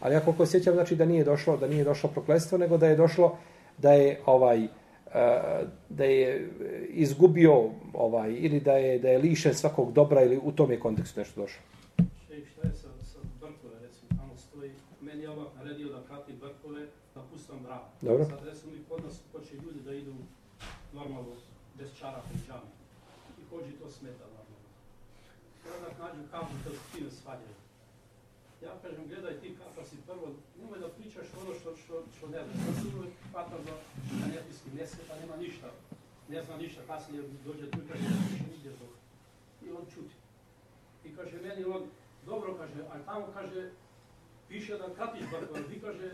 Ali 0.00 0.14
ja 0.14 0.20
koliko 0.20 0.46
sjećam, 0.46 0.74
znači 0.74 0.96
da 0.96 1.04
nije 1.04 1.24
došlo, 1.24 1.56
da 1.56 1.68
nije 1.68 1.84
došlo 1.84 2.10
prokletstvo, 2.10 2.58
nego 2.58 2.76
da 2.76 2.86
je 2.86 2.96
došlo 2.96 3.38
da 3.78 3.92
je 3.92 4.20
ovaj, 4.26 4.64
uh, 4.64 4.68
da 5.88 6.04
je 6.04 6.50
izgubio 6.88 7.70
ovaj 7.92 8.32
ili 8.32 8.60
da 8.60 8.72
je 8.72 8.98
da 8.98 9.08
je 9.08 9.18
lišen 9.18 9.54
svakog 9.54 9.92
dobra 9.92 10.22
ili 10.22 10.40
u 10.42 10.52
tom 10.52 10.70
je 10.70 10.80
kontekstu 10.80 11.20
nešto 11.20 11.40
došlo. 11.40 11.62
Šta 12.26 12.34
je 12.34 12.74
sa, 12.74 12.88
sa 13.04 13.18
brkove, 13.40 13.76
recimo, 13.80 14.08
tamo 14.20 14.36
stoji, 14.36 14.70
meni 15.00 15.22
je 15.22 15.28
Allah 15.28 15.46
naredio 15.56 15.88
da 15.88 16.00
pratim 16.08 16.36
brkove, 16.40 16.86
da 17.14 17.20
pustam 17.32 17.58
brak. 17.62 17.82
Dobro. 18.00 18.24
Sad, 18.24 18.38
recimo, 18.44 18.72
i 18.72 18.84
kod 18.88 19.04
nas 19.04 19.20
hoće 19.32 19.54
ljudi 19.54 19.80
da 19.84 19.94
idu 19.94 20.14
normalno, 20.94 21.32
bez 21.78 21.88
čarapa 21.98 22.30
i 22.34 22.38
džami. 22.46 22.70
I 23.40 23.42
hođi 23.50 23.72
to 23.72 23.90
smeta 23.90 24.29
садак 25.80 26.00
најдем 26.00 26.28
кафата 26.30 26.62
да 26.64 26.72
што 26.76 26.88
ти 26.92 27.02
не 27.04 27.10
сваѓаш. 27.16 27.60
Ја 28.60 28.72
кажам, 28.82 29.06
гледај 29.08 29.36
ти 29.40 29.52
кафа 29.56 29.84
си 29.88 29.96
прво, 30.06 30.32
немој 30.58 30.80
да 30.82 30.88
причаш 30.96 31.30
оно 31.40 31.54
што, 31.56 31.72
што, 31.76 32.02
што 32.16 32.28
не 32.28 32.42
знаеш. 32.44 32.66
Јас 32.68 32.80
сигурно 32.82 33.12
фатам 33.32 33.64
да, 33.64 33.76
да 34.10 34.26
не 34.32 34.42
ти 34.48 34.56
си 34.58 34.72
несе, 34.74 34.98
па 35.08 35.16
нема 35.20 35.38
ништа. 35.40 35.70
Не 36.28 36.42
зна 36.42 36.58
ништа, 36.60 36.84
касније 36.88 37.24
дојде 37.46 37.70
тука 37.72 37.96
и 37.96 38.02
не 38.02 38.56
иде 38.58 38.74
тоа. 38.76 38.92
И 39.62 39.72
он 39.72 39.86
чути. 39.86 40.16
И 41.04 41.14
каже, 41.14 41.40
мене 41.40 41.64
он, 41.66 41.90
добро 42.24 42.54
каже, 42.54 42.84
а 42.90 42.98
таму 42.98 43.32
каже, 43.32 43.70
пише 44.48 44.76
да 44.76 44.94
катиш 44.94 45.24
бркове, 45.30 45.62
ви 45.62 45.80
каже, 45.80 46.10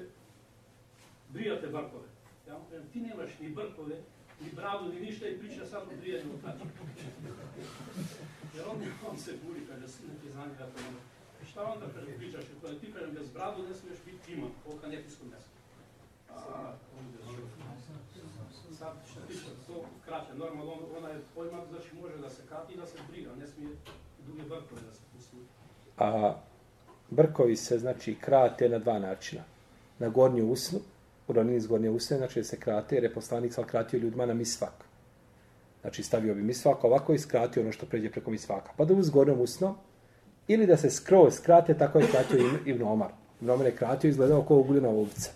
бријате 1.34 1.72
бркове. 1.72 2.06
Ја 2.46 2.58
му 2.58 2.70
кажам, 2.70 2.88
ти 2.92 3.00
немаш 3.00 3.38
ни 3.40 3.48
бркове, 3.48 4.02
ni 4.40 4.50
bradu, 4.58 4.92
ni 4.92 5.00
ništa 5.00 5.28
i 5.28 5.38
priča 5.38 5.66
samo 5.66 5.84
o 5.92 5.96
brijanju 6.00 6.30
u. 6.32 6.38
Jer 8.54 8.64
on, 8.68 8.76
on 9.10 9.16
se 9.18 9.32
buri, 9.46 9.60
kaže, 9.68 9.86
neki 10.12 10.32
znanje 10.32 10.54
da 10.58 10.66
to 10.66 10.78
nema. 10.84 11.00
I 11.42 11.44
šta 11.50 11.72
onda 11.72 11.86
kaže, 11.94 12.16
pričaš, 12.18 12.44
kada 12.62 12.78
ti 12.78 12.92
kažem, 12.92 13.14
bez 13.14 13.28
bradu 13.34 13.68
ne 13.68 13.74
smiješ 13.74 13.98
biti 14.06 14.32
ima, 14.32 14.46
po 14.64 14.70
kanetijskom 14.80 15.28
mjestu. 15.28 15.50
A, 16.30 16.72
sad 18.78 18.92
što 19.10 19.20
tiče, 19.20 19.44
to 19.66 19.84
kraće, 20.04 20.34
normalno, 20.34 20.72
on, 20.72 20.80
ona 20.98 21.08
je 21.08 21.20
pojma, 21.34 21.58
znači 21.70 21.88
može 22.02 22.16
da 22.16 22.30
se 22.30 22.42
kati 22.48 22.72
i 22.72 22.76
da 22.76 22.86
se 22.86 22.98
briga, 23.10 23.30
ne 23.40 23.46
smije 23.46 23.70
druge 24.26 24.42
brkove 24.42 24.80
da 24.86 24.92
se 24.92 25.00
pusti. 25.12 25.36
A 25.98 26.34
brkovi 27.10 27.56
se 27.56 27.78
znači 27.78 28.16
krate 28.20 28.68
na 28.68 28.78
dva 28.78 28.98
načina. 28.98 29.42
Na 29.98 30.08
gornju 30.08 30.46
usnu, 30.46 30.80
u 31.28 31.32
ravnini 31.32 31.56
iz 31.56 31.66
gornje 31.66 31.90
usne, 31.90 32.16
znači 32.16 32.40
da 32.40 32.44
se 32.44 32.60
krate, 32.60 32.94
jer 32.94 33.04
je 33.04 33.14
poslanik 33.14 33.52
sal 33.52 33.64
kratio 33.64 33.98
ljudima 33.98 34.26
na 34.26 34.34
misvak. 34.34 34.84
Znači 35.80 36.02
stavio 36.02 36.34
bi 36.34 36.42
misvak 36.42 36.84
ovako 36.84 37.12
i 37.12 37.18
skratio 37.18 37.62
ono 37.62 37.72
što 37.72 37.86
pređe 37.86 38.10
preko 38.10 38.30
misvaka. 38.30 38.70
Pa 38.76 38.84
da 38.84 38.94
uz 38.94 39.10
gornjom 39.10 39.40
usnom, 39.40 39.76
ili 40.48 40.66
da 40.66 40.76
se 40.76 40.90
skroz 40.90 41.34
skrate, 41.34 41.74
tako 41.74 41.98
je 41.98 42.06
kratio 42.06 42.38
Ibn- 42.66 42.84
Omar. 42.84 43.10
Ibn 43.40 43.50
Omar 43.50 43.66
je 43.66 43.76
kratio, 43.76 44.08
izgledao 44.08 44.42
kao 44.42 44.56
uguljena 44.56 44.88
ovca. 44.88 45.30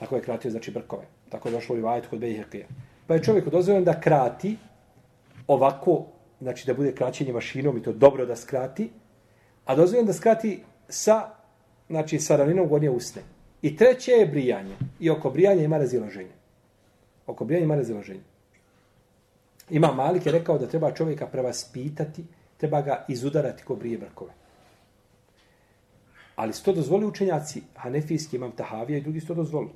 Tako 0.00 0.16
je 0.16 0.22
kratio, 0.22 0.50
znači, 0.50 0.70
brkove. 0.70 1.04
Tako 1.28 1.48
je 1.48 1.52
došlo 1.52 1.72
u 1.72 1.76
Rivajet 1.76 2.06
kod 2.06 2.18
Bejhekija. 2.18 2.66
Pa 3.06 3.14
je 3.14 3.22
čovjeku 3.22 3.50
dozvoljeno 3.50 3.84
da 3.84 4.00
krati 4.00 4.56
ovako, 5.46 6.06
znači 6.40 6.66
da 6.66 6.74
bude 6.74 6.94
kraćenje 6.94 7.32
mašinom 7.32 7.76
i 7.76 7.82
to 7.82 7.92
dobro 7.92 8.26
da 8.26 8.36
skrati, 8.36 8.90
a 9.64 9.76
dozvoljeno 9.76 10.06
da 10.06 10.12
skrati 10.12 10.62
sa, 10.88 11.30
znači, 11.88 12.18
sa 12.18 12.36
raninom 12.36 12.68
gornje 12.68 12.90
usne. 12.90 13.22
I 13.64 13.76
treće 13.76 14.12
je 14.12 14.26
brijanje. 14.26 14.76
I 15.00 15.10
oko 15.10 15.30
brijanja 15.30 15.62
ima 15.62 15.78
razilaženje. 15.78 16.32
Oko 17.26 17.44
brijanja 17.44 17.64
ima 17.64 17.76
razilaženje. 17.76 18.20
Ima 19.70 19.92
Malik 19.92 20.26
je 20.26 20.32
rekao 20.32 20.58
da 20.58 20.66
treba 20.66 20.92
čovjeka 20.92 21.26
prevaspitati, 21.26 22.24
treba 22.56 22.82
ga 22.82 23.04
izudarati 23.08 23.64
ko 23.64 23.76
brije 23.76 23.98
brkove. 23.98 24.32
Ali 26.36 26.52
sto 26.52 26.72
dozvoli 26.72 27.06
učenjaci, 27.06 27.62
Hanefijski 27.74 28.36
imam 28.36 28.52
Tahavija 28.52 28.98
i 28.98 29.02
drugi 29.02 29.20
sto 29.20 29.34
dozvoli. 29.34 29.68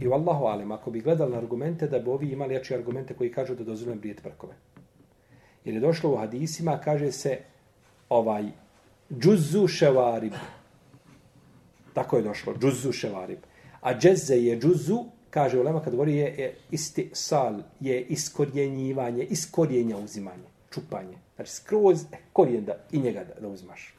I 0.00 0.06
vallahu 0.06 0.44
alem, 0.44 0.72
ako 0.72 0.90
bi 0.90 1.00
gledali 1.00 1.32
na 1.32 1.38
argumente, 1.38 1.88
da 1.88 1.98
bi 1.98 2.10
ovi 2.10 2.32
imali 2.32 2.54
jače 2.54 2.74
argumente 2.74 3.14
koji 3.14 3.32
kažu 3.32 3.54
da 3.54 3.64
dozvoljeno 3.64 4.00
brijeti 4.00 4.22
brkove. 4.22 4.54
Jer 5.64 5.74
je 5.74 5.80
došlo 5.80 6.12
u 6.12 6.16
hadisima, 6.16 6.78
kaže 6.84 7.12
se 7.12 7.38
ovaj 8.08 8.44
džuzu 9.18 9.66
ševarib. 9.68 10.32
Tako 11.94 12.16
je 12.16 12.22
došlo, 12.22 12.54
džuzu 12.58 12.92
ševarib. 12.92 13.38
A 13.80 13.94
džezze 13.98 14.36
je 14.36 14.58
džuzu, 14.60 15.04
kaže 15.30 15.60
ulema 15.60 15.82
kad 15.82 15.92
govori 15.92 16.16
je, 16.16 16.34
je 16.38 16.54
istisal, 16.70 17.54
je 17.80 18.00
iskorjenjivanje, 18.02 19.24
iskorjenja 19.24 19.96
uzimanje, 19.96 20.48
čupanje. 20.70 21.18
Znači 21.36 21.50
skroz 21.50 22.04
korijen 22.32 22.64
da, 22.64 22.76
i 22.92 22.98
njega 22.98 23.24
da, 23.24 23.40
da 23.40 23.48
uzimaš. 23.48 23.94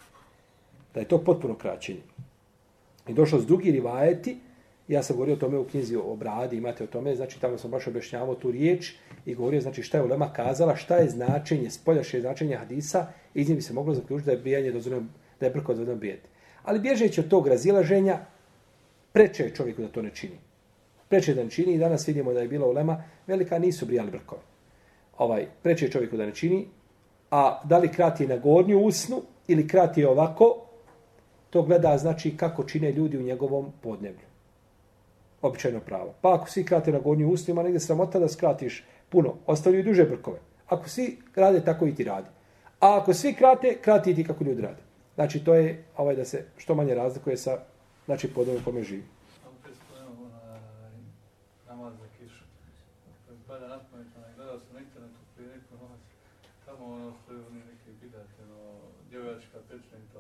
Da 0.93 0.99
je 0.99 1.07
to 1.07 1.23
potpuno 1.23 1.55
kraćenje. 1.55 2.01
I 3.07 3.13
došlo 3.13 3.39
s 3.39 3.45
drugi 3.45 3.71
rivajeti, 3.71 4.37
ja 4.87 5.03
sam 5.03 5.15
govorio 5.15 5.35
o 5.35 5.39
tome 5.39 5.57
u 5.57 5.65
knjizi 5.65 5.95
o 5.95 6.15
bradi, 6.15 6.57
imate 6.57 6.83
o 6.83 6.87
tome, 6.87 7.15
znači 7.15 7.41
tamo 7.41 7.57
sam 7.57 7.71
baš 7.71 7.87
objašnjavao 7.87 8.35
tu 8.35 8.51
riječ 8.51 8.93
i 9.25 9.35
govorio 9.35 9.61
znači 9.61 9.83
šta 9.83 9.97
je 9.97 10.03
ulema 10.03 10.33
kazala, 10.33 10.75
šta 10.75 10.95
je 10.95 11.09
značenje, 11.09 11.69
spoljašnje 11.69 12.21
značenje 12.21 12.55
hadisa, 12.55 13.07
iz 13.33 13.49
njih 13.49 13.55
bi 13.55 13.61
se 13.61 13.73
moglo 13.73 13.93
zaključiti 13.93 14.25
da 14.25 14.31
je 14.31 14.37
brijanje 14.37 14.71
dozvoljeno, 14.71 15.07
da 15.39 15.45
je 15.45 15.51
brko 15.51 15.73
dozvoljeno 15.73 15.99
bijeti. 15.99 16.27
Ali 16.65 16.79
bježeći 16.79 17.19
od 17.19 17.27
tog 17.27 17.47
razilaženja, 17.47 18.19
preče 19.11 19.43
je 19.43 19.55
čovjeku 19.55 19.81
da 19.81 19.87
to 19.87 20.01
ne 20.01 20.11
čini. 20.13 20.37
Preče 21.09 21.33
da 21.33 21.43
ne 21.43 21.49
čini 21.49 21.73
i 21.73 21.77
danas 21.77 22.07
vidimo 22.07 22.33
da 22.33 22.41
je 22.41 22.47
bila 22.47 22.67
ulema, 22.67 23.03
velika 23.27 23.59
nisu 23.59 23.85
brijali 23.85 24.11
brkove. 24.11 24.41
Ovaj, 25.17 25.47
preče 25.63 25.85
je 25.85 25.91
čovjeku 25.91 26.17
da 26.17 26.25
ne 26.25 26.35
čini, 26.35 26.67
a 27.31 27.61
da 27.63 27.77
li 27.77 27.91
krati 27.91 28.27
na 28.27 28.37
gornju 28.37 28.79
usnu 28.79 29.21
ili 29.47 29.67
krati 29.67 30.05
ovako, 30.05 30.65
to 31.49 31.61
gleda 31.61 31.97
znači 31.97 32.37
kako 32.37 32.63
čine 32.63 32.91
ljudi 32.91 33.17
u 33.17 33.21
njegovom 33.21 33.71
podneblju. 33.81 34.27
Običajno 35.41 35.79
pravo. 35.79 36.13
Pa 36.21 36.33
ako 36.35 36.49
svi 36.49 36.65
krate 36.65 36.91
na 36.91 36.99
gornju 36.99 37.29
usnu, 37.29 37.51
ima 37.51 37.63
negdje 37.63 37.79
sramota 37.79 38.19
da 38.19 38.27
skratiš 38.29 38.83
puno. 39.09 39.35
Ostavljaju 39.45 39.83
duže 39.83 40.03
brkove. 40.03 40.39
Ako 40.67 40.89
svi 40.89 41.17
rade, 41.35 41.61
tako 41.65 41.87
i 41.87 41.95
ti 41.95 42.03
radi. 42.03 42.27
A 42.79 42.97
ako 42.99 43.13
svi 43.13 43.33
krate, 43.33 43.77
krati 43.81 44.11
i 44.11 44.15
ti 44.15 44.23
kako 44.23 44.43
ljudi 44.43 44.61
rade. 44.61 44.84
Znači, 45.15 45.43
to 45.43 45.53
je 45.53 45.83
ovaj 45.97 46.15
da 46.15 46.25
se 46.25 46.45
što 46.57 46.75
manje 46.75 46.95
razlikuje 46.95 47.37
sa 47.37 47.59
znači, 48.05 48.33
podnebljem 48.33 48.63
kome 48.63 48.83
živi. 48.83 49.03
Samo 49.43 49.55
kad 49.63 49.73
spomenuo 49.75 50.29
namaz 51.67 51.93
za 51.99 52.07
kišu. 52.17 52.43
Kad 53.27 53.35
pada 53.47 53.67
na 53.67 53.79
pamet, 53.91 54.07
onaj, 54.17 54.33
gledao 54.35 54.59
sam 54.59 54.73
na 54.73 54.79
internetu 54.79 55.19
prije 55.35 55.49
neku 55.49 55.73
noć, 55.81 56.01
tamo 56.65 56.85
ono 56.85 57.13
stoji 57.23 57.39
oni 57.49 57.59
neki 57.59 57.89
bidate, 58.01 58.39
ono, 58.43 58.79
djevojačka 59.09 59.57
pečna 59.69 59.97
i 59.97 60.13
to. 60.13 60.19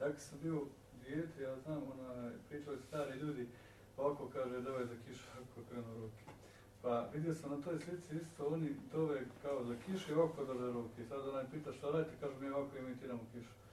Ja 0.00 0.12
kad 0.12 0.20
sam 0.20 0.38
bio 0.42 0.60
dijete, 1.04 1.42
ja 1.42 1.54
znam, 1.64 1.82
ona, 1.94 2.30
pričali 2.48 2.78
stari 2.88 3.18
ljudi, 3.18 3.48
pa 3.96 4.02
ovako 4.02 4.28
kaže, 4.34 4.60
dove 4.60 4.86
za 4.86 4.96
kišu, 5.06 5.26
ako 5.40 5.68
krenu 5.68 5.94
ruke. 6.00 6.24
Pa 6.82 7.08
vidio 7.14 7.34
sam 7.34 7.50
na 7.50 7.64
toj 7.64 7.78
slici 7.78 8.16
isto, 8.22 8.46
oni 8.46 8.76
dove 8.92 9.20
kao 9.42 9.64
za 9.64 9.74
kišu 9.86 10.12
i 10.12 10.14
ovako 10.14 10.44
drže 10.44 10.72
ruke. 10.72 11.04
Sad 11.08 11.28
onaj 11.28 11.44
pita 11.52 11.72
šta 11.72 11.90
radite, 11.90 12.16
kažu 12.20 12.40
mi 12.40 12.48
ovako 12.48 12.78
imitiramo 12.78 13.20
kišu. 13.32 13.63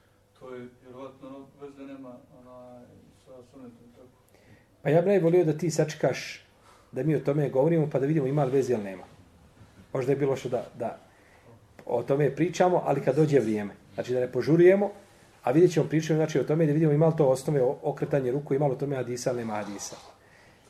To 0.41 0.55
je, 0.55 0.67
vjerovatno, 0.83 1.27
ono, 1.27 1.45
veze 1.61 1.93
nema, 1.93 2.09
onaj, 2.09 2.83
sa 3.25 3.31
sunetom 3.51 3.87
tako. 3.95 4.07
Pa 4.81 4.89
ja 4.89 5.01
bih 5.01 5.23
volio 5.23 5.45
da 5.45 5.57
ti 5.57 5.71
sačekaš 5.71 6.45
da 6.91 7.03
mi 7.03 7.15
o 7.15 7.19
tome 7.19 7.49
govorimo 7.49 7.89
pa 7.89 7.99
da 7.99 8.05
vidimo 8.05 8.27
ima 8.27 8.43
li 8.43 8.51
veze 8.51 8.73
ili 8.73 8.83
nema. 8.83 9.03
Možda 9.93 10.11
je 10.11 10.15
bilo 10.15 10.35
što 10.35 10.49
da, 10.49 10.65
da 10.79 10.97
o 11.85 12.03
tome 12.03 12.35
pričamo, 12.35 12.81
ali 12.85 13.01
kad 13.01 13.15
dođe 13.15 13.39
vrijeme. 13.39 13.73
Znači 13.93 14.13
da 14.13 14.19
ne 14.19 14.31
požurujemo, 14.31 14.91
a 15.43 15.51
vidjet 15.51 15.71
ćemo 15.71 15.89
pričati 15.89 16.15
znači, 16.15 16.39
o 16.39 16.43
tome 16.43 16.65
da 16.65 16.73
vidimo 16.73 16.91
ima 16.91 17.07
li 17.07 17.13
to 17.17 17.27
osnove 17.27 17.61
okretanje 17.61 18.31
ruku, 18.31 18.53
ima 18.53 18.67
li 18.67 18.71
o 18.71 18.75
tome 18.75 18.95
hadisa 18.95 19.29
ili 19.29 19.39
nema 19.39 19.53
hadisa. 19.53 19.95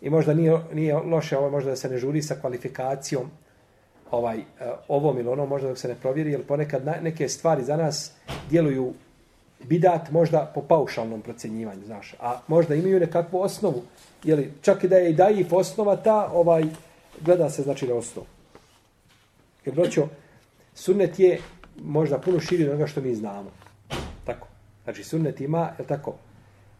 I 0.01 0.09
možda 0.09 0.33
nije, 0.33 0.59
nije 0.73 0.95
loše 0.95 1.37
ovo, 1.37 1.49
možda 1.49 1.69
da 1.69 1.75
se 1.75 1.89
ne 1.89 1.97
žuri 1.97 2.21
sa 2.21 2.35
kvalifikacijom 2.41 3.29
ovaj, 4.11 4.39
eh, 4.39 4.43
ovom 4.87 5.17
ili 5.17 5.29
onom, 5.29 5.49
možda 5.49 5.67
dok 5.67 5.77
se 5.77 5.87
ne 5.87 5.95
provjeri, 5.95 6.31
jer 6.31 6.43
ponekad 6.47 6.85
neke 7.01 7.29
stvari 7.29 7.63
za 7.63 7.77
nas 7.77 8.13
djeluju 8.49 8.93
bidat 9.63 10.11
možda 10.11 10.51
po 10.55 10.61
paušalnom 10.61 11.21
procjenjivanju, 11.21 11.85
znaš, 11.85 12.15
a 12.19 12.39
možda 12.47 12.75
imaju 12.75 12.99
nekakvu 12.99 13.41
osnovu, 13.41 13.83
jeli, 14.23 14.53
čak 14.61 14.83
i 14.83 14.87
da 14.87 14.97
je 14.97 15.09
i 15.09 15.13
daif 15.13 15.53
osnova 15.53 15.95
ta, 15.95 16.29
ovaj, 16.33 16.63
gleda 17.21 17.49
se 17.49 17.61
znači 17.61 17.87
na 17.87 17.95
osnovu. 17.95 18.27
Jer 19.65 19.75
broćo, 19.75 20.07
sunnet 20.73 21.19
je 21.19 21.39
možda 21.83 22.19
puno 22.19 22.39
širi 22.39 22.63
od 22.63 22.69
onoga 22.69 22.87
što 22.87 23.01
mi 23.01 23.15
znamo. 23.15 23.51
Tako. 24.25 24.47
Znači, 24.83 25.03
sunnet 25.03 25.41
ima, 25.41 25.69
je 25.79 25.85
tako, 25.85 26.15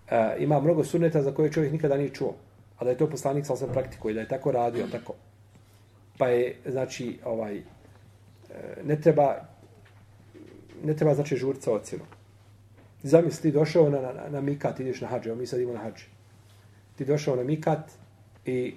e, 0.09 0.35
ima 0.39 0.59
mnogo 0.59 0.83
sunneta 0.83 1.21
za 1.21 1.31
koje 1.31 1.51
čovjek 1.51 1.73
nikada 1.73 1.97
nije 1.97 2.09
čuo. 2.09 2.33
A 2.77 2.83
da 2.83 2.89
je 2.89 2.97
to 2.97 3.09
poslanik 3.09 3.45
sam 3.45 3.57
sam 3.57 3.69
praktikuje, 3.73 4.13
da 4.13 4.19
je 4.19 4.27
tako 4.27 4.51
radio, 4.51 4.87
tako. 4.91 5.13
Pa 6.17 6.27
je, 6.27 6.55
znači, 6.65 7.19
ovaj, 7.25 7.57
e, 7.57 7.63
ne 8.83 9.01
treba, 9.01 9.35
ne 10.83 10.95
treba, 10.95 11.15
znači, 11.15 11.37
žurca 11.37 11.71
ocjenom. 11.71 12.07
Zamisli, 13.03 13.51
došao 13.51 13.89
na, 13.89 14.01
na, 14.01 14.29
na 14.29 14.41
mikat, 14.41 14.79
ideš 14.79 15.01
na 15.01 15.07
hađe, 15.07 15.29
evo 15.29 15.39
mi 15.39 15.45
sad 15.45 15.59
idemo 15.59 15.73
na 15.73 15.83
hađe. 15.83 16.05
Ti 16.95 17.05
došao 17.05 17.35
na 17.35 17.43
mikat 17.43 17.91
i 18.45 18.73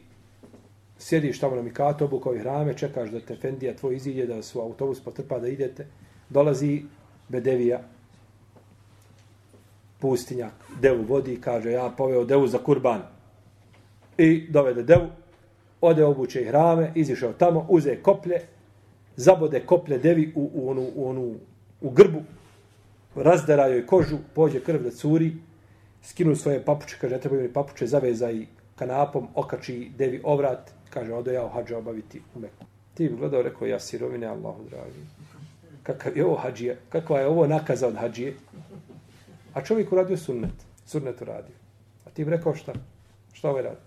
sjediš 0.99 1.41
tamo 1.41 1.57
na 1.57 1.63
mikatu, 1.63 2.05
obukao 2.05 2.35
i 2.35 2.43
rame, 2.43 2.75
čekaš 2.77 3.11
da 3.11 3.21
te 3.21 3.37
Fendija 3.37 3.77
tvoj 3.77 3.97
izilje, 3.97 4.27
da 4.27 4.43
su 4.43 4.61
autobus 4.61 5.01
potrpa 5.01 5.39
da 5.39 5.49
idete. 5.49 5.87
Dolazi 6.29 6.83
Bedevija, 7.29 7.81
pustinjak, 9.99 10.53
devu 10.81 11.03
vodi 11.03 11.33
i 11.33 11.41
kaže, 11.41 11.71
ja 11.73 11.91
poveo 11.97 12.25
devu 12.25 12.47
za 12.47 12.59
kurban. 12.59 13.03
I 14.19 14.47
dovede 14.51 14.83
devu, 14.83 15.07
ode 15.81 16.05
obuče 16.05 16.43
i 16.43 16.45
hrame, 16.45 16.93
izišao 16.95 17.33
tamo, 17.33 17.67
uze 17.69 17.97
koplje, 18.03 18.41
zabode 19.17 19.61
koplje 19.61 19.99
devi 19.99 20.33
u, 20.35 20.51
u, 20.55 20.71
onu, 20.71 20.87
u, 20.95 21.09
onu, 21.09 21.35
u 21.81 21.91
grbu, 21.91 22.23
razdara 23.15 23.67
joj 23.67 23.87
kožu, 23.87 24.19
pođe 24.35 24.61
krv 24.61 24.83
da 24.83 24.91
curi, 24.91 25.33
skinu 26.03 26.37
svoje 26.37 26.65
papuče, 26.65 26.97
kaže, 27.01 27.15
ne 27.15 27.21
trebaju 27.21 27.43
mi 27.43 27.53
papuče, 27.53 27.87
zaveza 27.87 28.31
i 28.31 28.47
kanapom, 28.77 29.29
okači 29.35 29.91
devi 29.99 30.21
ovrat, 30.25 30.71
kaže, 30.91 31.13
odo 31.13 31.31
ja 31.31 31.49
hađa 31.49 31.79
obaviti 31.79 32.23
u 32.35 32.41
Meku. 32.41 32.65
Ti 32.95 33.09
bi 33.09 33.17
gledao, 33.17 33.43
rekao, 33.43 33.67
ja 33.67 33.81
sirovine, 33.81 34.27
Allahu 34.27 34.65
dragi. 34.71 35.07
Kakav 35.83 36.17
je 36.17 36.25
ovo 36.25 36.37
hađija? 36.37 36.75
Kakva 36.89 37.21
je 37.21 37.27
ovo 37.27 37.47
nakaza 37.47 37.89
od 37.89 37.97
hađije? 37.97 38.35
A 39.55 39.65
čovjek 39.65 39.93
uradio 39.93 40.17
sunnet. 40.17 40.55
Sunnet 40.87 41.21
uradio. 41.23 41.55
A 42.07 42.11
ti 42.11 42.25
bi 42.25 42.31
rekao 42.31 42.55
šta? 42.55 42.73
Šta 43.33 43.51
ovaj 43.51 43.63
radi? 43.63 43.81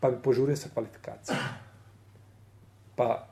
Pa 0.00 0.10
bi 0.10 0.16
požurio 0.22 0.56
sa 0.56 0.68
kvalifikacijom. 0.74 1.38
Pa 2.96 3.28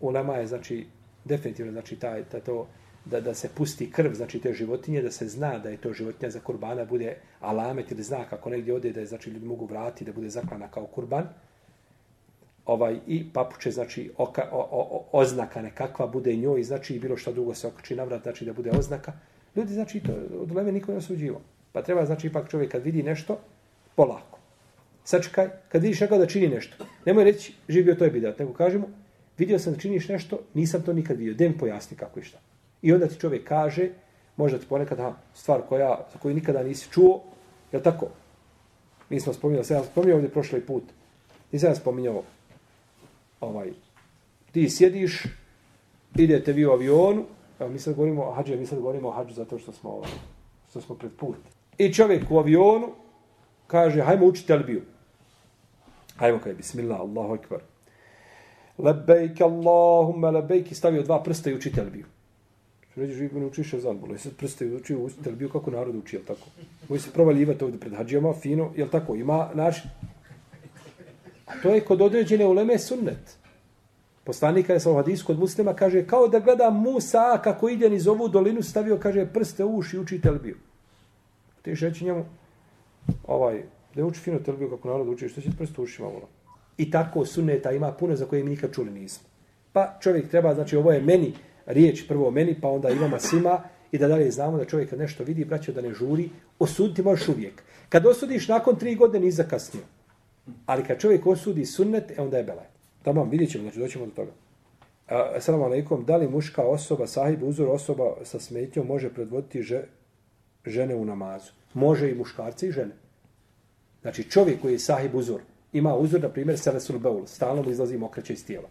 u 0.00 0.12
nama 0.12 0.34
je, 0.34 0.46
znači, 0.46 0.86
definitivno, 1.24 1.72
znači, 1.72 1.96
taj, 1.96 2.24
taj 2.24 2.40
to, 2.40 2.66
da, 3.04 3.20
da 3.20 3.34
se 3.34 3.48
pusti 3.54 3.90
krv, 3.90 4.14
znači 4.14 4.38
te 4.38 4.52
životinje, 4.52 5.02
da 5.02 5.10
se 5.10 5.28
zna 5.28 5.58
da 5.58 5.68
je 5.70 5.76
to 5.76 5.92
životinja 5.92 6.30
za 6.30 6.40
kurbana, 6.40 6.84
bude 6.84 7.16
alamet 7.40 7.90
ili 7.90 8.02
znak 8.02 8.32
ako 8.32 8.50
negdje 8.50 8.74
ode, 8.74 8.92
da 8.92 9.00
je, 9.00 9.06
znači, 9.06 9.30
ljudi 9.30 9.46
mogu 9.46 9.66
vratiti, 9.66 10.04
da 10.04 10.12
bude 10.12 10.28
zaklana 10.28 10.68
kao 10.68 10.86
kurban. 10.86 11.28
Ovaj, 12.66 12.98
I 13.06 13.32
papuče, 13.32 13.70
znači, 13.70 14.10
oka, 14.16 14.48
o, 14.52 14.68
o, 14.70 15.04
oznaka 15.12 15.62
nekakva 15.62 16.06
bude 16.06 16.36
njoj, 16.36 16.62
znači, 16.62 16.98
bilo 16.98 17.16
što 17.16 17.32
drugo 17.32 17.54
se 17.54 17.66
okači 17.66 17.96
na 17.96 18.04
vrat, 18.04 18.22
znači, 18.22 18.44
da 18.44 18.52
bude 18.52 18.70
oznaka. 18.70 19.12
Ljudi, 19.56 19.74
znači, 19.74 20.00
to 20.00 20.12
od 20.40 20.52
leme 20.52 20.72
niko 20.72 20.92
ne 20.92 20.98
osuđivo. 20.98 21.40
Pa 21.72 21.82
treba, 21.82 22.06
znači, 22.06 22.26
ipak 22.26 22.48
čovjek 22.48 22.72
kad 22.72 22.82
vidi 22.82 23.02
nešto, 23.02 23.38
polako. 23.96 24.38
Sačekaj, 25.04 25.48
kad 25.68 25.82
vidiš 25.82 26.00
nekoga 26.00 26.18
da 26.18 26.26
čini 26.26 26.48
nešto, 26.48 26.86
nemoj 27.06 27.24
reći, 27.24 27.54
živio 27.68 27.94
to 27.94 28.04
je 28.04 28.10
bidat, 28.10 28.38
nego 28.38 28.52
kažemo, 28.52 28.88
vidio 29.38 29.58
sam 29.58 29.72
da 29.72 29.78
činiš 29.78 30.08
nešto, 30.08 30.38
nisam 30.54 30.82
to 30.82 30.92
nikad 30.92 31.18
vidio, 31.18 31.34
dem 31.34 31.58
pojasni 31.58 31.96
kako 31.96 32.20
i 32.20 32.22
šta. 32.22 32.38
I 32.82 32.92
onda 32.92 33.08
ti 33.08 33.20
čovjek 33.20 33.48
kaže, 33.48 33.88
možda 34.36 34.58
ti 34.58 34.66
ponekad 34.68 34.98
ha, 34.98 35.14
stvar 35.34 35.60
koja, 35.68 36.06
za 36.12 36.18
koju 36.18 36.34
nikada 36.34 36.62
nisi 36.62 36.90
čuo, 36.90 37.20
je 37.72 37.82
tako? 37.82 38.06
Mi 39.10 39.20
smo 39.20 39.32
spominjali, 39.32 39.64
sam 39.64 39.76
ja 39.76 39.84
spominjao 39.84 40.16
ovdje 40.16 40.30
prošli 40.30 40.60
put, 40.60 40.82
nisam 41.52 41.70
ja 41.70 41.74
spominjao, 41.74 42.22
ovaj, 43.40 43.72
ti 44.52 44.70
sjediš, 44.70 45.22
idete 46.14 46.52
vi 46.52 46.66
u 46.66 46.70
avionu, 46.70 47.24
evo 47.60 47.70
mi 47.70 47.78
sad 47.78 47.94
govorimo 47.94 48.24
o 48.24 48.32
hađu, 48.32 48.56
mi 48.56 48.66
sad 48.66 48.78
govorimo 48.78 49.08
o 49.08 49.12
hađu 49.12 49.34
zato 49.34 49.58
što 49.58 49.72
smo, 49.72 49.90
ovaj, 49.90 50.10
što 50.70 50.80
smo 50.80 50.94
pred 50.94 51.12
put. 51.16 51.36
I 51.78 51.92
čovjek 51.92 52.30
u 52.30 52.38
avionu 52.38 52.88
kaže, 53.66 54.02
hajmo 54.02 54.26
učiti 54.26 54.46
telbiju. 54.46 54.82
Hajmo 56.16 56.38
kaj, 56.38 56.54
bismillah, 56.54 57.00
Allahu 57.00 57.34
akbar. 57.34 57.60
Lebejk, 58.78 59.40
Allahumma 59.40 60.30
lebejk, 60.30 60.72
i 60.72 60.74
stavio 60.74 61.02
dva 61.02 61.22
prsta 61.22 61.50
i 61.50 61.54
uči 61.54 61.72
telbiju. 61.72 62.06
Ređeš, 62.96 63.16
živi 63.16 63.40
ne 63.40 63.46
učiš 63.46 63.74
ezan, 63.74 63.98
bolo. 63.98 64.18
Sad 64.18 64.32
prste 64.36 64.66
učio 64.66 64.98
u 64.98 65.10
telbiju 65.24 65.48
kako 65.48 65.70
narod 65.70 65.96
uči, 65.96 66.16
jel 66.16 66.24
tako? 66.24 66.46
Moji 66.88 67.00
se 67.00 67.10
provaljivati 67.10 67.64
ovdje 67.64 67.80
pred 67.80 67.94
hađijama, 67.94 68.32
fino, 68.32 68.72
jel 68.76 68.88
tako? 68.88 69.14
Ima 69.14 69.50
naš... 69.54 69.84
A 71.46 71.52
to 71.62 71.74
je 71.74 71.80
kod 71.80 72.02
određene 72.02 72.46
uleme 72.46 72.78
sunnet. 72.78 73.36
Poslanik 74.24 74.66
kada 74.66 74.74
je 74.74 74.80
sa 74.80 74.92
hadis 74.94 75.22
kod 75.22 75.38
muslima 75.38 75.74
kaže 75.74 76.06
kao 76.06 76.28
da 76.28 76.38
gleda 76.38 76.70
Musa 76.70 77.40
kako 77.44 77.68
ide 77.68 77.90
niz 77.90 78.06
ovu 78.06 78.28
dolinu 78.28 78.62
stavio 78.62 78.96
kaže 78.96 79.26
prste 79.26 79.64
u 79.64 79.76
uši 79.76 79.98
uči 79.98 80.20
telbiju. 80.20 80.56
Ti 81.62 81.74
reći 81.74 82.04
njemu 82.04 82.24
ovaj 83.26 83.62
da 83.94 84.04
uči 84.04 84.20
fino 84.20 84.38
telbiju 84.38 84.70
kako 84.70 84.88
narod 84.88 85.08
uči 85.08 85.28
što 85.28 85.40
će 85.40 85.50
prste 85.58 85.80
u 85.80 85.84
ušima 85.84 86.08
vola. 86.08 86.28
I 86.78 86.90
tako 86.90 87.24
sunneta 87.26 87.72
ima 87.72 87.92
puno 87.92 88.16
za 88.16 88.26
koje 88.26 88.44
mi 88.44 88.50
nikad 88.50 88.74
čuli 88.74 88.90
nismo. 88.90 89.28
Pa 89.72 89.98
čovjek 90.00 90.30
treba, 90.30 90.54
znači 90.54 90.76
ovo 90.76 90.92
je 90.92 91.00
meni 91.00 91.32
riječ 91.66 92.08
prvo 92.08 92.30
meni, 92.30 92.60
pa 92.60 92.68
onda 92.68 92.90
imamo 92.90 93.18
svima 93.18 93.62
i 93.92 93.98
da 93.98 94.08
dalje 94.08 94.30
znamo 94.30 94.56
da 94.56 94.64
čovjek 94.64 94.90
kad 94.90 94.98
nešto 94.98 95.24
vidi, 95.24 95.44
braćo 95.44 95.72
da 95.72 95.80
ne 95.80 95.94
žuri, 95.94 96.30
osuditi 96.58 97.02
možeš 97.02 97.28
uvijek. 97.28 97.62
Kad 97.88 98.06
osudiš 98.06 98.48
nakon 98.48 98.76
tri 98.76 98.94
godine, 98.94 99.24
ni 99.24 99.30
zakasnio. 99.30 99.82
Ali 100.66 100.84
kad 100.84 100.98
čovjek 100.98 101.26
osudi 101.26 101.66
sunnet, 101.66 102.18
e 102.18 102.22
onda 102.22 102.38
je 102.38 102.44
belaj. 102.44 102.66
Tamo 103.02 103.24
vidjet 103.24 103.50
ćemo, 103.50 103.62
znači 103.62 103.78
doćemo 103.78 104.06
do 104.06 104.12
toga. 104.12 104.30
Assalamu 105.36 105.64
alaikum, 105.64 106.04
da 106.04 106.16
li 106.16 106.28
muška 106.28 106.62
osoba, 106.62 107.06
sahib, 107.06 107.42
uzor 107.42 107.68
osoba 107.68 108.14
sa 108.24 108.40
smetnjom 108.40 108.86
može 108.86 109.10
predvoditi 109.14 109.62
že, 109.62 109.82
žene 110.66 110.94
u 110.94 111.04
namazu? 111.04 111.52
Može 111.74 112.10
i 112.10 112.14
muškarci 112.14 112.68
i 112.68 112.72
žene. 112.72 112.92
Znači 114.02 114.30
čovjek 114.30 114.60
koji 114.60 114.72
je 114.72 114.78
sahib 114.78 115.14
uzor, 115.14 115.40
ima 115.72 115.96
uzor, 115.96 116.20
na 116.20 116.28
primjer, 116.28 116.58
selesul 116.58 116.98
beul, 116.98 117.26
stalno 117.26 117.62
mu 117.62 117.70
izlazi 117.70 117.98
mokraće 117.98 118.32
iz 118.32 118.46
tijela. 118.46 118.68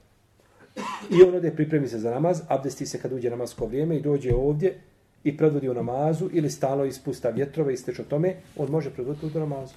I 1.10 1.24
on 1.24 1.36
ode 1.36 1.52
pripremi 1.52 1.88
se 1.88 2.00
za 2.00 2.12
namaz, 2.12 2.42
abdesti 2.48 2.86
se 2.86 3.02
kad 3.02 3.12
uđe 3.12 3.30
namasko 3.30 3.66
vrijeme 3.66 3.98
i 3.98 4.02
dođe 4.02 4.36
ovdje 4.36 4.80
i 5.24 5.38
predvodi 5.38 5.70
u 5.70 5.74
namazu 5.74 6.30
ili 6.34 6.50
stalo 6.50 6.86
ispusta 6.86 7.30
vjetrove 7.30 7.74
i 7.74 7.78
steče 7.78 8.04
tome, 8.04 8.36
on 8.58 8.72
može 8.72 8.90
predvoditi 8.90 9.38
u 9.38 9.40
namazu. 9.40 9.74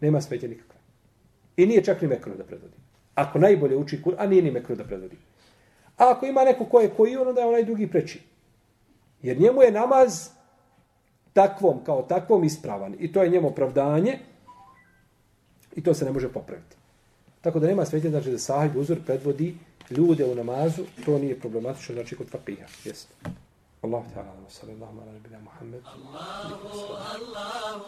Nema 0.00 0.20
smetje 0.20 0.48
nikakve. 0.48 0.80
I 1.56 1.66
nije 1.66 1.84
čak 1.84 2.02
ni 2.02 2.08
mekro 2.08 2.34
da 2.36 2.44
predvodi. 2.44 2.74
Ako 3.14 3.38
najbolje 3.38 3.76
uči 3.76 4.02
kur, 4.02 4.14
a 4.18 4.26
nije 4.26 4.42
ni 4.42 4.50
mekro 4.50 4.76
da 4.76 4.84
predvodi. 4.84 5.16
A 5.96 6.10
ako 6.10 6.26
ima 6.26 6.44
neko 6.44 6.64
ko 6.64 6.80
je 6.80 6.90
koji 6.96 7.16
on, 7.16 7.28
onda 7.28 7.40
je 7.40 7.46
onaj 7.46 7.64
drugi 7.64 7.86
preči. 7.86 8.20
Jer 9.22 9.40
njemu 9.40 9.62
je 9.62 9.72
namaz 9.72 10.28
takvom, 11.32 11.84
kao 11.84 12.02
takvom 12.02 12.44
ispravan. 12.44 12.96
I 12.98 13.12
to 13.12 13.22
je 13.22 13.28
njemu 13.28 13.48
opravdanje 13.48 14.18
i 15.76 15.82
to 15.82 15.94
se 15.94 16.04
ne 16.04 16.12
može 16.12 16.32
popraviti. 16.32 16.76
Tako 17.40 17.58
da 17.58 17.66
nema 17.66 17.84
svetje, 17.84 18.10
znači 18.10 18.30
da 18.30 18.38
sahib 18.38 18.76
uzor 18.76 18.98
predvodi 19.06 19.56
ljude 19.90 20.24
u 20.24 20.34
namazu, 20.34 20.82
to 21.04 21.18
nije 21.18 21.40
problematično, 21.40 21.94
znači 21.94 22.16
kod 22.16 22.28
fakija. 22.28 22.66
Jeste. 22.84 23.14
Allah 23.82 24.04
ta'ala, 24.14 24.48
sallallahu 24.48 25.00
ala 25.00 25.12
nabina 25.12 25.38
Muhammed. 25.40 25.82
Allahu, 25.84 26.68
Allahu. 26.92 27.84